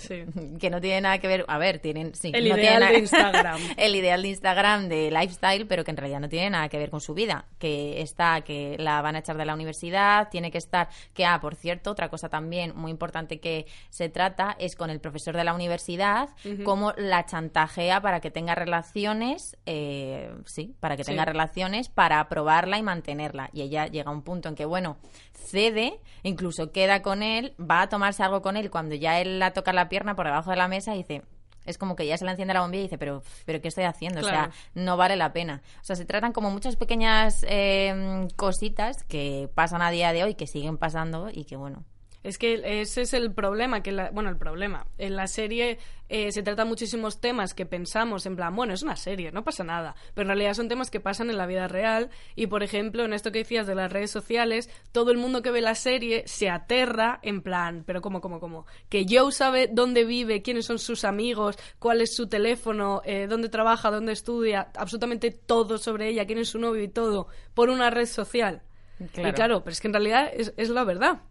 que 0.58 0.70
no 0.70 0.80
tienen 0.80 1.04
nada 1.04 1.18
que 1.18 1.28
ver. 1.28 1.44
A 1.48 1.58
ver, 1.58 1.78
tienen. 1.78 2.14
Sí, 2.14 2.30
el 2.34 2.46
ideal 2.46 2.80
de 2.80 2.98
Instagram. 2.98 3.60
el 3.76 3.96
ideal 3.96 4.22
de 4.22 4.28
Instagram 4.28 4.88
de 4.88 5.10
lifestyle, 5.10 5.66
pero 5.66 5.84
que 5.84 5.90
en 5.90 5.96
realidad 5.96 6.20
no 6.20 6.28
tiene 6.28 6.50
nada 6.50 6.68
que 6.68 6.78
ver 6.78 6.90
con 6.90 7.00
su 7.00 7.14
vida. 7.14 7.46
Que 7.58 8.00
está, 8.02 8.42
que 8.42 8.76
la 8.78 9.00
van 9.02 9.16
a 9.16 9.20
echar 9.20 9.36
de 9.36 9.44
la 9.44 9.54
universidad, 9.54 10.28
tiene 10.30 10.50
que 10.50 10.58
estar. 10.58 10.88
Que, 11.14 11.24
ah, 11.24 11.40
por 11.40 11.54
cierto, 11.54 11.90
otra 11.90 12.08
cosa 12.08 12.28
también 12.28 12.74
muy 12.76 12.90
importante 12.90 13.40
que 13.40 13.66
se 13.90 14.08
trata 14.08 14.56
es 14.58 14.76
con 14.76 14.90
el 14.90 15.00
profesor 15.00 15.36
de 15.36 15.44
la 15.44 15.54
universidad, 15.54 16.28
cómo 16.64 16.92
la 16.96 17.24
chantajea 17.26 18.00
para 18.00 18.20
que 18.20 18.30
tenga 18.30 18.54
relaciones, 18.54 19.56
eh, 19.66 20.32
sí, 20.44 20.74
para 20.80 20.96
que 20.96 21.04
tenga 21.04 21.24
relaciones, 21.24 21.88
para 21.88 22.28
probarla 22.28 22.78
y 22.78 22.82
mantenerla. 22.82 23.50
Y 23.52 23.62
ella 23.62 23.86
llega 23.86 24.10
a 24.10 24.14
un 24.14 24.22
punto 24.22 24.48
en 24.48 24.54
que, 24.54 24.64
bueno, 24.64 24.98
cede, 25.42 26.00
incluso 26.22 26.72
queda 26.72 27.02
con 27.02 27.22
él, 27.22 27.54
va 27.60 27.82
a 27.82 27.88
tomarse 27.88 28.22
algo 28.22 28.42
con 28.42 28.56
él 28.56 28.70
cuando 28.70 28.94
ya 28.94 29.20
él 29.20 29.38
la 29.38 29.52
toca 29.52 29.72
la 29.72 29.88
pierna 29.88 30.16
por 30.16 30.26
debajo 30.26 30.50
de 30.50 30.56
la 30.56 30.68
mesa 30.68 30.94
y 30.94 30.98
dice, 30.98 31.22
es 31.64 31.78
como 31.78 31.96
que 31.96 32.06
ya 32.06 32.16
se 32.16 32.24
le 32.24 32.30
enciende 32.30 32.54
la 32.54 32.62
bombilla 32.62 32.80
y 32.80 32.86
dice, 32.86 32.98
pero, 32.98 33.22
pero 33.44 33.60
¿qué 33.60 33.68
estoy 33.68 33.84
haciendo? 33.84 34.20
O 34.20 34.24
sea, 34.24 34.50
no 34.74 34.96
vale 34.96 35.16
la 35.16 35.32
pena. 35.32 35.62
O 35.80 35.84
sea, 35.84 35.96
se 35.96 36.04
tratan 36.04 36.32
como 36.32 36.50
muchas 36.50 36.76
pequeñas 36.76 37.44
eh, 37.48 38.26
cositas 38.36 39.04
que 39.04 39.48
pasan 39.54 39.82
a 39.82 39.90
día 39.90 40.12
de 40.12 40.24
hoy, 40.24 40.34
que 40.34 40.46
siguen 40.46 40.78
pasando 40.78 41.28
y 41.32 41.44
que, 41.44 41.56
bueno, 41.56 41.84
es 42.22 42.38
que 42.38 42.80
ese 42.80 43.02
es 43.02 43.14
el 43.14 43.32
problema, 43.32 43.82
que 43.82 43.92
la, 43.92 44.10
bueno, 44.10 44.30
el 44.30 44.36
problema. 44.36 44.86
En 44.98 45.16
la 45.16 45.26
serie 45.26 45.78
eh, 46.08 46.30
se 46.30 46.42
tratan 46.42 46.68
muchísimos 46.68 47.20
temas 47.20 47.52
que 47.52 47.66
pensamos 47.66 48.26
en 48.26 48.36
plan, 48.36 48.54
bueno, 48.54 48.74
es 48.74 48.82
una 48.82 48.96
serie, 48.96 49.32
no 49.32 49.42
pasa 49.42 49.64
nada. 49.64 49.96
Pero 50.14 50.22
en 50.22 50.28
realidad 50.28 50.54
son 50.54 50.68
temas 50.68 50.90
que 50.90 51.00
pasan 51.00 51.30
en 51.30 51.38
la 51.38 51.46
vida 51.46 51.66
real. 51.66 52.10
Y, 52.36 52.46
por 52.46 52.62
ejemplo, 52.62 53.04
en 53.04 53.12
esto 53.12 53.32
que 53.32 53.40
decías 53.40 53.66
de 53.66 53.74
las 53.74 53.92
redes 53.92 54.10
sociales, 54.10 54.70
todo 54.92 55.10
el 55.10 55.18
mundo 55.18 55.42
que 55.42 55.50
ve 55.50 55.60
la 55.60 55.74
serie 55.74 56.22
se 56.26 56.48
aterra 56.48 57.18
en 57.22 57.42
plan, 57.42 57.82
pero 57.86 58.00
¿cómo, 58.00 58.20
cómo, 58.20 58.38
cómo? 58.38 58.66
Que 58.88 59.04
Joe 59.08 59.32
sabe 59.32 59.68
dónde 59.72 60.04
vive, 60.04 60.42
quiénes 60.42 60.66
son 60.66 60.78
sus 60.78 61.04
amigos, 61.04 61.58
cuál 61.78 62.00
es 62.00 62.14
su 62.14 62.28
teléfono, 62.28 63.02
eh, 63.04 63.26
dónde 63.28 63.48
trabaja, 63.48 63.90
dónde 63.90 64.12
estudia, 64.12 64.70
absolutamente 64.76 65.32
todo 65.32 65.78
sobre 65.78 66.08
ella, 66.08 66.26
quién 66.26 66.38
es 66.38 66.50
su 66.50 66.58
novio 66.60 66.82
y 66.82 66.88
todo, 66.88 67.26
por 67.54 67.68
una 67.68 67.90
red 67.90 68.06
social. 68.06 68.62
Y 69.00 69.32
claro, 69.32 69.64
pero 69.64 69.72
es 69.72 69.80
que 69.80 69.88
en 69.88 69.94
realidad 69.94 70.30
es, 70.32 70.54
es 70.56 70.68
la 70.68 70.84
verdad. 70.84 71.22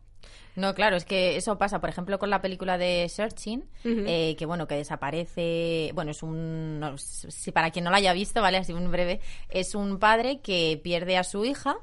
No, 0.56 0.76
claro, 0.76 0.98
es 0.98 1.06
que 1.06 1.38
eso 1.38 1.58
pasa, 1.58 1.80
por 1.80 1.90
ejemplo, 1.90 2.20
con 2.20 2.30
la 2.30 2.42
película 2.42 2.78
de 2.78 3.08
Searching, 3.08 3.64
eh, 3.86 4.36
que 4.38 4.46
bueno, 4.46 4.68
que 4.68 4.76
desaparece, 4.76 5.92
bueno, 5.94 6.12
es 6.12 6.24
un, 6.24 6.96
si 6.98 7.52
para 7.52 7.72
quien 7.72 7.86
no 7.86 7.92
la 7.92 7.98
haya 7.98 8.14
visto, 8.14 8.42
vale, 8.42 8.58
así 8.58 8.74
un 8.74 8.92
breve, 8.92 9.22
es 9.50 9.76
un 9.76 9.98
padre 9.98 10.42
que 10.42 10.80
pierde 10.84 11.18
a 11.18 11.24
su 11.24 11.46
hija 11.46 11.78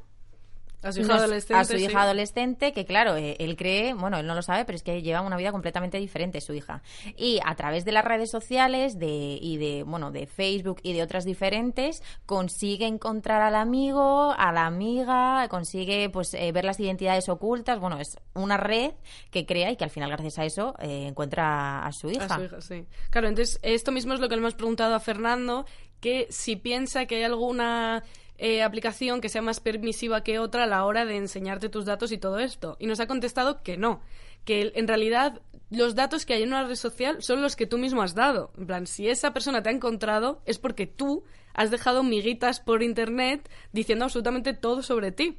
a 0.82 0.92
su 0.92 1.00
hija 1.00 1.14
adolescente. 1.14 1.54
A 1.54 1.64
su 1.64 1.76
hija 1.76 2.02
adolescente, 2.02 2.72
que 2.72 2.84
claro, 2.84 3.16
eh, 3.16 3.36
él 3.38 3.56
cree, 3.56 3.94
bueno, 3.94 4.18
él 4.18 4.26
no 4.26 4.34
lo 4.34 4.42
sabe, 4.42 4.64
pero 4.64 4.76
es 4.76 4.82
que 4.82 5.02
lleva 5.02 5.20
una 5.20 5.36
vida 5.36 5.52
completamente 5.52 5.98
diferente 5.98 6.40
su 6.40 6.54
hija. 6.54 6.82
Y 7.16 7.40
a 7.44 7.54
través 7.56 7.84
de 7.84 7.92
las 7.92 8.04
redes 8.04 8.30
sociales 8.30 8.98
de, 8.98 9.38
y 9.40 9.56
de, 9.56 9.82
bueno, 9.82 10.10
de 10.10 10.26
Facebook 10.26 10.80
y 10.82 10.92
de 10.92 11.02
otras 11.02 11.24
diferentes, 11.24 12.02
consigue 12.26 12.86
encontrar 12.86 13.42
al 13.42 13.56
amigo, 13.56 14.34
a 14.36 14.52
la 14.52 14.66
amiga, 14.66 15.46
consigue 15.48 16.10
pues 16.10 16.34
eh, 16.34 16.52
ver 16.52 16.64
las 16.64 16.78
identidades 16.78 17.28
ocultas. 17.28 17.80
Bueno, 17.80 17.98
es 17.98 18.18
una 18.34 18.56
red 18.56 18.92
que 19.30 19.46
crea 19.46 19.70
y 19.70 19.76
que 19.76 19.84
al 19.84 19.90
final, 19.90 20.10
gracias 20.10 20.38
a 20.38 20.44
eso, 20.44 20.74
eh, 20.78 21.06
encuentra 21.08 21.84
a 21.84 21.92
su 21.92 22.10
hija. 22.10 22.26
A 22.26 22.36
su 22.36 22.44
hija, 22.44 22.60
sí. 22.60 22.86
Claro, 23.10 23.28
entonces 23.28 23.58
esto 23.62 23.92
mismo 23.92 24.14
es 24.14 24.20
lo 24.20 24.28
que 24.28 24.36
le 24.36 24.40
hemos 24.40 24.54
preguntado 24.54 24.94
a 24.94 25.00
Fernando, 25.00 25.66
que 26.00 26.28
si 26.30 26.56
piensa 26.56 27.06
que 27.06 27.16
hay 27.16 27.24
alguna 27.24 28.02
eh, 28.38 28.62
aplicación 28.62 29.20
que 29.20 29.28
sea 29.28 29.42
más 29.42 29.60
permisiva 29.60 30.22
que 30.22 30.38
otra 30.38 30.64
a 30.64 30.66
la 30.66 30.84
hora 30.84 31.04
de 31.04 31.16
enseñarte 31.16 31.68
tus 31.68 31.84
datos 31.84 32.12
y 32.12 32.18
todo 32.18 32.38
esto. 32.38 32.76
Y 32.78 32.86
nos 32.86 33.00
ha 33.00 33.08
contestado 33.08 33.62
que 33.62 33.76
no, 33.76 34.00
que 34.44 34.72
en 34.74 34.88
realidad 34.88 35.42
los 35.70 35.94
datos 35.94 36.24
que 36.24 36.34
hay 36.34 36.42
en 36.42 36.50
una 36.50 36.64
red 36.64 36.76
social 36.76 37.22
son 37.22 37.42
los 37.42 37.56
que 37.56 37.66
tú 37.66 37.78
mismo 37.78 38.00
has 38.00 38.14
dado. 38.14 38.52
En 38.56 38.66
plan, 38.66 38.86
si 38.86 39.08
esa 39.08 39.32
persona 39.32 39.62
te 39.62 39.68
ha 39.68 39.72
encontrado 39.72 40.40
es 40.46 40.58
porque 40.58 40.86
tú 40.86 41.24
has 41.52 41.70
dejado 41.70 42.02
miguitas 42.02 42.60
por 42.60 42.82
internet 42.82 43.50
diciendo 43.72 44.04
absolutamente 44.04 44.54
todo 44.54 44.82
sobre 44.82 45.12
ti. 45.12 45.36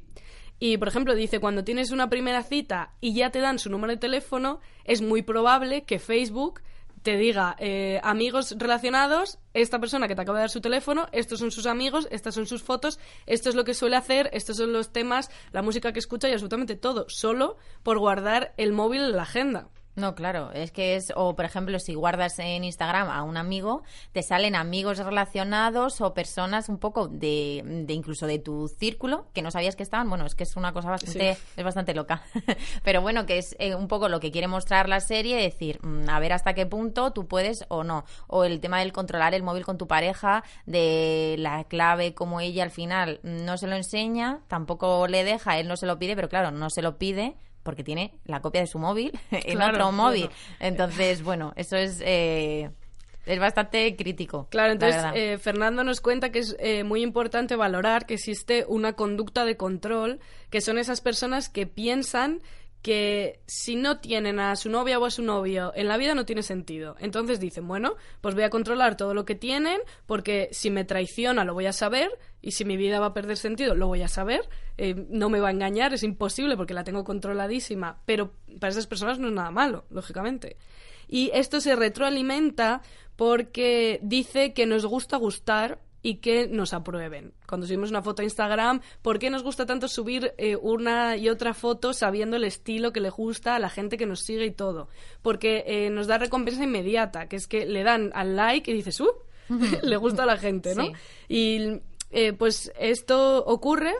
Y, 0.58 0.76
por 0.76 0.88
ejemplo, 0.88 1.14
dice, 1.14 1.40
cuando 1.40 1.64
tienes 1.64 1.90
una 1.90 2.10
primera 2.10 2.42
cita 2.42 2.92
y 3.00 3.14
ya 3.14 3.30
te 3.30 3.40
dan 3.40 3.58
su 3.58 3.70
número 3.70 3.94
de 3.94 3.96
teléfono, 3.96 4.60
es 4.84 5.00
muy 5.00 5.22
probable 5.22 5.84
que 5.84 5.98
Facebook 5.98 6.60
te 7.02 7.16
diga 7.16 7.56
eh, 7.58 8.00
amigos 8.02 8.54
relacionados, 8.58 9.38
esta 9.54 9.78
persona 9.78 10.08
que 10.08 10.14
te 10.14 10.22
acaba 10.22 10.38
de 10.38 10.42
dar 10.42 10.50
su 10.50 10.60
teléfono, 10.60 11.08
estos 11.12 11.38
son 11.38 11.50
sus 11.50 11.66
amigos, 11.66 12.06
estas 12.10 12.34
son 12.34 12.46
sus 12.46 12.62
fotos, 12.62 12.98
esto 13.26 13.48
es 13.48 13.54
lo 13.54 13.64
que 13.64 13.74
suele 13.74 13.96
hacer, 13.96 14.28
estos 14.32 14.58
son 14.58 14.72
los 14.72 14.92
temas, 14.92 15.30
la 15.52 15.62
música 15.62 15.92
que 15.92 15.98
escucha 15.98 16.28
y 16.28 16.32
absolutamente 16.32 16.76
todo, 16.76 17.06
solo 17.08 17.56
por 17.82 17.98
guardar 17.98 18.54
el 18.56 18.72
móvil 18.72 19.02
en 19.02 19.16
la 19.16 19.22
agenda. 19.22 19.68
No, 19.96 20.14
claro, 20.14 20.52
es 20.52 20.70
que 20.70 20.94
es, 20.94 21.12
o 21.16 21.34
por 21.34 21.44
ejemplo, 21.44 21.78
si 21.80 21.94
guardas 21.94 22.38
en 22.38 22.64
Instagram 22.64 23.10
a 23.10 23.22
un 23.22 23.36
amigo, 23.36 23.82
te 24.12 24.22
salen 24.22 24.54
amigos 24.54 24.98
relacionados 24.98 26.00
o 26.00 26.14
personas 26.14 26.68
un 26.68 26.78
poco 26.78 27.08
de, 27.08 27.62
de 27.64 27.92
incluso 27.92 28.26
de 28.26 28.38
tu 28.38 28.68
círculo 28.68 29.26
que 29.34 29.42
no 29.42 29.50
sabías 29.50 29.74
que 29.74 29.82
estaban. 29.82 30.08
Bueno, 30.08 30.26
es 30.26 30.34
que 30.34 30.44
es 30.44 30.56
una 30.56 30.72
cosa 30.72 30.90
bastante, 30.90 31.36
es 31.56 31.64
bastante 31.64 31.92
loca. 31.94 32.22
Pero 32.84 33.02
bueno, 33.02 33.26
que 33.26 33.38
es 33.38 33.56
eh, 33.58 33.74
un 33.74 33.88
poco 33.88 34.08
lo 34.08 34.20
que 34.20 34.30
quiere 34.30 34.46
mostrar 34.46 34.88
la 34.88 35.00
serie, 35.00 35.36
decir, 35.36 35.80
mm, 35.82 36.08
a 36.08 36.20
ver 36.20 36.32
hasta 36.32 36.54
qué 36.54 36.66
punto 36.66 37.12
tú 37.12 37.26
puedes 37.26 37.64
o 37.68 37.82
no. 37.82 38.04
O 38.28 38.44
el 38.44 38.60
tema 38.60 38.78
del 38.78 38.92
controlar 38.92 39.34
el 39.34 39.42
móvil 39.42 39.64
con 39.64 39.76
tu 39.76 39.88
pareja, 39.88 40.44
de 40.66 41.34
la 41.38 41.64
clave, 41.64 42.14
como 42.14 42.40
ella 42.40 42.62
al 42.62 42.70
final 42.70 43.20
no 43.22 43.58
se 43.58 43.66
lo 43.66 43.74
enseña, 43.74 44.40
tampoco 44.46 45.08
le 45.08 45.24
deja, 45.24 45.58
él 45.58 45.66
no 45.66 45.76
se 45.76 45.86
lo 45.86 45.98
pide, 45.98 46.14
pero 46.14 46.28
claro, 46.28 46.52
no 46.52 46.70
se 46.70 46.82
lo 46.82 46.96
pide 46.96 47.36
porque 47.62 47.84
tiene 47.84 48.14
la 48.24 48.40
copia 48.40 48.60
de 48.60 48.66
su 48.66 48.78
móvil 48.78 49.18
en 49.30 49.62
otro 49.62 49.92
móvil. 49.92 50.28
Entonces, 50.58 51.22
bueno, 51.22 51.52
eso 51.56 51.76
es... 51.76 52.00
Eh, 52.04 52.70
es 53.26 53.38
bastante 53.38 53.94
crítico. 53.96 54.48
Claro, 54.50 54.72
entonces 54.72 55.04
eh, 55.14 55.38
Fernando 55.38 55.84
nos 55.84 56.00
cuenta 56.00 56.32
que 56.32 56.40
es 56.40 56.56
eh, 56.58 56.84
muy 56.84 57.02
importante 57.02 57.54
valorar 57.54 58.06
que 58.06 58.14
existe 58.14 58.64
una 58.66 58.94
conducta 58.94 59.44
de 59.44 59.56
control, 59.56 60.20
que 60.48 60.60
son 60.60 60.78
esas 60.78 61.00
personas 61.00 61.48
que 61.48 61.66
piensan 61.66 62.40
que 62.82 63.40
si 63.46 63.76
no 63.76 64.00
tienen 64.00 64.40
a 64.40 64.56
su 64.56 64.70
novia 64.70 64.98
o 64.98 65.04
a 65.04 65.10
su 65.10 65.22
novio 65.22 65.72
en 65.74 65.86
la 65.86 65.98
vida 65.98 66.14
no 66.14 66.24
tiene 66.24 66.42
sentido. 66.42 66.96
Entonces 66.98 67.38
dicen, 67.38 67.68
bueno, 67.68 67.96
pues 68.20 68.34
voy 68.34 68.44
a 68.44 68.50
controlar 68.50 68.96
todo 68.96 69.12
lo 69.12 69.24
que 69.24 69.34
tienen 69.34 69.80
porque 70.06 70.48
si 70.52 70.70
me 70.70 70.84
traiciona 70.84 71.44
lo 71.44 71.52
voy 71.52 71.66
a 71.66 71.72
saber 71.72 72.10
y 72.42 72.52
si 72.52 72.64
mi 72.64 72.76
vida 72.76 73.00
va 73.00 73.06
a 73.06 73.14
perder 73.14 73.36
sentido 73.36 73.74
lo 73.74 73.86
voy 73.86 74.02
a 74.02 74.08
saber. 74.08 74.48
Eh, 74.78 75.06
no 75.10 75.28
me 75.28 75.40
va 75.40 75.48
a 75.48 75.52
engañar, 75.52 75.92
es 75.92 76.02
imposible 76.02 76.56
porque 76.56 76.74
la 76.74 76.84
tengo 76.84 77.04
controladísima, 77.04 78.00
pero 78.06 78.32
para 78.58 78.70
esas 78.70 78.86
personas 78.86 79.18
no 79.18 79.28
es 79.28 79.34
nada 79.34 79.50
malo, 79.50 79.84
lógicamente. 79.90 80.56
Y 81.08 81.30
esto 81.34 81.60
se 81.60 81.76
retroalimenta 81.76 82.82
porque 83.16 84.00
dice 84.02 84.52
que 84.52 84.66
nos 84.66 84.86
gusta 84.86 85.16
gustar 85.16 85.80
y 86.02 86.16
que 86.16 86.48
nos 86.48 86.72
aprueben. 86.72 87.34
Cuando 87.46 87.66
subimos 87.66 87.90
una 87.90 88.02
foto 88.02 88.22
a 88.22 88.24
Instagram, 88.24 88.80
¿por 89.02 89.18
qué 89.18 89.28
nos 89.28 89.42
gusta 89.42 89.66
tanto 89.66 89.88
subir 89.88 90.32
eh, 90.38 90.56
una 90.56 91.16
y 91.16 91.28
otra 91.28 91.52
foto 91.52 91.92
sabiendo 91.92 92.36
el 92.36 92.44
estilo 92.44 92.92
que 92.92 93.00
le 93.00 93.10
gusta 93.10 93.56
a 93.56 93.58
la 93.58 93.68
gente 93.68 93.98
que 93.98 94.06
nos 94.06 94.20
sigue 94.20 94.46
y 94.46 94.50
todo? 94.50 94.88
Porque 95.20 95.64
eh, 95.66 95.90
nos 95.90 96.06
da 96.06 96.16
recompensa 96.16 96.64
inmediata, 96.64 97.28
que 97.28 97.36
es 97.36 97.46
que 97.46 97.66
le 97.66 97.82
dan 97.82 98.10
al 98.14 98.36
like 98.36 98.70
y 98.70 98.74
dices, 98.74 99.00
¡uh! 99.00 99.12
le 99.82 99.96
gusta 99.96 100.22
a 100.22 100.26
la 100.26 100.38
gente, 100.38 100.74
¿no? 100.74 100.92
Y 101.28 101.80
eh, 102.10 102.32
pues 102.32 102.72
esto 102.78 103.44
ocurre, 103.44 103.94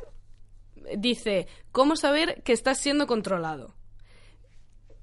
dice, 0.97 1.47
¿cómo 1.73 1.97
saber 1.97 2.43
que 2.43 2.53
estás 2.53 2.79
siendo 2.79 3.07
controlado? 3.07 3.75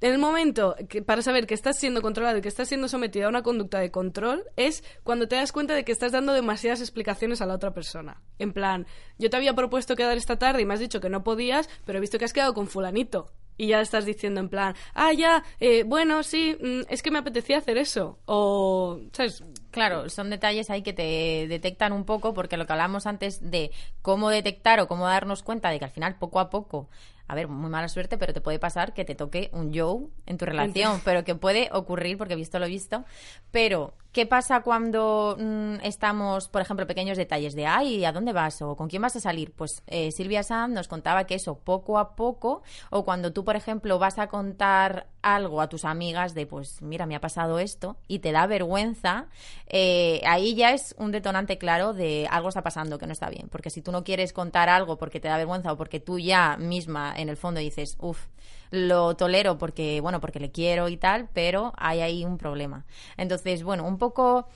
en 0.02 0.14
el 0.14 0.20
momento 0.20 0.76
que, 0.90 1.02
para 1.02 1.22
saber 1.22 1.48
que 1.48 1.54
estás 1.54 1.80
siendo 1.80 2.02
controlado 2.02 2.38
y 2.38 2.42
que 2.42 2.48
estás 2.48 2.68
siendo 2.68 2.88
sometido 2.88 3.26
a 3.26 3.30
una 3.30 3.42
conducta 3.42 3.80
de 3.80 3.92
control 3.92 4.44
es 4.56 4.84
cuando 5.04 5.28
te 5.28 5.36
das 5.36 5.52
cuenta 5.52 5.74
de 5.74 5.84
que 5.84 5.92
estás 5.92 6.12
dando 6.12 6.34
demasiadas 6.34 6.82
explicaciones 6.82 7.42
a 7.42 7.46
la 7.46 7.56
otra 7.56 7.74
persona. 7.74 8.22
En 8.38 8.54
plan, 8.54 8.86
yo 9.18 9.30
te 9.30 9.38
había 9.38 9.56
propuesto 9.56 9.96
quedar 9.96 10.18
esta 10.18 10.38
tarde 10.38 10.62
y 10.62 10.66
me 10.66 10.76
has 10.76 10.80
dicho 10.80 11.02
que 11.02 11.10
no 11.10 11.24
podías, 11.24 11.70
pero 11.86 11.98
he 11.98 12.02
visto 12.02 12.20
que 12.20 12.26
has 12.26 12.34
quedado 12.34 12.54
con 12.54 12.68
fulanito. 12.68 13.32
Y 13.60 13.70
ya 13.70 13.82
estás 13.82 14.06
diciendo 14.06 14.40
en 14.40 14.50
plan, 14.50 14.76
ah, 14.94 15.14
ya, 15.14 15.44
eh, 15.60 15.84
bueno, 15.84 16.22
sí, 16.22 16.56
mm, 16.62 16.82
es 16.90 17.02
que 17.02 17.10
me 17.10 17.18
apetecía 17.18 17.58
hacer 17.58 17.80
eso. 17.80 18.20
O, 18.26 19.00
¿sabes? 19.14 19.44
Claro, 19.78 20.10
son 20.10 20.32
detalles 20.32 20.72
ahí 20.72 20.82
que 20.82 20.92
te 20.92 21.46
detectan 21.48 21.94
un 21.94 22.04
poco, 22.04 22.34
porque 22.34 22.58
lo 22.58 22.66
que 22.66 22.74
hablamos 22.74 23.06
antes 23.06 23.52
de 23.52 23.70
cómo 24.02 24.32
detectar 24.32 24.80
o 24.80 24.88
cómo 24.88 25.06
darnos 25.06 25.44
cuenta 25.44 25.70
de 25.70 25.78
que 25.78 25.86
al 25.86 25.92
final, 25.92 26.16
poco 26.16 26.40
a 26.40 26.50
poco, 26.50 26.90
a 27.28 27.36
ver, 27.36 27.48
muy 27.48 27.70
mala 27.70 27.88
suerte, 27.88 28.18
pero 28.18 28.34
te 28.34 28.42
puede 28.42 28.58
pasar 28.58 28.96
que 28.96 29.06
te 29.06 29.14
toque 29.14 29.52
un 29.54 29.72
Joe 29.72 30.08
en 30.26 30.40
tu 30.40 30.46
relación, 30.46 31.00
pero 31.06 31.24
que 31.24 31.36
puede 31.36 31.70
ocurrir 31.72 32.18
porque 32.18 32.34
he 32.34 32.38
visto 32.38 32.58
lo 32.58 32.66
visto. 32.66 33.06
Pero, 33.52 33.94
¿qué 34.18 34.26
pasa 34.26 34.62
cuando 34.62 35.38
mm, 35.40 35.76
estamos, 35.84 36.50
por 36.50 36.64
ejemplo, 36.64 36.88
pequeños 36.88 37.20
detalles 37.20 37.54
de, 37.54 37.68
ay, 37.68 38.04
¿a 38.04 38.12
dónde 38.12 38.34
vas? 38.34 38.64
o 38.64 38.76
¿con 38.76 38.90
quién 38.90 39.04
vas 39.04 39.16
a 39.16 39.20
salir? 39.20 39.52
Pues 39.52 39.84
eh, 39.86 40.12
Silvia 40.12 40.42
Sam 40.42 40.74
nos 40.74 40.88
contaba 40.88 41.26
que 41.26 41.36
eso 41.36 41.60
poco 41.60 42.00
a 42.00 42.16
poco, 42.16 42.64
o 42.90 43.06
cuando 43.06 43.32
tú, 43.32 43.46
por 43.46 43.56
ejemplo, 43.56 44.00
vas 44.00 44.18
a 44.18 44.26
contar 44.28 45.06
algo 45.22 45.62
a 45.62 45.70
tus 45.70 45.86
amigas 45.86 46.34
de, 46.34 46.48
pues, 46.48 46.82
mira, 46.82 47.06
me 47.06 47.16
ha 47.16 47.22
pasado 47.22 47.60
esto, 47.60 47.98
y 48.08 48.18
te 48.18 48.32
da 48.32 48.48
vergüenza, 48.48 49.28
eh, 49.68 50.24
ahí 50.26 50.56
ya 50.56 50.72
es 50.72 50.96
un 50.98 51.12
detonante 51.12 51.60
claro 51.60 51.94
de 51.94 52.28
algo 52.32 52.50
está 52.50 52.64
pasando 52.64 52.98
que 52.98 53.06
no 53.06 53.14
está 53.14 53.30
bien. 53.30 53.50
Porque 53.50 53.70
si 53.70 53.84
tú 53.84 53.92
no 53.92 54.04
quieres 54.04 54.34
contar 54.34 54.68
algo 54.68 54.98
porque 54.98 55.20
te 55.20 55.28
da 55.28 55.38
vergüenza 55.38 55.72
o 55.72 55.78
porque 55.78 56.00
tú 56.00 56.18
ya 56.18 56.58
misma 56.58 57.14
en 57.16 57.30
el 57.30 57.38
fondo 57.38 57.60
dices, 57.60 57.96
uff, 58.00 58.26
lo 58.72 59.16
tolero 59.16 59.58
porque, 59.58 60.02
bueno, 60.02 60.20
porque 60.20 60.40
le 60.40 60.52
quiero 60.52 60.90
y 60.90 60.98
tal, 60.98 61.30
pero 61.34 61.74
hay 61.78 62.02
ahí 62.02 62.26
un 62.26 62.38
problema. 62.38 62.86
Entonces, 63.18 63.64
bueno, 63.64 63.86
un 63.86 63.98
poco... 63.98 64.48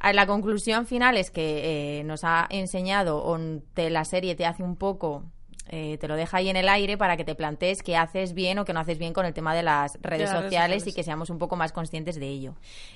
La 0.00 0.28
conclusión 0.28 0.86
final 0.86 1.16
es 1.16 1.32
que 1.32 1.98
eh, 1.98 2.04
nos 2.04 2.22
ha 2.22 2.46
enseñado, 2.50 3.18
o 3.24 3.36
te, 3.74 3.90
la 3.90 4.04
serie 4.04 4.36
te 4.36 4.46
hace 4.46 4.62
un 4.62 4.76
poco 4.76 5.24
eh, 5.70 5.98
te 5.98 6.08
lo 6.08 6.16
deja 6.16 6.38
ahí 6.38 6.48
en 6.48 6.56
el 6.56 6.68
aire 6.68 6.96
para 6.96 7.16
que 7.16 7.24
te 7.24 7.34
plantees 7.34 7.82
qué 7.82 7.96
haces 7.96 8.32
bien 8.32 8.58
o 8.58 8.64
qué 8.64 8.72
no 8.72 8.80
haces 8.80 8.98
bien 8.98 9.12
con 9.12 9.26
el 9.26 9.34
tema 9.34 9.54
de 9.54 9.62
las 9.62 9.98
redes, 10.00 10.30
sociales, 10.30 10.86
y 10.86 10.92
que 10.92 11.02
seamos 11.02 11.30
un 11.30 11.38
poco 11.38 11.56
más 11.56 11.72
conscientes 11.72 12.18
de 12.18 12.26
ello. 12.26 12.54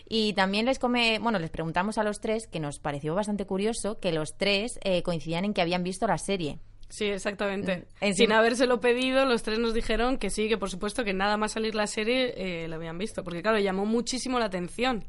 Y 0.09 0.33
también 0.33 0.65
les 0.65 0.79
come, 0.79 1.19
bueno, 1.19 1.39
les 1.39 1.51
preguntamos 1.51 1.99
a 1.99 2.03
los 2.03 2.21
tres, 2.21 2.47
que 2.47 2.61
nos 2.61 2.79
pareció 2.79 3.15
bastante 3.15 3.45
curioso, 3.47 4.01
que 4.01 4.13
los 4.13 4.37
tres 4.37 4.79
eh, 4.83 5.03
coincidían 5.03 5.45
en 5.45 5.55
que 5.55 5.61
habían 5.61 5.83
visto 5.83 6.07
la 6.07 6.19
serie. 6.19 6.59
Sí, 6.93 7.07
exactamente. 7.07 7.87
Mm, 8.03 8.13
Sin 8.13 8.33
habérselo 8.33 8.79
pedido, 8.79 9.25
los 9.25 9.43
tres 9.43 9.59
nos 9.59 9.73
dijeron 9.73 10.19
que 10.19 10.29
sí, 10.29 10.47
que 10.47 10.59
por 10.59 10.69
supuesto 10.69 11.05
que 11.05 11.15
nada 11.15 11.39
más 11.39 11.53
salir 11.53 11.75
la 11.75 11.87
serie 11.87 12.35
eh, 12.37 12.69
lo 12.69 12.77
habían 12.77 12.99
visto, 12.99 13.25
porque 13.25 13.41
claro, 13.41 13.59
llamó 13.59 13.87
muchísimo 13.87 14.39
la 14.39 14.45
atención. 14.45 15.03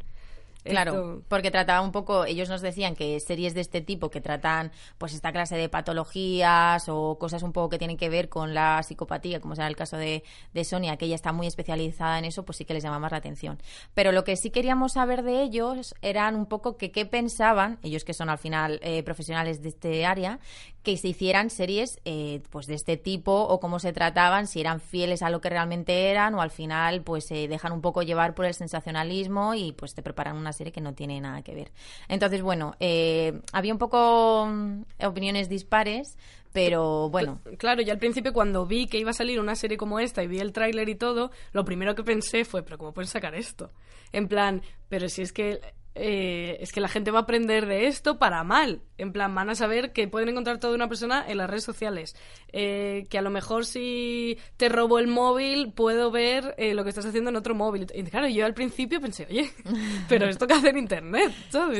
Claro, 0.63 1.23
porque 1.27 1.51
trataba 1.51 1.81
un 1.81 1.91
poco, 1.91 2.23
ellos 2.23 2.47
nos 2.47 2.61
decían 2.61 2.95
que 2.95 3.19
series 3.19 3.53
de 3.53 3.59
este 3.61 3.81
tipo 3.81 4.09
que 4.09 4.21
tratan 4.21 4.71
pues 4.97 5.13
esta 5.13 5.34
clase 5.34 5.57
de 5.57 5.67
patologías 5.67 6.88
o 6.88 7.17
cosas 7.19 7.43
un 7.43 7.51
poco 7.51 7.69
que 7.69 7.77
tienen 7.77 7.97
que 7.97 8.07
ver 8.07 8.29
con 8.29 8.53
la 8.53 8.81
psicopatía, 8.81 9.41
como 9.41 9.55
será 9.55 9.67
el 9.67 9.75
caso 9.75 9.97
de, 9.97 10.23
de 10.53 10.63
Sonia, 10.63 10.95
que 10.95 11.05
ella 11.05 11.15
está 11.15 11.34
muy 11.34 11.47
especializada 11.47 12.17
en 12.17 12.25
eso, 12.25 12.45
pues 12.45 12.57
sí 12.57 12.65
que 12.65 12.73
les 12.73 12.84
llama 12.84 12.99
más 12.99 13.11
la 13.11 13.17
atención. 13.17 13.61
Pero 13.93 14.13
lo 14.13 14.23
que 14.23 14.38
sí 14.38 14.51
queríamos 14.51 14.93
saber 14.93 15.23
de 15.23 15.43
ellos 15.43 15.95
eran 16.01 16.36
un 16.36 16.45
poco 16.45 16.77
que 16.77 16.91
qué 16.91 17.05
pensaban, 17.05 17.79
ellos 17.84 18.05
que 18.05 18.13
son 18.13 18.29
al 18.29 18.38
final 18.38 18.79
eh, 18.84 19.03
profesionales 19.03 19.61
de 19.61 19.67
este 19.69 20.05
área, 20.05 20.39
que 20.84 20.97
se 20.97 21.07
hicieran 21.07 21.49
series 21.49 21.99
eh, 22.03 22.41
pues 22.49 22.67
de 22.67 22.75
este 22.75 22.97
tipo 22.97 23.31
o 23.34 23.59
cómo 23.59 23.79
se 23.79 23.93
trataban, 23.93 24.47
si 24.47 24.59
eran 24.59 24.81
fieles 24.81 25.21
a 25.21 25.29
lo 25.29 25.39
que 25.39 25.49
realmente 25.49 26.09
eran 26.11 26.36
o 26.36 26.41
al 26.41 26.51
final 26.51 27.01
pues 27.01 27.25
se 27.25 27.47
dejan 27.47 27.71
un 27.71 27.81
poco 27.81 28.03
llevar 28.03 28.36
por 28.36 28.45
el 28.45 28.53
sensacionalismo 28.53 29.53
y 29.55 29.71
pues 29.71 29.95
te 29.95 30.03
preparan 30.03 30.36
una 30.36 30.51
serie 30.51 30.73
que 30.73 30.81
no 30.81 30.93
tiene 30.93 31.21
nada 31.21 31.41
que 31.41 31.55
ver. 31.55 31.71
Entonces, 32.09 32.41
bueno, 32.41 32.75
eh, 32.81 33.39
había 33.53 33.71
un 33.71 33.79
poco 33.79 34.45
mm, 34.47 34.81
opiniones 35.05 35.47
dispares, 35.47 36.17
pero 36.51 37.09
bueno. 37.09 37.39
Claro, 37.57 37.81
yo 37.81 37.93
al 37.93 37.99
principio 37.99 38.34
cuando 38.34 38.65
vi 38.65 38.88
que 38.88 38.99
iba 38.99 39.11
a 39.11 39.13
salir 39.13 39.39
una 39.39 39.55
serie 39.55 39.77
como 39.77 39.99
esta 39.99 40.21
y 40.21 40.27
vi 40.27 40.39
el 40.39 40.51
tráiler 40.51 40.89
y 40.89 40.95
todo, 40.95 41.31
lo 41.53 41.63
primero 41.63 41.95
que 41.95 42.03
pensé 42.03 42.43
fue, 42.43 42.61
pero 42.61 42.77
¿cómo 42.77 42.93
pueden 42.93 43.07
sacar 43.07 43.36
esto? 43.36 43.71
En 44.11 44.27
plan, 44.27 44.61
pero 44.89 45.07
si 45.07 45.21
es 45.21 45.31
que 45.31 45.61
eh, 45.95 46.57
es 46.59 46.71
que 46.71 46.81
la 46.81 46.87
gente 46.87 47.11
va 47.11 47.19
a 47.19 47.21
aprender 47.23 47.65
de 47.65 47.87
esto 47.87 48.17
para 48.17 48.43
mal. 48.43 48.81
En 48.97 49.11
plan, 49.11 49.33
van 49.33 49.49
a 49.49 49.55
saber 49.55 49.93
que 49.93 50.07
pueden 50.07 50.29
encontrar 50.29 50.59
toda 50.59 50.75
una 50.75 50.87
persona 50.87 51.23
en 51.27 51.37
las 51.37 51.49
redes 51.49 51.63
sociales. 51.63 52.15
Eh, 52.51 53.05
que 53.09 53.17
a 53.17 53.21
lo 53.21 53.29
mejor 53.29 53.65
si 53.65 54.37
te 54.57 54.69
robo 54.69 54.99
el 54.99 55.07
móvil, 55.07 55.71
puedo 55.73 56.11
ver 56.11 56.55
eh, 56.57 56.73
lo 56.73 56.83
que 56.83 56.89
estás 56.89 57.05
haciendo 57.05 57.29
en 57.29 57.35
otro 57.35 57.55
móvil. 57.55 57.87
Y 57.93 58.03
claro, 58.03 58.27
yo 58.27 58.45
al 58.45 58.53
principio 58.53 59.01
pensé, 59.01 59.27
oye, 59.29 59.51
pero 60.09 60.27
esto 60.27 60.47
que 60.47 60.53
hace 60.53 60.69
en 60.69 60.77
Internet. 60.77 61.31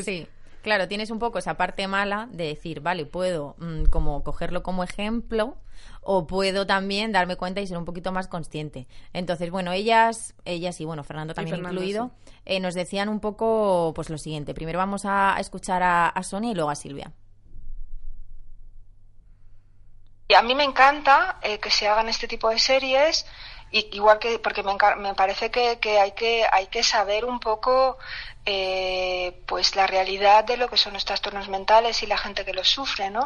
Sí. 0.04 0.28
Claro, 0.64 0.88
tienes 0.88 1.12
un 1.12 1.20
poco 1.20 1.40
esa 1.40 1.56
parte 1.56 1.88
mala 1.88 2.30
de 2.32 2.48
decir, 2.48 2.80
vale, 2.80 3.06
puedo 3.06 3.56
mm, 3.60 3.84
como 3.90 4.24
cogerlo 4.24 4.64
como 4.64 4.86
ejemplo 4.86 5.58
o 6.02 6.26
puedo 6.26 6.66
también 6.66 7.12
darme 7.12 7.36
cuenta 7.36 7.60
y 7.60 7.68
ser 7.68 7.78
un 7.78 7.84
poquito 7.84 8.14
más 8.14 8.30
consciente. 8.30 8.88
Entonces, 9.12 9.52
bueno, 9.52 9.74
ellas, 9.74 10.36
ellas 10.46 10.80
y 10.80 10.86
bueno, 10.86 11.04
Fernando 11.04 11.34
también 11.34 11.58
incluido, 11.58 12.12
eh, 12.46 12.62
nos 12.62 12.76
decían 12.76 13.10
un 13.10 13.20
poco 13.20 13.92
pues 13.94 14.10
lo 14.10 14.18
siguiente. 14.18 14.54
Primero 14.54 14.80
vamos 14.80 15.04
a, 15.04 15.36
escuchar 15.38 15.84
a, 15.84 16.24
Sonia 16.24 16.52
y 16.52 16.56
luego 16.56 16.70
a 16.70 16.76
Silvia. 16.76 17.12
Y 20.30 20.34
a 20.36 20.42
mí 20.44 20.56
me 20.56 20.64
encanta 20.64 21.40
eh, 21.42 21.60
que 21.60 21.70
se 21.70 21.90
hagan 21.90 22.08
este 22.08 22.30
tipo 22.30 22.50
de 22.50 22.58
series 22.58 23.26
igual 23.74 24.20
que 24.20 24.40
porque 24.40 24.64
me, 24.64 24.74
me 24.98 25.16
parece 25.16 25.50
que, 25.50 25.80
que, 25.80 26.00
hay 26.00 26.12
que 26.12 26.46
hay 26.52 26.68
que 26.68 26.84
saber 26.84 27.26
un 27.26 27.40
poco 27.40 27.98
eh, 28.46 29.42
pues 29.46 29.76
la 29.76 29.88
realidad 29.88 30.44
de 30.44 30.58
lo 30.58 30.70
que 30.70 30.76
son 30.76 30.94
los 30.94 31.06
trastornos 31.06 31.48
mentales 31.48 32.04
y 32.04 32.08
la 32.08 32.18
gente 32.18 32.44
que 32.44 32.54
los 32.54 32.68
sufre 32.68 33.10
no 33.10 33.26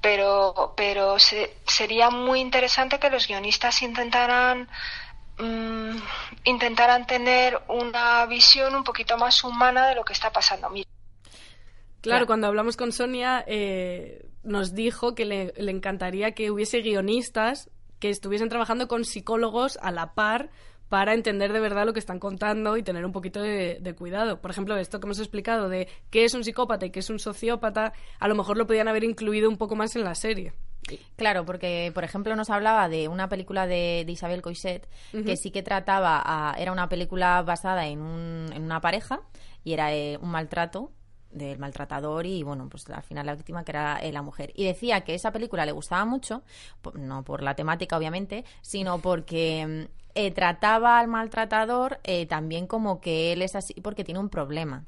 pero 0.00 0.72
pero 0.76 1.16
sería 1.18 2.08
muy 2.08 2.40
interesante 2.40 2.98
que 2.98 3.10
los 3.10 3.28
guionistas 3.28 3.82
intentaran 3.82 4.68
mm, 5.38 5.96
intentaran 6.44 7.06
tener 7.06 7.60
una 7.68 8.24
visión 8.26 8.74
un 8.74 8.84
poquito 8.84 9.18
más 9.18 9.44
humana 9.44 9.88
de 9.88 9.94
lo 9.94 10.04
que 10.04 10.12
está 10.12 10.30
pasando. 10.32 10.70
Claro, 12.00 12.26
cuando 12.26 12.46
hablamos 12.46 12.76
con 12.76 12.92
Sonia, 12.92 13.44
eh, 13.48 14.28
nos 14.44 14.74
dijo 14.74 15.14
que 15.14 15.24
le, 15.24 15.52
le, 15.56 15.72
encantaría 15.72 16.32
que 16.32 16.52
hubiese 16.52 16.80
guionistas 16.80 17.68
que 17.98 18.10
estuviesen 18.10 18.48
trabajando 18.48 18.86
con 18.86 19.04
psicólogos 19.04 19.78
a 19.82 19.90
la 19.90 20.14
par 20.14 20.50
para 20.88 21.14
entender 21.14 21.52
de 21.52 21.60
verdad 21.60 21.86
lo 21.86 21.92
que 21.92 21.98
están 21.98 22.18
contando 22.18 22.76
y 22.76 22.82
tener 22.82 23.04
un 23.04 23.12
poquito 23.12 23.40
de, 23.42 23.94
cuidado. 23.96 24.40
Por 24.40 24.50
ejemplo, 24.50 24.76
esto 24.76 25.00
que 25.00 25.06
hemos 25.06 25.18
explicado 25.18 25.68
de 25.68 25.88
qué 26.10 26.24
es 26.24 26.34
un 26.34 26.44
psicópata 26.44 26.86
y 26.86 26.90
qué 26.90 27.00
es 27.00 27.10
un 27.10 27.18
sociópata, 27.18 27.92
a 28.18 28.28
lo 28.28 28.34
mejor 28.34 28.56
lo 28.56 28.66
podían 28.66 28.88
haber 28.88 29.04
incluido 29.04 29.48
un 29.48 29.56
poco 29.56 29.76
más 29.76 29.96
en 29.96 30.04
la 30.04 30.14
serie. 30.14 30.52
Claro, 31.16 31.44
porque 31.44 31.90
por 31.92 32.04
ejemplo 32.04 32.36
nos 32.36 32.48
hablaba 32.48 32.88
de 32.88 33.08
una 33.08 33.28
película 33.28 33.66
de, 33.66 34.04
Isabel 34.06 34.40
Coixet 34.40 34.86
que 35.10 35.36
sí 35.36 35.50
que 35.50 35.64
trataba, 35.64 36.54
era 36.56 36.70
una 36.70 36.88
película 36.88 37.42
basada 37.42 37.88
en, 37.88 38.00
un, 38.00 38.52
en 38.52 38.62
una 38.62 38.80
pareja 38.80 39.20
y 39.64 39.72
era 39.72 39.92
eh, 39.92 40.16
un 40.22 40.30
maltrato 40.30 40.92
del 41.30 41.58
maltratador 41.58 42.26
y 42.26 42.42
bueno, 42.42 42.68
pues 42.68 42.88
al 42.88 43.02
final 43.02 43.26
la 43.26 43.34
víctima 43.34 43.64
que 43.64 43.72
era 43.72 43.98
eh, 43.98 44.12
la 44.12 44.22
mujer. 44.22 44.52
Y 44.54 44.64
decía 44.64 45.02
que 45.02 45.14
esa 45.14 45.32
película 45.32 45.66
le 45.66 45.72
gustaba 45.72 46.04
mucho, 46.04 46.42
no 46.94 47.24
por 47.24 47.42
la 47.42 47.54
temática 47.54 47.96
obviamente, 47.96 48.44
sino 48.62 49.00
porque 49.00 49.88
mm, 49.88 50.05
eh, 50.18 50.30
trataba 50.30 50.98
al 50.98 51.08
maltratador 51.08 52.00
eh, 52.02 52.24
también 52.24 52.66
como 52.66 53.02
que 53.02 53.34
él 53.34 53.42
es 53.42 53.54
así 53.54 53.74
porque 53.82 54.02
tiene 54.02 54.18
un 54.18 54.30
problema. 54.30 54.86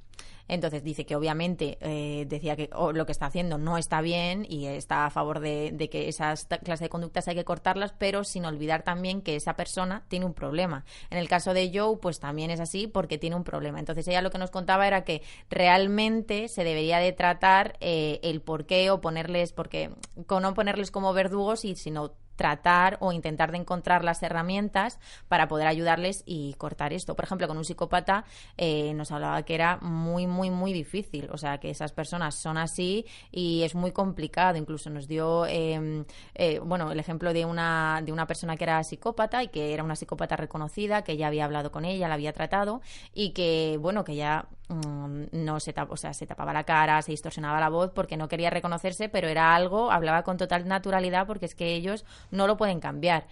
Entonces 0.49 0.83
dice 0.83 1.05
que 1.05 1.17
obviamente 1.17 1.77
eh, 1.83 2.25
decía 2.27 2.57
que 2.57 2.71
lo 2.95 3.05
que 3.05 3.13
está 3.13 3.27
haciendo 3.27 3.59
no 3.59 3.77
está 3.77 4.01
bien 4.01 4.47
y 4.49 4.65
está 4.65 5.05
a 5.05 5.11
favor 5.11 5.41
de, 5.41 5.89
que 5.93 6.09
esas 6.09 6.47
clases 6.47 6.81
de 6.81 6.89
conductas 6.89 7.29
hay 7.29 7.35
que 7.35 7.45
cortarlas, 7.45 7.93
pero 7.93 8.25
sin 8.25 8.47
olvidar 8.47 8.85
también 8.85 9.21
que 9.21 9.37
esa 9.37 9.55
persona 9.55 10.05
tiene 10.09 10.25
un 10.25 10.33
problema. 10.33 10.87
En 11.11 11.19
el 11.19 11.29
caso 11.29 11.53
de 11.53 11.71
Joe, 11.75 11.99
pues 11.99 12.21
también 12.21 12.51
es 12.51 12.61
así 12.61 12.87
porque 12.87 13.19
tiene 13.19 13.37
un 13.37 13.45
problema. 13.45 13.81
Entonces 13.81 14.09
ella 14.09 14.23
lo 14.23 14.31
que 14.31 14.39
nos 14.39 14.51
contaba 14.51 14.87
era 14.87 15.05
que 15.05 15.21
realmente 15.51 16.49
se 16.49 16.65
debería 16.65 17.01
de 17.01 17.13
tratar 17.13 17.77
el 17.81 18.41
por 18.41 18.65
qué 18.65 18.91
o 18.91 19.03
ponerles, 19.03 19.53
porque 19.53 19.91
no 20.31 20.55
ponerles 20.55 20.91
como 20.91 21.13
verdugos 21.13 21.67
y 21.67 21.77
sino 21.77 22.15
tratar 22.39 22.97
o 23.01 23.13
intentar 23.13 23.51
de 23.51 23.59
encontrar 23.59 24.05
las 24.05 24.23
herramientas 24.23 24.99
para 25.27 25.49
poder 25.49 25.67
ayudarles 25.67 26.23
y 26.25 26.55
cortar 26.55 26.93
esto. 26.93 27.17
Por 27.17 27.25
ejemplo, 27.25 27.49
con 27.49 27.59
un 27.59 27.65
psicópata 27.65 28.25
eh, 28.57 28.95
nos 28.95 29.11
hablaba 29.11 29.43
que 29.43 29.57
era 29.57 29.79
muy, 29.83 30.27
muy, 30.27 30.49
muy 30.49 30.73
difícil. 30.73 31.29
O 31.33 31.37
sea, 31.37 31.59
que 31.59 31.69
esas 31.69 31.93
personas 31.93 32.37
son 32.37 32.57
así 32.57 33.05
y 33.33 33.65
es 33.65 33.75
muy 33.75 33.91
complicado. 33.91 34.57
Incluso 34.57 34.89
nos 34.89 35.09
dio, 35.09 35.47
em, 35.47 36.05
eh, 36.35 36.61
bueno, 36.61 36.93
el 36.93 37.01
ejemplo 37.01 37.33
de 37.33 37.45
una, 37.45 38.01
de 38.05 38.13
una 38.13 38.27
persona 38.27 38.57
que 38.57 38.65
era 38.65 38.83
psicópata 38.85 39.43
y 39.43 39.49
que 39.49 39.75
era 39.75 39.83
una 39.83 39.97
psicópata 39.97 40.37
reconocida, 40.37 41.03
que 41.03 41.17
ya 41.17 41.27
había 41.27 41.45
hablado 41.45 41.73
con 41.73 41.85
ella, 41.85 42.07
la 42.07 42.15
había 42.15 42.33
tratado 42.33 42.81
y 43.13 43.31
que, 43.31 43.79
bueno, 43.81 44.05
que 44.05 44.15
ya 44.15 44.47
mm, 44.69 45.25
no 45.33 45.59
se, 45.59 45.75
o 45.77 45.97
sea, 45.97 46.15
se 46.15 46.27
tapaba 46.27 46.53
la 46.53 46.63
cara, 46.63 47.03
se 47.03 47.11
distorsionaba 47.11 47.59
la 47.59 47.69
voz 47.69 47.91
porque 47.93 48.17
no 48.17 48.29
quería 48.29 48.51
reconocerse, 48.51 49.09
pero 49.09 49.27
era 49.27 49.57
algo, 49.57 49.91
hablaba 49.91 50.23
con 50.23 50.37
total 50.37 50.69
naturalidad 50.69 51.27
porque 51.27 51.47
es 51.47 51.57
que 51.57 51.75
ellos 51.75 52.05
no 52.31 52.47
lo 52.47 52.57
pueden 52.57 52.81
cambiar. 52.81 53.27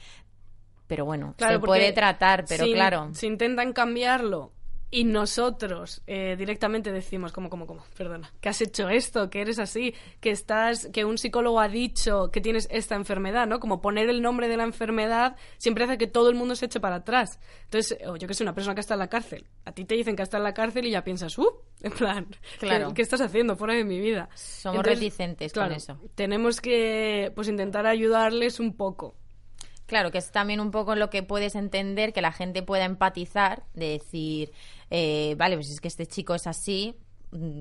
Pero 0.87 1.05
bueno, 1.05 1.35
se 1.37 1.59
puede 1.59 1.93
tratar, 1.93 2.45
pero 2.49 2.65
claro. 2.67 3.11
Si 3.13 3.27
intentan 3.27 3.73
cambiarlo 3.73 4.53
y 4.91 5.05
nosotros 5.05 6.03
eh, 6.07 6.37
directamente 6.39 6.93
decimos, 6.93 7.33
como, 7.33 7.51
como, 7.51 7.67
como, 7.67 7.85
perdona, 7.97 8.33
que 8.41 8.49
has 8.49 8.61
hecho 8.61 8.89
esto, 8.89 9.29
que 9.31 9.41
eres 9.41 9.59
así, 9.59 9.95
que 10.21 10.31
estás, 10.31 10.89
que 10.93 11.05
un 11.05 11.19
psicólogo 11.19 11.61
ha 11.61 11.69
dicho 11.69 12.31
que 12.31 12.41
tienes 12.41 12.69
esta 12.71 12.95
enfermedad, 12.95 13.47
¿no? 13.49 13.59
Como 13.59 13.81
poner 13.81 14.09
el 14.09 14.23
nombre 14.23 14.49
de 14.49 14.57
la 14.57 14.63
enfermedad 14.63 15.37
siempre 15.59 15.85
hace 15.85 15.99
que 15.99 16.07
todo 16.07 16.31
el 16.31 16.37
mundo 16.37 16.55
se 16.55 16.67
eche 16.67 16.79
para 16.79 16.97
atrás. 16.97 17.41
Entonces, 17.65 17.99
yo 18.19 18.29
que 18.29 18.35
sé, 18.35 18.45
una 18.45 18.55
persona 18.55 18.75
que 18.75 18.81
está 18.81 18.95
en 18.95 19.01
la 19.01 19.09
cárcel, 19.09 19.47
a 19.65 19.73
ti 19.73 19.85
te 19.85 19.97
dicen 19.97 20.15
que 20.15 20.23
está 20.23 20.37
en 20.37 20.45
la 20.45 20.55
cárcel 20.55 20.87
y 20.87 20.93
ya 20.93 21.03
piensas, 21.03 21.37
uh, 21.37 21.49
en 21.83 21.93
plan, 21.93 22.27
claro. 22.61 22.95
¿qué, 22.95 23.03
estás 23.03 23.21
haciendo 23.21 23.57
fuera 23.57 23.75
de 23.75 23.85
mi 23.85 23.99
vida? 23.99 24.29
Somos 24.35 24.85
reticentes 24.85 25.53
con 25.53 25.73
eso. 25.73 25.99
Tenemos 26.15 26.61
que, 26.61 27.33
pues, 27.35 27.49
intentar 27.49 27.87
ayudarles 27.87 28.61
un 28.61 28.77
poco. 28.77 29.17
Claro, 29.87 30.11
que 30.11 30.19
es 30.19 30.33
también 30.33 30.61
un 30.61 30.73
poco 30.73 30.97
lo 30.97 31.11
que 31.11 31.23
puedes 31.23 31.55
entender, 31.55 32.13
que 32.13 32.21
la 32.21 32.33
gente 32.33 32.63
pueda 32.63 32.85
empatizar, 32.85 33.63
de 33.75 33.91
decir, 33.91 34.53
eh, 34.91 35.35
vale, 35.39 35.57
pues 35.57 35.71
es 35.71 35.81
que 35.81 35.89
este 35.89 36.07
chico 36.07 36.35
es 36.35 36.47
así, 36.47 36.97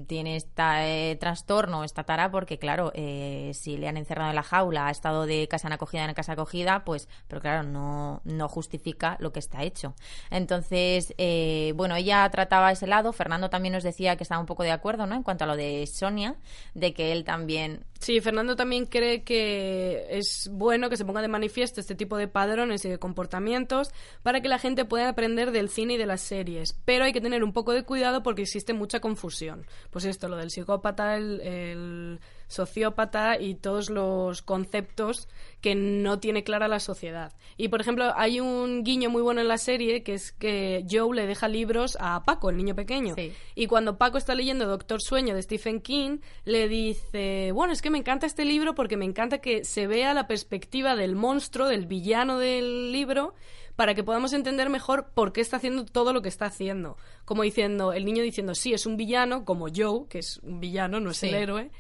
tiene 0.08 0.36
este 0.36 1.18
trastorno, 1.20 1.84
esta 1.84 2.04
tara, 2.04 2.32
porque 2.32 2.58
claro, 2.58 2.92
eh, 2.94 3.52
si 3.54 3.78
le 3.78 3.88
han 3.88 3.98
encerrado 3.98 4.30
en 4.30 4.36
la 4.36 4.44
jaula, 4.44 4.88
ha 4.88 4.92
estado 4.92 5.26
de 5.26 5.48
casa 5.48 5.68
en 5.68 5.74
acogida 5.74 6.06
en 6.06 6.14
casa 6.14 6.34
acogida, 6.34 6.84
pues, 6.86 7.10
pero 7.28 7.42
claro, 7.42 7.64
no, 7.64 8.22
no 8.24 8.48
justifica 8.48 9.18
lo 9.20 9.32
que 9.32 9.40
está 9.40 9.64
hecho. 9.64 9.96
Entonces, 10.30 11.14
eh, 11.18 11.74
bueno, 11.76 11.96
ella 11.96 12.30
trataba 12.30 12.72
ese 12.72 12.88
lado, 12.88 13.12
Fernando 13.12 13.50
también 13.50 13.74
nos 13.74 13.84
decía 13.84 14.16
que 14.16 14.24
estaba 14.24 14.40
un 14.40 14.46
poco 14.46 14.64
de 14.64 14.72
acuerdo, 14.72 15.08
¿no? 15.08 15.16
En 15.16 15.24
cuanto 15.24 15.44
a 15.44 15.48
lo 15.48 15.56
de 15.56 15.88
Sonia, 15.88 16.36
de 16.74 16.94
que 16.94 17.12
él 17.12 17.24
también... 17.24 17.86
Sí, 18.00 18.20
Fernando 18.22 18.56
también 18.56 18.86
cree 18.86 19.24
que 19.24 20.06
es 20.10 20.50
bueno 20.52 20.90
que 20.90 20.98
se 20.98 21.06
ponga 21.06 21.22
de 21.22 21.28
manifiesto 21.28 21.80
este 21.80 21.96
tipo 21.96 22.18
de 22.18 22.28
padrones 22.28 22.86
y 22.86 22.90
de 22.90 23.00
comportamientos 23.00 23.92
para 24.22 24.42
que 24.42 24.50
la 24.50 24.60
gente 24.60 24.86
pueda 24.86 25.10
aprender 25.10 25.52
del 25.52 25.70
cine 25.70 25.94
y 25.94 25.98
de 25.98 26.06
las 26.06 26.22
series, 26.22 26.74
pero 26.86 27.06
hay 27.06 27.14
que 27.14 27.22
tener 27.22 27.44
un 27.44 27.54
poco 27.54 27.72
de 27.72 27.84
cuidado 27.84 28.22
porque 28.22 28.44
existe 28.44 28.74
mucha 28.74 29.00
confusión 29.00 29.55
pues 29.92 30.06
esto, 30.06 30.28
lo 30.28 30.38
del 30.38 30.52
psicópata, 30.52 31.16
el, 31.16 32.20
sociópata 32.48 33.40
y 33.40 33.56
todos 33.56 33.90
los 33.90 34.42
conceptos 34.42 35.28
que 35.62 35.74
no 35.74 36.20
tiene 36.20 36.44
clara 36.44 36.68
la 36.68 36.80
sociedad. 36.80 37.34
Y, 37.58 37.70
por 37.70 37.82
ejemplo, 37.82 38.14
hay 38.16 38.40
un 38.40 38.84
guiño 38.84 39.10
muy 39.10 39.22
bueno 39.22 39.42
en 39.42 39.48
la 39.48 39.58
serie 39.58 40.04
que 40.04 40.14
es 40.14 40.32
que 40.32 40.86
Joe 40.90 41.16
le 41.16 41.26
deja 41.26 41.48
libros 41.48 41.98
a 42.00 42.24
Paco, 42.24 42.50
el 42.50 42.58
niño 42.58 42.76
pequeño. 42.76 43.16
Y 43.56 43.68
cuando 43.68 43.98
Paco 43.98 44.18
está 44.18 44.36
leyendo 44.36 44.68
Doctor 44.68 45.02
Sueño 45.02 45.34
de 45.34 45.42
Stephen 45.42 45.82
King, 45.82 46.20
le 46.44 46.68
dice, 46.68 47.52
bueno, 47.52 47.74
es 47.74 47.82
que 47.82 47.90
me 47.90 47.98
encanta 47.98 48.26
este 48.28 48.46
libro 48.46 48.76
porque 48.76 48.98
me 48.98 49.06
encanta 49.06 49.40
que 49.40 49.64
se 49.64 49.88
vea 49.88 50.14
la 50.14 50.28
perspectiva 50.28 50.96
del 50.96 51.16
monstruo, 51.16 51.68
del 51.68 51.88
villano 51.88 52.38
del 52.38 52.92
libro, 52.92 53.34
para 53.76 53.94
que 53.94 54.04
podamos 54.04 54.34
entender 54.34 54.70
mejor 54.70 55.12
por 55.14 55.34
qué 55.34 55.42
está 55.42 55.58
haciendo 55.58 55.86
todo 55.86 56.14
lo 56.14 56.22
que 56.22 56.30
está 56.30 56.46
haciendo. 56.46 56.98
Como 57.26 57.44
diciendo, 57.44 57.94
el 57.94 58.06
niño 58.06 58.24
diciendo, 58.24 58.56
sí, 58.56 58.74
es 58.74 58.86
un 58.86 58.98
villano, 58.98 59.46
como 59.46 59.68
Joe, 59.74 60.08
que 60.10 60.20
es 60.20 60.40
un 60.40 60.60
villano, 60.60 61.00
no 61.00 61.12
es 61.12 61.24
el 61.24 61.36
héroe, 61.36 61.72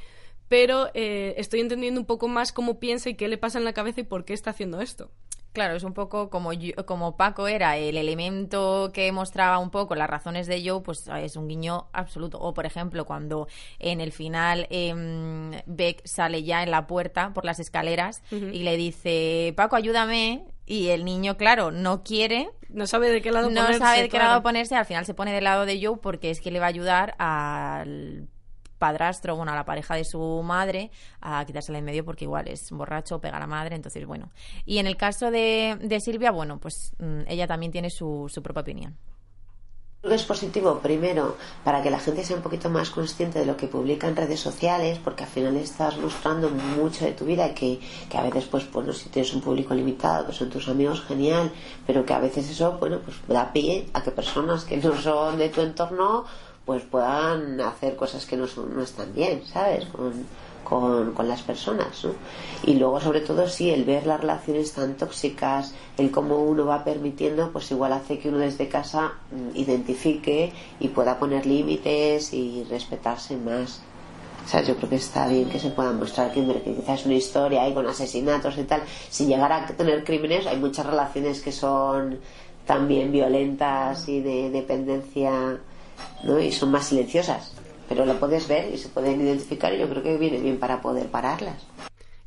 pero 0.48 0.90
eh, 0.94 1.36
estoy 1.38 1.62
entendiendo 1.62 2.00
un 2.00 2.06
poco 2.06 2.28
más 2.28 2.52
cómo 2.52 2.80
piensa 2.80 3.10
y 3.10 3.16
qué 3.16 3.28
le 3.28 3.38
pasa 3.38 3.58
en 3.58 3.66
la 3.66 3.74
cabeza 3.74 4.02
y 4.02 4.04
por 4.04 4.26
qué 4.26 4.34
está 4.34 4.52
haciendo 4.52 4.82
esto. 4.82 5.12
Claro, 5.56 5.78
es 5.78 5.84
un 5.84 5.94
poco 5.94 6.30
como, 6.30 6.52
como 6.86 7.16
Paco 7.16 7.48
era 7.48 7.78
el 7.78 7.96
elemento 7.96 8.92
que 8.94 9.10
mostraba 9.14 9.58
un 9.58 9.70
poco 9.70 9.96
las 9.96 10.10
razones 10.10 10.48
de 10.48 10.62
Joe, 10.70 10.82
pues 10.82 11.08
es 11.08 11.38
un 11.38 11.48
guiño 11.48 11.88
absoluto. 11.94 12.38
O, 12.42 12.54
por 12.54 12.66
ejemplo, 12.66 13.06
cuando 13.06 13.48
en 13.80 14.02
el 14.02 14.12
final 14.12 14.68
eh, 14.70 15.64
Beck 15.66 16.06
sale 16.06 16.44
ya 16.44 16.62
en 16.62 16.72
la 16.72 16.88
puerta 16.88 17.32
por 17.34 17.46
las 17.46 17.62
escaleras 17.62 18.22
y 18.32 18.64
le 18.64 18.76
dice, 18.76 19.54
Paco, 19.56 19.78
ayúdame, 19.78 20.44
y 20.66 20.90
el 20.90 21.06
niño, 21.06 21.38
claro, 21.38 21.72
no 21.72 22.04
quiere. 22.04 22.50
No 22.70 22.88
sabe 22.88 23.10
de 23.10 23.22
qué 23.22 23.32
lado 23.32 23.50
no 23.50 23.62
ponerse. 23.62 23.80
No 23.80 23.86
sabe 23.86 24.02
de 24.02 24.10
qué 24.10 24.18
lado 24.18 24.42
ponerse. 24.42 24.76
Al 24.76 24.86
final 24.86 25.06
se 25.06 25.14
pone 25.14 25.32
del 25.32 25.44
lado 25.44 25.66
de 25.66 25.80
Joe 25.82 25.98
porque 26.02 26.32
es 26.32 26.42
que 26.42 26.52
le 26.52 26.60
va 26.60 26.66
a 26.66 26.70
ayudar 26.70 27.16
al 27.20 28.28
padrastro, 28.78 29.36
bueno, 29.36 29.52
a 29.52 29.56
la 29.56 29.64
pareja 29.64 29.96
de 29.96 30.04
su 30.04 30.42
madre, 30.44 30.92
a 31.22 31.46
quitársela 31.46 31.78
en 31.78 31.86
medio 31.86 32.04
porque 32.04 32.26
igual 32.26 32.48
es 32.48 32.72
borracho, 32.72 33.22
pega 33.22 33.38
a 33.38 33.40
la 33.40 33.48
madre, 33.48 33.76
entonces 33.76 34.06
bueno. 34.06 34.32
Y 34.66 34.80
en 34.80 34.88
el 34.88 34.98
caso 34.98 35.32
de, 35.32 35.78
de 35.82 36.00
Silvia, 36.00 36.32
bueno, 36.32 36.60
pues 36.60 36.94
mm, 37.00 37.22
ella 37.28 37.48
también 37.48 37.72
tiene 37.72 37.90
su, 37.90 38.26
su 38.28 38.42
propia 38.42 38.62
opinión 38.62 38.98
es 40.14 40.24
positivo, 40.24 40.80
primero, 40.80 41.36
para 41.64 41.82
que 41.82 41.90
la 41.90 42.00
gente 42.00 42.24
sea 42.24 42.36
un 42.36 42.44
poquito 42.44 42.70
más 42.70 42.90
consciente 42.90 43.40
de 43.40 43.46
lo 43.46 43.58
que 43.58 43.68
publica 43.68 44.08
en 44.08 44.16
redes 44.16 44.40
sociales, 44.40 45.00
porque 45.04 45.24
al 45.24 45.30
final 45.30 45.56
estás 45.58 45.98
mostrando 45.98 46.50
mucho 46.50 47.06
de 47.06 47.14
tu 47.14 47.26
vida 47.26 47.54
que, 47.54 47.80
que 48.10 48.18
a 48.18 48.24
veces, 48.24 48.46
pues, 48.46 48.72
bueno, 48.72 48.94
si 48.94 49.10
tienes 49.10 49.34
un 49.34 49.42
público 49.42 49.74
limitado, 49.74 50.26
pues 50.26 50.38
son 50.38 50.50
tus 50.50 50.68
amigos, 50.68 51.02
genial, 51.02 51.52
pero 51.88 52.06
que 52.06 52.14
a 52.14 52.20
veces 52.20 52.50
eso, 52.50 52.78
bueno, 52.80 53.00
pues 53.04 53.18
da 53.28 53.52
pie 53.52 53.88
a 53.94 54.04
que 54.04 54.12
personas 54.12 54.64
que 54.66 54.78
no 54.78 54.96
son 55.02 55.38
de 55.38 55.50
tu 55.50 55.62
entorno, 55.62 56.26
pues 56.66 56.84
puedan 56.84 57.62
hacer 57.62 57.96
cosas 57.96 58.26
que 58.26 58.38
no, 58.38 58.48
son, 58.48 58.76
no 58.76 58.82
están 58.82 59.14
bien, 59.14 59.44
¿sabes? 59.46 59.86
Con, 59.86 60.26
con, 60.66 61.14
con 61.14 61.30
las 61.30 61.42
personas. 61.42 62.04
¿no? 62.04 62.12
Y 62.66 62.74
luego, 62.74 63.00
sobre 63.00 63.22
todo, 63.22 63.48
sí, 63.48 63.70
el 63.70 63.86
ver 63.86 64.06
las 64.06 64.20
relaciones 64.20 64.74
tan 64.74 64.98
tóxicas, 64.98 65.74
el 65.98 66.12
cómo 66.12 66.44
uno 66.44 66.66
va 66.66 66.84
permitiendo, 66.84 67.52
pues 67.52 67.72
igual 67.72 67.94
hace 67.94 68.20
que 68.20 68.28
uno 68.28 68.40
desde 68.40 68.68
casa 68.68 69.14
mm, 69.32 69.56
identifique 69.56 70.52
y 70.82 70.90
pueda 70.90 71.18
poner 71.18 71.46
límites 71.46 72.34
y 72.34 72.66
respetarse 72.70 73.38
más. 73.38 73.82
O 74.44 74.48
sea, 74.48 74.62
yo 74.62 74.76
creo 74.76 74.90
que 74.90 74.98
está 74.98 75.28
bien 75.28 75.50
que 75.50 75.60
se 75.60 75.70
pueda 75.70 75.92
mostrar 75.94 76.32
que, 76.34 76.46
que 76.46 76.76
quizás 76.76 77.06
una 77.06 77.16
historia 77.16 77.64
ahí 77.64 77.74
con 77.74 77.88
asesinatos 77.88 78.58
y 78.58 78.64
tal, 78.64 78.82
sin 79.10 79.30
llegar 79.30 79.52
a 79.52 79.66
tener 79.68 80.04
crímenes, 80.04 80.46
hay 80.46 80.58
muchas 80.58 80.86
relaciones 80.86 81.42
que 81.42 81.52
son 81.52 82.20
también 82.66 83.12
violentas 83.12 84.10
y 84.10 84.22
de 84.22 84.50
dependencia, 84.50 85.60
¿no? 86.24 86.40
Y 86.40 86.52
son 86.52 86.72
más 86.72 86.88
silenciosas 86.88 87.54
pero 87.88 88.06
lo 88.06 88.20
puedes 88.20 88.48
ver 88.48 88.74
y 88.74 88.78
se 88.78 88.90
pueden 88.90 89.22
identificar 89.22 89.74
y 89.74 89.80
yo 89.80 89.90
creo 89.90 90.04
que 90.04 90.18
viene 90.18 90.40
bien 90.40 90.60
para 90.60 90.82
poder 90.82 91.08
pararlas. 91.08 91.66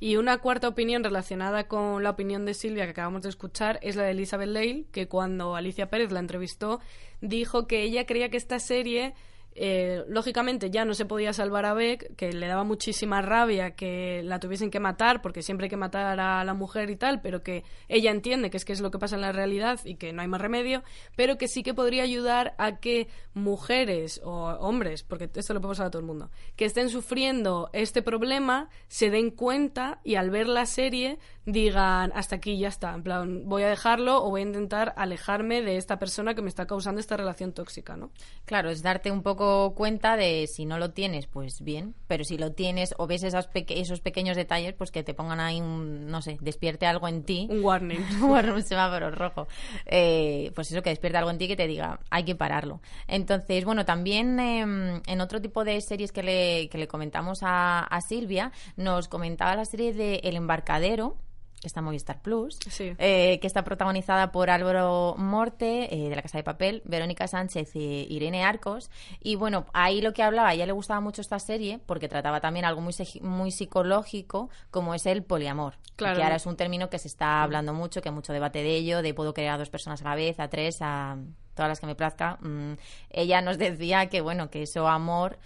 Y 0.00 0.16
una 0.16 0.38
cuarta 0.38 0.68
opinión 0.68 1.02
relacionada 1.02 1.66
con 1.66 2.04
la 2.04 2.10
opinión 2.10 2.44
de 2.44 2.54
Silvia 2.54 2.84
que 2.84 2.92
acabamos 2.92 3.22
de 3.22 3.30
escuchar 3.30 3.80
es 3.82 3.96
la 3.96 4.04
de 4.04 4.12
Elizabeth 4.12 4.48
Lale, 4.48 4.84
que 4.92 5.08
cuando 5.08 5.56
Alicia 5.56 5.90
Pérez 5.90 6.12
la 6.12 6.20
entrevistó 6.20 6.80
dijo 7.20 7.66
que 7.66 7.82
ella 7.82 8.06
creía 8.06 8.30
que 8.30 8.36
esta 8.36 8.60
serie 8.60 9.14
eh, 9.54 10.04
lógicamente 10.08 10.70
ya 10.70 10.84
no 10.84 10.94
se 10.94 11.04
podía 11.04 11.32
salvar 11.32 11.64
a 11.64 11.74
Beck, 11.74 12.14
que 12.16 12.32
le 12.32 12.46
daba 12.46 12.64
muchísima 12.64 13.22
rabia 13.22 13.72
que 13.72 14.22
la 14.24 14.38
tuviesen 14.38 14.70
que 14.70 14.80
matar, 14.80 15.20
porque 15.20 15.42
siempre 15.42 15.64
hay 15.64 15.70
que 15.70 15.76
matar 15.76 16.20
a 16.20 16.44
la 16.44 16.54
mujer 16.54 16.90
y 16.90 16.96
tal, 16.96 17.20
pero 17.20 17.42
que 17.42 17.64
ella 17.88 18.10
entiende 18.10 18.50
que 18.50 18.56
es 18.56 18.64
que 18.64 18.72
es 18.72 18.80
lo 18.80 18.90
que 18.90 18.98
pasa 18.98 19.16
en 19.16 19.22
la 19.22 19.32
realidad 19.32 19.80
y 19.84 19.96
que 19.96 20.12
no 20.12 20.22
hay 20.22 20.28
más 20.28 20.40
remedio, 20.40 20.82
pero 21.16 21.38
que 21.38 21.48
sí 21.48 21.62
que 21.62 21.74
podría 21.74 22.02
ayudar 22.04 22.54
a 22.58 22.76
que 22.76 23.08
mujeres 23.34 24.20
o 24.24 24.44
hombres, 24.60 25.02
porque 25.02 25.30
esto 25.34 25.54
lo 25.54 25.60
puede 25.60 25.72
pasar 25.72 25.86
a 25.86 25.90
todo 25.90 26.00
el 26.00 26.06
mundo, 26.06 26.30
que 26.56 26.64
estén 26.64 26.88
sufriendo 26.88 27.70
este 27.72 28.02
problema, 28.02 28.68
se 28.86 29.10
den 29.10 29.30
cuenta 29.30 30.00
y 30.04 30.14
al 30.14 30.30
ver 30.30 30.46
la 30.48 30.66
serie 30.66 31.18
digan 31.46 32.12
hasta 32.14 32.36
aquí 32.36 32.58
ya 32.58 32.68
está, 32.68 32.94
en 32.94 33.02
plan 33.02 33.48
voy 33.48 33.62
a 33.62 33.68
dejarlo 33.68 34.22
o 34.22 34.30
voy 34.30 34.42
a 34.42 34.44
intentar 34.44 34.92
alejarme 34.96 35.62
de 35.62 35.78
esta 35.78 35.98
persona 35.98 36.34
que 36.34 36.42
me 36.42 36.48
está 36.48 36.66
causando 36.66 37.00
esta 37.00 37.16
relación 37.16 37.52
tóxica, 37.52 37.96
¿no? 37.96 38.10
Claro, 38.44 38.70
es 38.70 38.82
darte 38.82 39.10
un 39.10 39.22
poco 39.22 39.37
cuenta 39.74 40.16
de 40.16 40.46
si 40.46 40.66
no 40.66 40.78
lo 40.78 40.90
tienes, 40.90 41.26
pues 41.26 41.62
bien, 41.62 41.94
pero 42.06 42.24
si 42.24 42.38
lo 42.38 42.52
tienes 42.52 42.94
o 42.98 43.06
ves 43.06 43.22
esas 43.22 43.48
esos 43.54 44.00
pequeños 44.00 44.36
detalles, 44.36 44.74
pues 44.74 44.90
que 44.90 45.02
te 45.02 45.14
pongan 45.14 45.40
ahí 45.40 45.60
un, 45.60 46.06
no 46.06 46.22
sé, 46.22 46.38
despierte 46.40 46.86
algo 46.86 47.08
en 47.08 47.24
ti. 47.24 47.46
Un 47.50 47.64
warning. 47.64 48.00
un 48.20 48.62
semáforo 48.62 49.10
rojo. 49.10 49.48
Eh, 49.86 50.52
pues 50.54 50.70
eso, 50.70 50.82
que 50.82 50.90
despierte 50.90 51.18
algo 51.18 51.30
en 51.30 51.38
ti 51.38 51.48
que 51.48 51.56
te 51.56 51.66
diga, 51.66 52.00
hay 52.10 52.24
que 52.24 52.34
pararlo. 52.34 52.80
Entonces, 53.06 53.64
bueno, 53.64 53.84
también 53.84 54.38
em, 54.40 55.00
en 55.06 55.20
otro 55.20 55.40
tipo 55.40 55.64
de 55.64 55.80
series 55.80 56.12
que 56.12 56.22
le, 56.22 56.68
que 56.68 56.78
le 56.78 56.88
comentamos 56.88 57.40
a, 57.42 57.80
a 57.84 58.00
Silvia, 58.00 58.52
nos 58.76 59.08
comentaba 59.08 59.56
la 59.56 59.64
serie 59.64 59.92
de 59.92 60.20
El 60.24 60.36
Embarcadero, 60.36 61.16
que 61.60 61.66
está 61.66 61.80
en 61.80 61.84
Movistar 61.86 62.20
Plus, 62.22 62.58
Sí. 62.68 62.94
eh, 62.98 63.38
que 63.40 63.46
está 63.46 63.64
protagonizada 63.64 64.30
por 64.32 64.50
Álvaro 64.50 65.14
Morte, 65.18 65.92
eh, 65.94 66.08
de 66.08 66.16
La 66.16 66.22
Casa 66.22 66.38
de 66.38 66.44
Papel, 66.44 66.82
Verónica 66.84 67.26
Sánchez 67.26 67.74
y 67.74 68.06
Irene 68.08 68.44
Arcos. 68.44 68.90
Y 69.20 69.34
bueno, 69.36 69.66
ahí 69.72 70.00
lo 70.00 70.12
que 70.12 70.22
hablaba, 70.22 70.48
a 70.50 70.54
ella 70.54 70.66
le 70.66 70.72
gustaba 70.72 71.00
mucho 71.00 71.20
esta 71.20 71.38
serie 71.38 71.80
porque 71.84 72.08
trataba 72.08 72.40
también 72.40 72.64
algo 72.64 72.80
muy, 72.80 72.94
muy 73.22 73.50
psicológico, 73.50 74.50
como 74.70 74.94
es 74.94 75.06
el 75.06 75.22
poliamor. 75.22 75.74
Claro. 75.96 76.16
Que 76.16 76.22
ahora 76.22 76.36
es 76.36 76.46
un 76.46 76.56
término 76.56 76.90
que 76.90 76.98
se 76.98 77.08
está 77.08 77.42
hablando 77.42 77.74
mucho, 77.74 78.00
que 78.02 78.08
hay 78.08 78.14
mucho 78.14 78.32
debate 78.32 78.62
de 78.62 78.76
ello, 78.76 79.02
de 79.02 79.14
puedo 79.14 79.34
querer 79.34 79.50
a 79.50 79.58
dos 79.58 79.70
personas 79.70 80.00
a 80.02 80.04
la 80.04 80.14
vez, 80.14 80.38
a 80.38 80.48
tres, 80.48 80.78
a 80.80 81.16
todas 81.54 81.68
las 81.68 81.80
que 81.80 81.86
me 81.86 81.96
plazca. 81.96 82.38
Mm, 82.40 82.74
ella 83.10 83.40
nos 83.40 83.58
decía 83.58 84.06
que, 84.08 84.20
bueno, 84.20 84.48
que 84.48 84.62
eso 84.62 84.86
amor 84.86 85.38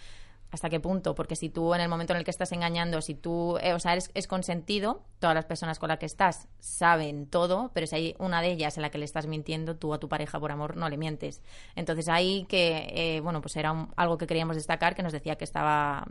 hasta 0.52 0.70
qué 0.70 0.78
punto, 0.78 1.14
porque 1.16 1.34
si 1.34 1.48
tú 1.48 1.74
en 1.74 1.80
el 1.80 1.88
momento 1.88 2.12
en 2.12 2.18
el 2.18 2.24
que 2.24 2.30
estás 2.30 2.52
engañando, 2.52 3.00
si 3.00 3.14
tú, 3.14 3.58
eh, 3.62 3.72
o 3.72 3.80
sea, 3.80 3.92
eres, 3.92 4.10
es 4.14 4.28
consentido, 4.28 5.02
todas 5.18 5.34
las 5.34 5.46
personas 5.46 5.78
con 5.80 5.88
las 5.88 5.98
que 5.98 6.06
estás 6.06 6.46
saben 6.60 7.26
todo, 7.26 7.70
pero 7.74 7.86
si 7.86 7.96
hay 7.96 8.16
una 8.18 8.40
de 8.42 8.52
ellas 8.52 8.76
en 8.76 8.82
la 8.82 8.90
que 8.90 8.98
le 8.98 9.04
estás 9.06 9.26
mintiendo, 9.26 9.76
tú 9.76 9.94
a 9.94 9.98
tu 9.98 10.08
pareja 10.08 10.38
por 10.38 10.52
amor 10.52 10.76
no 10.76 10.88
le 10.90 10.98
mientes. 10.98 11.42
Entonces 11.74 12.08
ahí 12.08 12.44
que, 12.50 13.16
eh, 13.16 13.20
bueno, 13.20 13.40
pues 13.40 13.56
era 13.56 13.72
un- 13.72 13.92
algo 13.96 14.18
que 14.18 14.26
queríamos 14.26 14.56
destacar, 14.56 14.94
que 14.94 15.02
nos 15.02 15.12
decía 15.12 15.36
que 15.36 15.44
estaba, 15.44 16.06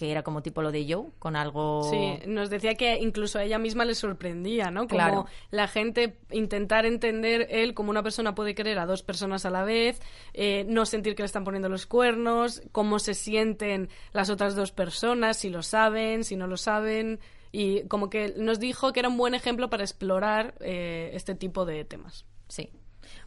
que 0.00 0.10
era 0.10 0.22
como 0.22 0.40
tipo 0.40 0.62
lo 0.62 0.72
de 0.72 0.86
Joe, 0.90 1.10
con 1.18 1.36
algo... 1.36 1.82
Sí, 1.90 2.26
nos 2.26 2.48
decía 2.48 2.74
que 2.74 2.96
incluso 3.00 3.38
a 3.38 3.44
ella 3.44 3.58
misma 3.58 3.84
le 3.84 3.94
sorprendía, 3.94 4.70
¿no? 4.70 4.88
Como 4.88 4.96
Claro. 4.98 5.26
la 5.50 5.68
gente 5.68 6.16
intentar 6.30 6.86
entender 6.86 7.48
él 7.50 7.74
como 7.74 7.90
una 7.90 8.02
persona 8.02 8.34
puede 8.34 8.54
querer 8.54 8.78
a 8.78 8.86
dos 8.86 9.02
personas 9.02 9.44
a 9.44 9.50
la 9.50 9.62
vez, 9.62 10.00
eh, 10.32 10.64
no 10.66 10.86
sentir 10.86 11.14
que 11.14 11.22
le 11.22 11.26
están 11.26 11.44
poniendo 11.44 11.68
los 11.68 11.84
cuernos, 11.84 12.62
cómo 12.72 12.98
se 12.98 13.12
sienten 13.12 13.90
las 14.14 14.30
otras 14.30 14.56
dos 14.56 14.72
personas, 14.72 15.36
si 15.36 15.50
lo 15.50 15.62
saben, 15.62 16.24
si 16.24 16.34
no 16.34 16.46
lo 16.46 16.56
saben. 16.56 17.20
Y 17.52 17.82
como 17.88 18.08
que 18.08 18.32
nos 18.38 18.58
dijo 18.58 18.94
que 18.94 19.00
era 19.00 19.10
un 19.10 19.18
buen 19.18 19.34
ejemplo 19.34 19.68
para 19.68 19.82
explorar 19.82 20.54
eh, 20.60 21.10
este 21.12 21.34
tipo 21.34 21.66
de 21.66 21.84
temas. 21.84 22.24
Sí. 22.48 22.70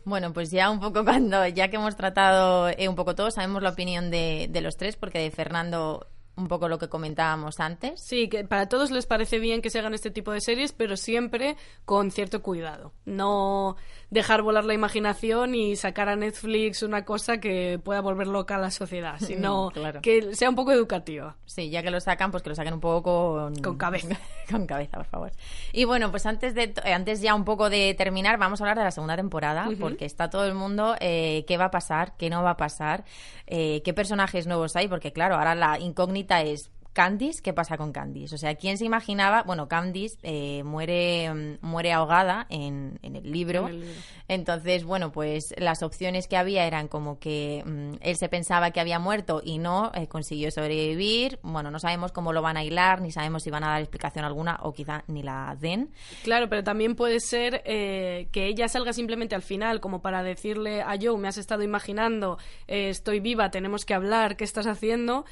Bueno, 0.06 0.34
pues 0.34 0.50
ya 0.50 0.72
un 0.72 0.80
poco 0.80 1.04
cuando, 1.06 1.46
ya 1.50 1.68
que 1.68 1.76
hemos 1.76 1.96
tratado 1.96 2.68
eh, 2.70 2.90
un 2.90 2.96
poco 2.96 3.14
todo, 3.14 3.30
sabemos 3.30 3.62
la 3.62 3.70
opinión 3.70 4.10
de, 4.10 4.48
de 4.50 4.62
los 4.62 4.76
tres, 4.76 4.96
porque 4.96 5.20
de 5.20 5.30
Fernando, 5.30 6.08
un 6.36 6.48
poco 6.48 6.68
lo 6.68 6.80
que 6.80 6.90
comentábamos 6.90 7.60
antes. 7.60 8.02
Sí, 8.02 8.28
que 8.28 8.44
para 8.44 8.68
todos 8.68 8.90
les 8.92 9.06
parece 9.06 9.40
bien 9.40 9.62
que 9.62 9.70
se 9.70 9.80
hagan 9.80 9.94
este 9.94 10.10
tipo 10.12 10.32
de 10.32 10.42
series, 10.42 10.72
pero 10.74 10.98
siempre 10.98 11.56
con 11.86 12.10
cierto 12.12 12.42
cuidado. 12.42 12.92
No 13.06 13.76
dejar 14.10 14.42
volar 14.44 14.64
la 14.66 14.74
imaginación 14.74 15.56
y 15.56 15.76
sacar 15.76 16.08
a 16.10 16.16
Netflix 16.16 16.84
una 16.84 17.04
cosa 17.06 17.40
que 17.40 17.80
pueda 17.84 18.00
volver 18.02 18.28
loca 18.28 18.56
a 18.56 18.60
la 18.60 18.72
sociedad, 18.72 19.16
sino 19.20 19.70
Claro. 19.72 20.02
que 20.02 20.36
sea 20.36 20.50
un 20.50 20.56
poco 20.56 20.72
educativa. 20.72 21.36
Sí, 21.46 21.70
ya 21.70 21.82
que 21.84 21.92
lo 21.92 22.00
sacan, 22.00 22.32
pues 22.32 22.42
que 22.44 22.50
lo 22.50 22.56
saquen 22.56 22.74
un 22.74 22.80
poco 22.80 23.04
con... 23.34 23.56
Con 23.62 23.78
cabeza. 23.78 24.18
con 24.52 24.66
cabeza, 24.66 24.98
por 24.98 25.06
favor. 25.06 25.32
Y 25.72 25.86
bueno, 25.86 26.10
pues 26.12 26.26
antes 26.26 26.56
de 26.56 26.74
eh, 26.84 26.94
antes 26.94 27.22
ya 27.22 27.36
un 27.36 27.46
poco 27.46 27.70
de 27.70 27.94
terminar, 27.96 28.38
vamos 28.40 28.60
a 28.60 28.64
hablar 28.64 28.78
de 28.78 28.84
la 28.86 28.92
segunda 28.92 29.16
temporada, 29.16 29.68
porque 29.80 30.06
está 30.06 30.30
todo 30.30 30.46
el 30.46 30.56
mundo, 30.56 30.96
eh, 31.00 31.44
qué 31.48 31.58
va 31.58 31.66
a 31.66 31.72
pasar, 31.72 32.16
qué 32.18 32.30
no 32.30 32.42
va 32.44 32.52
a 32.52 32.58
pasar, 32.58 33.04
eh, 33.46 33.82
qué 33.84 33.94
personajes 33.94 34.48
nuevos 34.48 34.76
hay, 34.76 34.88
porque 34.88 35.12
claro, 35.14 35.36
ahora 35.36 35.54
la 35.56 35.80
incógnita 35.80 36.23
es... 36.32 36.72
Candice, 36.94 37.42
¿qué 37.42 37.54
pasa 37.54 37.76
con 37.76 37.92
Candice? 37.92 38.36
O 38.36 38.38
sea, 38.38 38.54
¿quién 38.54 38.78
se 38.78 38.86
imaginaba? 38.86 39.42
Bueno, 39.42 39.68
Candice 39.68 40.16
eh, 40.22 40.64
muere, 40.64 41.34
mm, 41.34 41.66
muere 41.66 41.92
ahogada 41.92 42.46
en, 42.50 43.00
en 43.02 43.16
el 43.16 43.32
libro. 43.32 43.68
En 43.68 43.74
el 43.74 43.80
libro. 43.82 44.02
Entonces, 44.28 44.84
bueno, 44.84 45.12
pues 45.12 45.56
las 45.58 45.82
opciones 45.82 46.28
que 46.28 46.38
había 46.38 46.66
eran 46.66 46.88
como 46.88 47.18
que 47.18 47.64
mm, 47.66 47.96
él 48.00 48.16
se 48.16 48.30
pensaba 48.30 48.70
que 48.70 48.80
había 48.80 49.00
muerto 49.00 49.42
y 49.44 49.58
no, 49.58 49.92
eh, 49.96 50.08
consiguió 50.08 50.52
sobrevivir. 50.52 51.40
Bueno, 51.42 51.72
no 51.72 51.80
sabemos 51.80 52.12
cómo 52.12 52.32
lo 52.32 52.44
van 52.44 52.58
a 52.58 52.64
hilar, 52.64 53.02
ni 53.02 53.12
sabemos 53.12 53.42
si 53.42 53.50
van 53.50 53.64
a 53.64 53.70
dar 53.70 53.82
explicación 53.82 54.24
alguna 54.24 54.60
o 54.62 54.72
quizá 54.72 55.04
ni 55.08 55.24
la 55.24 55.58
den. 55.60 55.90
Claro, 56.24 56.48
pero 56.48 56.64
también 56.64 56.96
puede 56.96 57.20
ser 57.20 57.64
eh, 57.66 58.28
que 58.32 58.46
ella 58.46 58.68
salga 58.68 58.94
simplemente 58.94 59.34
al 59.34 59.42
final, 59.42 59.80
como 59.80 60.04
para 60.04 60.22
decirle 60.22 60.84
a 60.84 60.96
Joe, 61.02 61.18
me 61.18 61.28
has 61.28 61.40
estado 61.40 61.64
imaginando, 61.64 62.38
estoy 62.68 63.20
viva, 63.20 63.50
tenemos 63.50 63.84
que 63.84 63.96
hablar, 63.96 64.38
¿qué 64.38 64.44
estás 64.44 64.68
haciendo? 64.68 65.26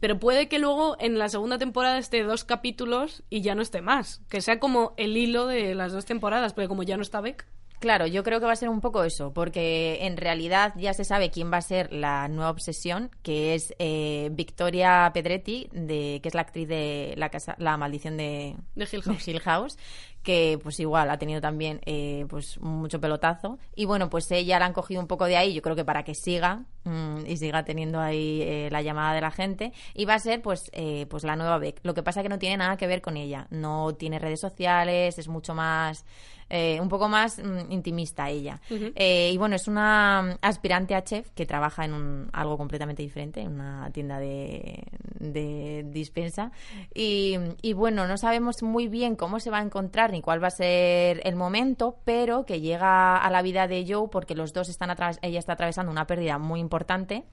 Pero 0.00 0.18
puede 0.18 0.48
que 0.48 0.58
luego 0.58 0.96
en 1.00 1.18
la 1.18 1.28
segunda 1.28 1.58
temporada 1.58 1.98
esté 1.98 2.22
dos 2.22 2.44
capítulos 2.44 3.22
y 3.30 3.40
ya 3.40 3.54
no 3.54 3.62
esté 3.62 3.80
más. 3.80 4.22
Que 4.28 4.40
sea 4.40 4.58
como 4.58 4.94
el 4.96 5.16
hilo 5.16 5.46
de 5.46 5.74
las 5.74 5.92
dos 5.92 6.04
temporadas, 6.04 6.52
porque 6.52 6.68
como 6.68 6.82
ya 6.82 6.96
no 6.96 7.02
está 7.02 7.20
Beck. 7.20 7.46
Claro, 7.78 8.06
yo 8.06 8.24
creo 8.24 8.40
que 8.40 8.46
va 8.46 8.52
a 8.52 8.56
ser 8.56 8.70
un 8.70 8.80
poco 8.80 9.04
eso, 9.04 9.34
porque 9.34 9.98
en 10.06 10.16
realidad 10.16 10.72
ya 10.76 10.94
se 10.94 11.04
sabe 11.04 11.30
quién 11.30 11.52
va 11.52 11.58
a 11.58 11.62
ser 11.62 11.92
la 11.92 12.26
nueva 12.28 12.50
obsesión, 12.50 13.10
que 13.22 13.54
es 13.54 13.74
eh, 13.78 14.30
Victoria 14.32 15.10
Pedretti, 15.12 15.68
de, 15.72 16.20
que 16.22 16.28
es 16.28 16.34
la 16.34 16.40
actriz 16.40 16.66
de 16.68 17.12
La, 17.18 17.28
casa, 17.28 17.54
la 17.58 17.76
Maldición 17.76 18.16
de, 18.16 18.56
De 18.74 18.88
Hill 18.90 19.02
House. 19.02 19.26
de 19.26 19.30
Hill 19.30 19.40
House, 19.40 19.78
que 20.26 20.58
pues 20.60 20.80
igual 20.80 21.08
ha 21.08 21.18
tenido 21.18 21.40
también 21.40 21.80
eh, 21.86 22.26
pues 22.28 22.60
mucho 22.60 23.00
pelotazo. 23.00 23.58
Y 23.76 23.84
bueno, 23.84 24.10
pues 24.10 24.28
ella 24.32 24.58
la 24.58 24.66
han 24.66 24.72
cogido 24.72 25.00
un 25.00 25.06
poco 25.06 25.24
de 25.26 25.36
ahí, 25.36 25.54
yo 25.54 25.62
creo 25.62 25.76
que 25.76 25.84
para 25.84 26.02
que 26.02 26.16
siga 26.16 26.64
mm, 26.82 27.26
y 27.26 27.36
siga 27.36 27.64
teniendo 27.64 28.00
ahí 28.00 28.42
eh, 28.42 28.68
la 28.72 28.82
llamada 28.82 29.14
de 29.14 29.20
la 29.20 29.30
gente. 29.30 29.72
Y 29.94 30.04
va 30.04 30.14
a 30.14 30.18
ser 30.18 30.42
pues, 30.42 30.68
eh, 30.72 31.06
pues 31.08 31.22
la 31.22 31.36
nueva 31.36 31.58
Beck. 31.58 31.78
Lo 31.84 31.94
que 31.94 32.02
pasa 32.02 32.22
que 32.24 32.28
no 32.28 32.40
tiene 32.40 32.56
nada 32.56 32.76
que 32.76 32.88
ver 32.88 33.00
con 33.00 33.16
ella. 33.16 33.46
No 33.50 33.94
tiene 33.94 34.18
redes 34.18 34.40
sociales, 34.40 35.16
es 35.16 35.28
mucho 35.28 35.54
más... 35.54 36.04
eh, 36.48 36.78
un 36.80 36.88
poco 36.88 37.08
más 37.08 37.38
mm, 37.38 37.72
intimista 37.72 38.28
ella. 38.28 38.60
Eh, 38.70 39.30
y 39.32 39.36
bueno, 39.36 39.56
es 39.56 39.66
una 39.68 40.38
aspirante 40.42 40.94
a 40.94 41.02
chef 41.02 41.30
que 41.34 41.44
trabaja 41.46 41.84
en 41.84 41.92
un, 41.92 42.30
algo 42.32 42.56
completamente 42.56 43.02
diferente, 43.02 43.40
en 43.40 43.54
una 43.54 43.90
tienda 43.92 44.18
de, 44.20 44.84
de 45.18 45.84
dispensa. 45.88 46.52
Y, 46.94 47.36
y 47.62 47.72
bueno, 47.72 48.06
no 48.06 48.16
sabemos 48.16 48.62
muy 48.62 48.86
bien 48.88 49.16
cómo 49.16 49.40
se 49.40 49.50
va 49.50 49.58
a 49.58 49.62
encontrar 49.62 50.10
cuál 50.22 50.42
va 50.42 50.48
a 50.48 50.50
ser 50.50 51.20
el 51.24 51.36
momento, 51.36 51.98
pero 52.04 52.44
que 52.46 52.60
llega 52.60 53.16
a 53.16 53.30
la 53.30 53.42
vida 53.42 53.66
de 53.68 53.84
Joe 53.88 54.08
porque 54.10 54.34
los 54.34 54.52
dos 54.52 54.68
están 54.68 54.94
ella 55.22 55.38
está 55.38 55.52
atravesando 55.54 55.90
una 55.92 56.06
pérdida 56.06 56.38
muy 56.38 56.60
importante. 56.60 57.24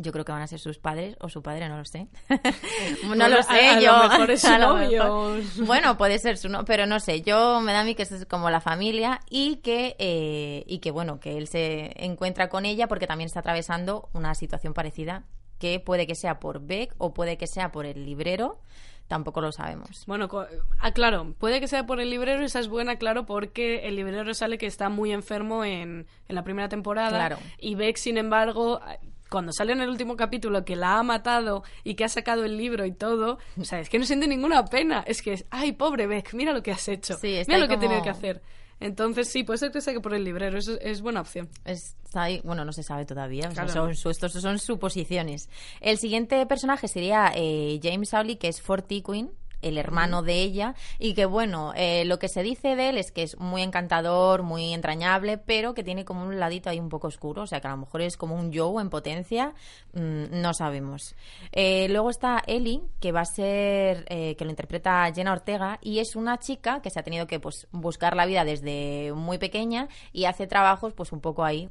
Yo 0.00 0.12
creo 0.12 0.24
que 0.24 0.30
van 0.30 0.42
a 0.42 0.46
ser 0.46 0.60
sus 0.60 0.78
padres 0.78 1.16
o 1.20 1.28
su 1.28 1.42
padre, 1.42 1.68
no 1.68 1.76
lo 1.76 1.84
sé. 1.84 2.06
no 3.02 3.08
Bueno, 3.08 3.28
lo 3.28 3.40
a- 3.40 3.42
sé, 3.42 3.68
a 3.68 3.74
lo 3.74 3.80
yo. 3.80 4.08
mejor 4.08 4.30
es 4.30 4.40
su 4.42 4.46
A 4.52 4.58
lo 4.58 4.78
novio. 4.78 5.02
mejor. 5.02 5.40
Bueno, 5.66 5.98
puede 5.98 6.20
ser 6.20 6.36
su 6.38 6.48
no, 6.48 6.64
pero 6.64 6.86
no 6.86 7.00
sé. 7.00 7.22
Yo 7.22 7.60
me 7.60 7.72
da 7.72 7.80
a 7.80 7.84
mí 7.84 7.96
que 7.96 8.04
es 8.04 8.24
como 8.26 8.48
la 8.48 8.60
familia 8.60 9.20
y 9.28 9.56
que 9.56 9.96
eh, 9.98 10.62
y 10.68 10.78
que 10.78 10.92
bueno 10.92 11.18
que 11.18 11.36
él 11.36 11.48
se 11.48 11.92
encuentra 12.04 12.48
con 12.48 12.64
ella 12.64 12.86
porque 12.86 13.08
también 13.08 13.26
está 13.26 13.40
atravesando 13.40 14.08
una 14.12 14.36
situación 14.36 14.72
parecida 14.72 15.24
que 15.58 15.80
puede 15.80 16.06
que 16.06 16.14
sea 16.14 16.38
por 16.38 16.60
Beck 16.60 16.94
o 16.98 17.12
puede 17.12 17.36
que 17.36 17.48
sea 17.48 17.72
por 17.72 17.84
el 17.84 18.06
librero. 18.06 18.60
Tampoco 19.08 19.40
lo 19.40 19.52
sabemos. 19.52 20.04
Bueno, 20.06 20.28
co- 20.28 20.46
ah, 20.80 20.92
claro, 20.92 21.34
puede 21.38 21.60
que 21.60 21.66
sea 21.68 21.86
por 21.86 21.98
el 22.00 22.10
librero, 22.10 22.44
esa 22.44 22.60
es 22.60 22.68
buena, 22.68 22.96
claro, 22.96 23.24
porque 23.24 23.88
el 23.88 23.96
librero 23.96 24.32
sale 24.34 24.58
que 24.58 24.66
está 24.66 24.90
muy 24.90 25.12
enfermo 25.12 25.64
en, 25.64 26.06
en 26.28 26.34
la 26.34 26.44
primera 26.44 26.68
temporada. 26.68 27.08
Claro. 27.16 27.38
Y 27.58 27.74
Beck, 27.74 27.96
sin 27.96 28.18
embargo, 28.18 28.80
cuando 29.30 29.52
sale 29.52 29.72
en 29.72 29.80
el 29.80 29.88
último 29.88 30.14
capítulo 30.16 30.64
que 30.64 30.76
la 30.76 30.98
ha 30.98 31.02
matado 31.02 31.62
y 31.84 31.94
que 31.94 32.04
ha 32.04 32.08
sacado 32.08 32.44
el 32.44 32.58
libro 32.58 32.84
y 32.84 32.92
todo, 32.92 33.38
o 33.58 33.64
sea, 33.64 33.80
es 33.80 33.88
que 33.88 33.98
no 33.98 34.04
siente 34.04 34.26
ninguna 34.28 34.62
pena. 34.66 35.02
Es 35.06 35.22
que 35.22 35.32
es, 35.32 35.46
ay, 35.50 35.72
pobre 35.72 36.06
Beck, 36.06 36.34
mira 36.34 36.52
lo 36.52 36.62
que 36.62 36.70
has 36.72 36.86
hecho. 36.88 37.14
Sí, 37.16 37.42
mira 37.46 37.58
lo 37.60 37.66
que 37.68 37.76
como- 37.76 37.88
tenía 37.88 38.02
que 38.02 38.10
hacer. 38.10 38.42
Entonces, 38.80 39.28
sí, 39.28 39.42
puede 39.42 39.58
ser 39.58 39.72
que 39.72 39.80
sea 39.80 39.98
por 40.00 40.14
el 40.14 40.24
librero, 40.24 40.58
eso 40.58 40.78
es 40.80 41.00
buena 41.02 41.20
opción. 41.20 41.48
Está 41.64 42.22
ahí, 42.22 42.40
bueno, 42.44 42.64
no 42.64 42.72
se 42.72 42.82
sabe 42.82 43.04
todavía. 43.04 43.48
o 43.48 43.52
sea, 43.54 43.64
Claro. 43.64 43.94
son, 43.94 44.10
estos 44.10 44.32
son 44.32 44.58
suposiciones. 44.58 45.48
El 45.80 45.98
siguiente 45.98 46.44
personaje 46.46 46.86
sería 46.88 47.32
eh, 47.34 47.80
James 47.82 48.12
Howley, 48.14 48.36
que 48.36 48.48
es 48.48 48.60
Forty 48.62 49.02
Queen 49.02 49.30
el 49.62 49.78
hermano 49.78 50.22
de 50.22 50.40
ella 50.42 50.74
y 50.98 51.14
que 51.14 51.26
bueno 51.26 51.72
eh, 51.76 52.04
lo 52.04 52.18
que 52.18 52.28
se 52.28 52.42
dice 52.42 52.76
de 52.76 52.90
él 52.90 52.98
es 52.98 53.12
que 53.12 53.22
es 53.22 53.38
muy 53.38 53.62
encantador 53.62 54.42
muy 54.42 54.72
entrañable 54.72 55.38
pero 55.38 55.74
que 55.74 55.84
tiene 55.84 56.04
como 56.04 56.24
un 56.24 56.38
ladito 56.38 56.70
ahí 56.70 56.80
un 56.80 56.88
poco 56.88 57.08
oscuro 57.08 57.42
o 57.42 57.46
sea 57.46 57.60
que 57.60 57.68
a 57.68 57.72
lo 57.72 57.78
mejor 57.78 58.02
es 58.02 58.16
como 58.16 58.34
un 58.34 58.52
Joe 58.54 58.80
en 58.80 58.90
potencia 58.90 59.54
mm, 59.92 60.40
no 60.40 60.54
sabemos. 60.54 61.14
Eh, 61.52 61.88
luego 61.90 62.10
está 62.10 62.42
Ellie 62.46 62.82
que 63.00 63.12
va 63.12 63.20
a 63.20 63.24
ser 63.24 64.04
eh, 64.08 64.36
que 64.36 64.44
lo 64.44 64.50
interpreta 64.50 65.10
Jenna 65.14 65.32
Ortega 65.32 65.78
y 65.82 65.98
es 65.98 66.16
una 66.16 66.38
chica 66.38 66.80
que 66.82 66.90
se 66.90 67.00
ha 67.00 67.02
tenido 67.02 67.26
que 67.26 67.40
pues 67.40 67.66
buscar 67.72 68.16
la 68.16 68.26
vida 68.26 68.44
desde 68.44 69.12
muy 69.14 69.38
pequeña 69.38 69.88
y 70.12 70.24
hace 70.24 70.46
trabajos 70.46 70.92
pues 70.94 71.12
un 71.12 71.20
poco 71.20 71.44
ahí 71.44 71.68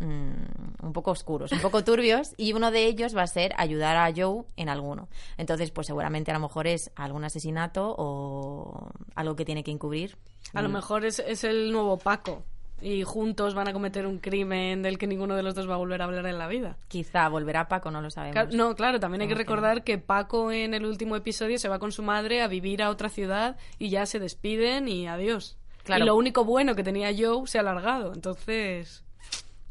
mm, 0.00 0.86
un 0.86 0.92
poco 0.92 1.12
oscuros, 1.12 1.52
un 1.52 1.60
poco 1.60 1.84
turbios, 1.84 2.34
y 2.36 2.52
uno 2.52 2.70
de 2.70 2.86
ellos 2.86 3.16
va 3.16 3.22
a 3.22 3.26
ser 3.26 3.52
ayudar 3.56 3.96
a 3.96 4.12
Joe 4.14 4.44
en 4.56 4.68
alguno. 4.68 5.08
Entonces, 5.38 5.70
pues 5.70 5.86
seguramente 5.86 6.30
a 6.30 6.34
lo 6.34 6.40
mejor 6.40 6.66
es 6.66 6.90
algún 6.96 7.24
asesinato 7.24 7.94
o 7.96 8.90
algo 9.14 9.36
que 9.36 9.44
tiene 9.44 9.62
que 9.62 9.70
encubrir. 9.70 10.16
A 10.54 10.62
lo 10.62 10.68
mejor 10.68 11.04
es, 11.04 11.20
es 11.20 11.44
el 11.44 11.70
nuevo 11.70 11.96
Paco 11.96 12.42
y 12.82 13.02
juntos 13.04 13.54
van 13.54 13.68
a 13.68 13.72
cometer 13.72 14.06
un 14.06 14.18
crimen 14.18 14.82
del 14.82 14.98
que 14.98 15.06
ninguno 15.06 15.36
de 15.36 15.42
los 15.42 15.54
dos 15.54 15.68
va 15.68 15.74
a 15.74 15.78
volver 15.78 16.00
a 16.02 16.06
hablar 16.06 16.26
en 16.26 16.38
la 16.38 16.48
vida. 16.48 16.76
Quizá 16.88 17.28
volverá 17.28 17.68
Paco, 17.68 17.90
no 17.90 18.00
lo 18.00 18.10
sabemos. 18.10 18.34
Claro, 18.34 18.50
no, 18.52 18.74
claro, 18.74 19.00
también 19.00 19.22
hay 19.22 19.28
que 19.28 19.34
recordar 19.34 19.84
que 19.84 19.98
Paco 19.98 20.50
en 20.50 20.74
el 20.74 20.84
último 20.84 21.16
episodio 21.16 21.58
se 21.58 21.68
va 21.68 21.78
con 21.78 21.92
su 21.92 22.02
madre 22.02 22.42
a 22.42 22.48
vivir 22.48 22.82
a 22.82 22.90
otra 22.90 23.08
ciudad 23.08 23.56
y 23.78 23.90
ya 23.90 24.06
se 24.06 24.18
despiden 24.18 24.88
y 24.88 25.06
adiós. 25.06 25.56
Claro. 25.84 26.04
Y 26.04 26.06
lo 26.06 26.16
único 26.16 26.44
bueno 26.44 26.74
que 26.74 26.82
tenía 26.82 27.10
Joe 27.16 27.46
se 27.46 27.58
ha 27.58 27.62
alargado, 27.62 28.12
entonces 28.14 29.04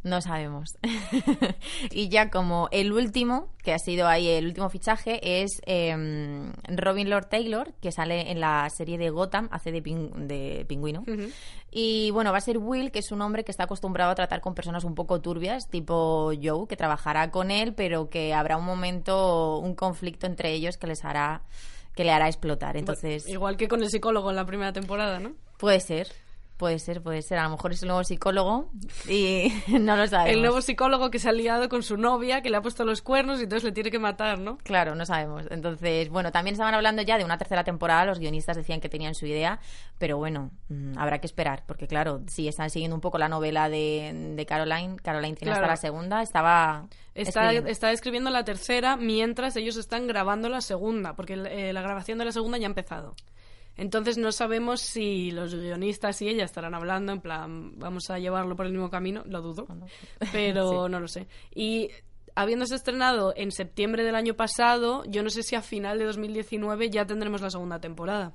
No 0.01 0.21
sabemos. 0.21 0.77
y 1.91 2.07
ya 2.07 2.29
como 2.29 2.69
el 2.71 2.93
último, 2.93 3.49
que 3.63 3.73
ha 3.73 3.79
sido 3.79 4.07
ahí 4.07 4.29
el 4.29 4.45
último 4.45 4.69
fichaje, 4.69 5.41
es 5.41 5.61
em, 5.65 6.53
Robin 6.67 7.09
Lord 7.09 7.27
Taylor, 7.27 7.73
que 7.81 7.91
sale 7.91 8.31
en 8.31 8.39
la 8.39 8.69
serie 8.69 8.97
de 8.97 9.09
Gotham, 9.09 9.49
hace 9.51 9.71
de, 9.71 9.81
de 9.81 10.65
pingüino. 10.67 11.03
Y 11.69 12.11
bueno, 12.11 12.31
va 12.31 12.37
a 12.37 12.41
ser 12.41 12.57
Will, 12.57 12.91
que 12.91 12.99
es 12.99 13.11
un 13.11 13.21
hombre 13.21 13.43
que 13.43 13.51
está 13.51 13.65
acostumbrado 13.65 14.11
a 14.11 14.15
tratar 14.15 14.39
con 14.39 14.55
personas 14.55 14.85
un 14.85 14.95
poco 14.95 15.19
turbias, 15.19 15.67
tipo 15.69 16.31
Joe, 16.41 16.67
que 16.67 16.77
trabajará 16.77 17.29
con 17.29 17.51
él, 17.51 17.73
pero 17.73 18.09
que 18.09 18.33
habrá 18.33 18.55
un 18.55 18.65
momento, 18.65 19.57
un 19.59 19.75
conflicto 19.75 20.27
entre 20.27 20.53
ellos 20.53 20.77
que 20.77 20.87
les 20.87 21.03
hará 21.03 21.41
que 21.95 22.05
le 22.05 22.11
hará 22.11 22.27
explotar. 22.27 22.77
Entonces, 22.77 23.27
igual 23.27 23.57
que 23.57 23.67
con 23.67 23.83
el 23.83 23.89
psicólogo 23.89 24.29
en 24.29 24.37
la 24.37 24.45
primera 24.45 24.71
temporada, 24.71 25.19
¿no? 25.19 25.33
Puede 25.57 25.81
ser. 25.81 26.07
Puede 26.59 26.77
ser, 26.77 27.01
puede 27.01 27.21
ser. 27.21 27.37
A 27.37 27.45
lo 27.45 27.51
mejor 27.51 27.71
es 27.71 27.81
el 27.83 27.87
nuevo 27.87 28.03
psicólogo 28.03 28.69
y 29.07 29.47
no 29.79 29.95
lo 29.95 30.05
sabemos. 30.07 30.35
El 30.35 30.41
nuevo 30.41 30.61
psicólogo 30.61 31.09
que 31.09 31.17
se 31.17 31.29
ha 31.29 31.31
liado 31.31 31.69
con 31.69 31.83
su 31.83 31.95
novia, 31.95 32.41
que 32.41 32.49
le 32.49 32.57
ha 32.57 32.61
puesto 32.61 32.83
los 32.83 33.01
cuernos 33.01 33.39
y 33.39 33.43
entonces 33.43 33.63
le 33.63 33.71
tiene 33.71 33.89
que 33.89 33.97
matar, 33.97 34.39
¿no? 34.39 34.57
Claro, 34.57 34.93
no 34.93 35.05
sabemos. 35.05 35.45
Entonces, 35.51 36.09
bueno, 36.09 36.33
también 36.33 36.55
estaban 36.55 36.73
hablando 36.73 37.01
ya 37.01 37.17
de 37.17 37.23
una 37.23 37.37
tercera 37.37 37.63
temporada. 37.63 38.03
Los 38.03 38.19
guionistas 38.19 38.57
decían 38.57 38.81
que 38.81 38.89
tenían 38.89 39.15
su 39.15 39.25
idea, 39.25 39.61
pero 39.99 40.17
bueno, 40.17 40.51
mm, 40.67 40.97
habrá 40.97 41.19
que 41.19 41.27
esperar. 41.27 41.63
Porque, 41.65 41.87
claro, 41.87 42.23
si 42.27 42.49
están 42.49 42.69
siguiendo 42.69 42.93
un 42.93 42.99
poco 42.99 43.17
la 43.17 43.29
novela 43.29 43.69
de, 43.69 44.45
Caroline, 44.45 44.97
Caroline 44.97 45.37
tiene 45.37 45.53
hasta 45.53 45.65
la 45.65 45.77
segunda, 45.77 46.21
estaba. 46.21 46.87
Está 47.15 47.53
escribiendo. 47.53 47.87
escribiendo 47.87 48.29
la 48.31 48.43
tercera 48.43 48.97
mientras 48.97 49.55
ellos 49.55 49.77
están 49.77 50.07
grabando 50.07 50.49
la 50.49 50.59
segunda, 50.59 51.15
porque 51.15 51.35
eh, 51.35 51.71
la 51.71 51.81
grabación 51.81 52.17
de 52.17 52.25
la 52.25 52.33
segunda 52.33 52.57
ya 52.57 52.65
ha 52.65 52.67
empezado. 52.67 53.15
Entonces 53.79 54.17
no 54.17 54.33
sabemos 54.33 54.81
si 54.81 55.31
los 55.31 55.55
guionistas 55.55 56.21
y 56.21 56.27
ella 56.27 56.43
estarán 56.43 56.75
hablando 56.75 57.13
en 57.13 57.21
plan, 57.21 57.79
vamos 57.79 58.09
a 58.09 58.19
llevarlo 58.19 58.57
por 58.57 58.65
el 58.65 58.73
mismo 58.73 58.89
camino, 58.89 59.23
lo 59.25 59.41
dudo, 59.41 59.67
pero 60.33 60.89
no 60.89 60.99
lo 60.99 61.07
sé. 61.07 61.27
Y 61.55 61.89
habiéndose 62.35 62.75
estrenado 62.75 63.33
en 63.37 63.53
septiembre 63.53 64.03
del 64.03 64.15
año 64.15 64.33
pasado, 64.33 65.05
yo 65.05 65.23
no 65.23 65.29
sé 65.29 65.43
si 65.43 65.55
a 65.55 65.61
final 65.61 65.97
de 65.97 66.03
2019 66.03 66.89
ya 66.89 67.05
tendremos 67.05 67.39
la 67.39 67.49
segunda 67.49 67.79
temporada. 67.79 68.33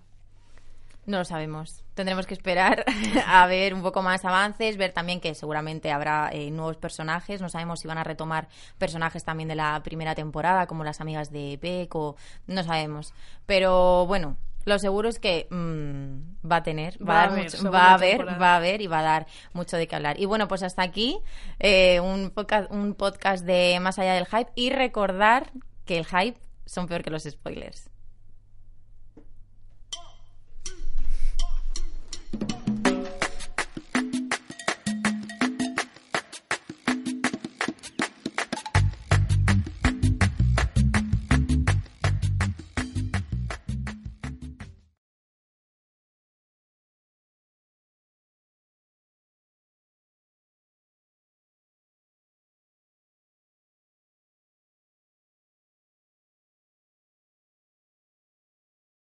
No 1.05 1.19
lo 1.19 1.27
sabemos. 1.27 1.85
Tendremos 1.93 2.27
que 2.27 2.33
esperar 2.33 2.83
a 3.27 3.47
ver 3.47 3.75
un 3.75 3.83
poco 3.83 4.01
más 4.01 4.25
avances, 4.25 4.79
ver 4.79 4.93
también 4.93 5.21
que 5.21 5.35
seguramente 5.35 5.93
habrá 5.93 6.31
eh, 6.33 6.51
nuevos 6.51 6.79
personajes. 6.79 7.43
No 7.43 7.51
sabemos 7.51 7.81
si 7.81 7.89
van 7.89 7.99
a 7.99 8.05
retomar 8.05 8.49
personajes 8.79 9.25
también 9.25 9.51
de 9.51 9.57
la 9.57 9.83
primera 9.83 10.15
temporada, 10.15 10.67
como 10.67 10.85
las 10.85 11.03
amigas 11.03 11.31
de 11.31 11.59
Peck 11.61 11.95
o 11.95 12.17
no 12.47 12.63
sabemos. 12.63 13.13
Pero 13.45 14.07
bueno, 14.07 14.39
lo 14.65 14.79
seguro 14.79 15.09
es 15.09 15.19
que 15.19 15.47
mm, 15.51 16.49
va 16.51 16.57
a 16.57 16.63
tener, 16.63 16.97
va, 17.07 17.25
a, 17.25 17.31
mucho, 17.31 17.71
va 17.71 17.91
a 17.91 17.95
haber, 17.95 18.27
va 18.27 18.55
a 18.55 18.57
haber 18.57 18.81
y 18.81 18.87
va 18.87 19.01
a 19.01 19.03
dar 19.03 19.27
mucho 19.53 19.77
de 19.77 19.87
qué 19.87 19.97
hablar. 19.97 20.21
Y 20.21 20.27
bueno, 20.27 20.49
pues 20.49 20.63
hasta 20.63 20.83
aquí 20.83 21.19
eh, 21.59 22.01
un, 22.01 22.31
podcast, 22.31 22.71
un 22.71 22.95
podcast 22.95 23.45
de 23.45 23.79
Más 23.81 23.99
allá 23.99 24.15
del 24.15 24.27
hype 24.27 24.51
y 24.55 24.71
recordar 24.71 25.53
que 25.85 25.99
el 25.99 26.07
hype 26.07 26.39
son 26.67 26.87
peor 26.87 27.03
que 27.03 27.11
los 27.11 27.25
spoilers. 27.25 27.91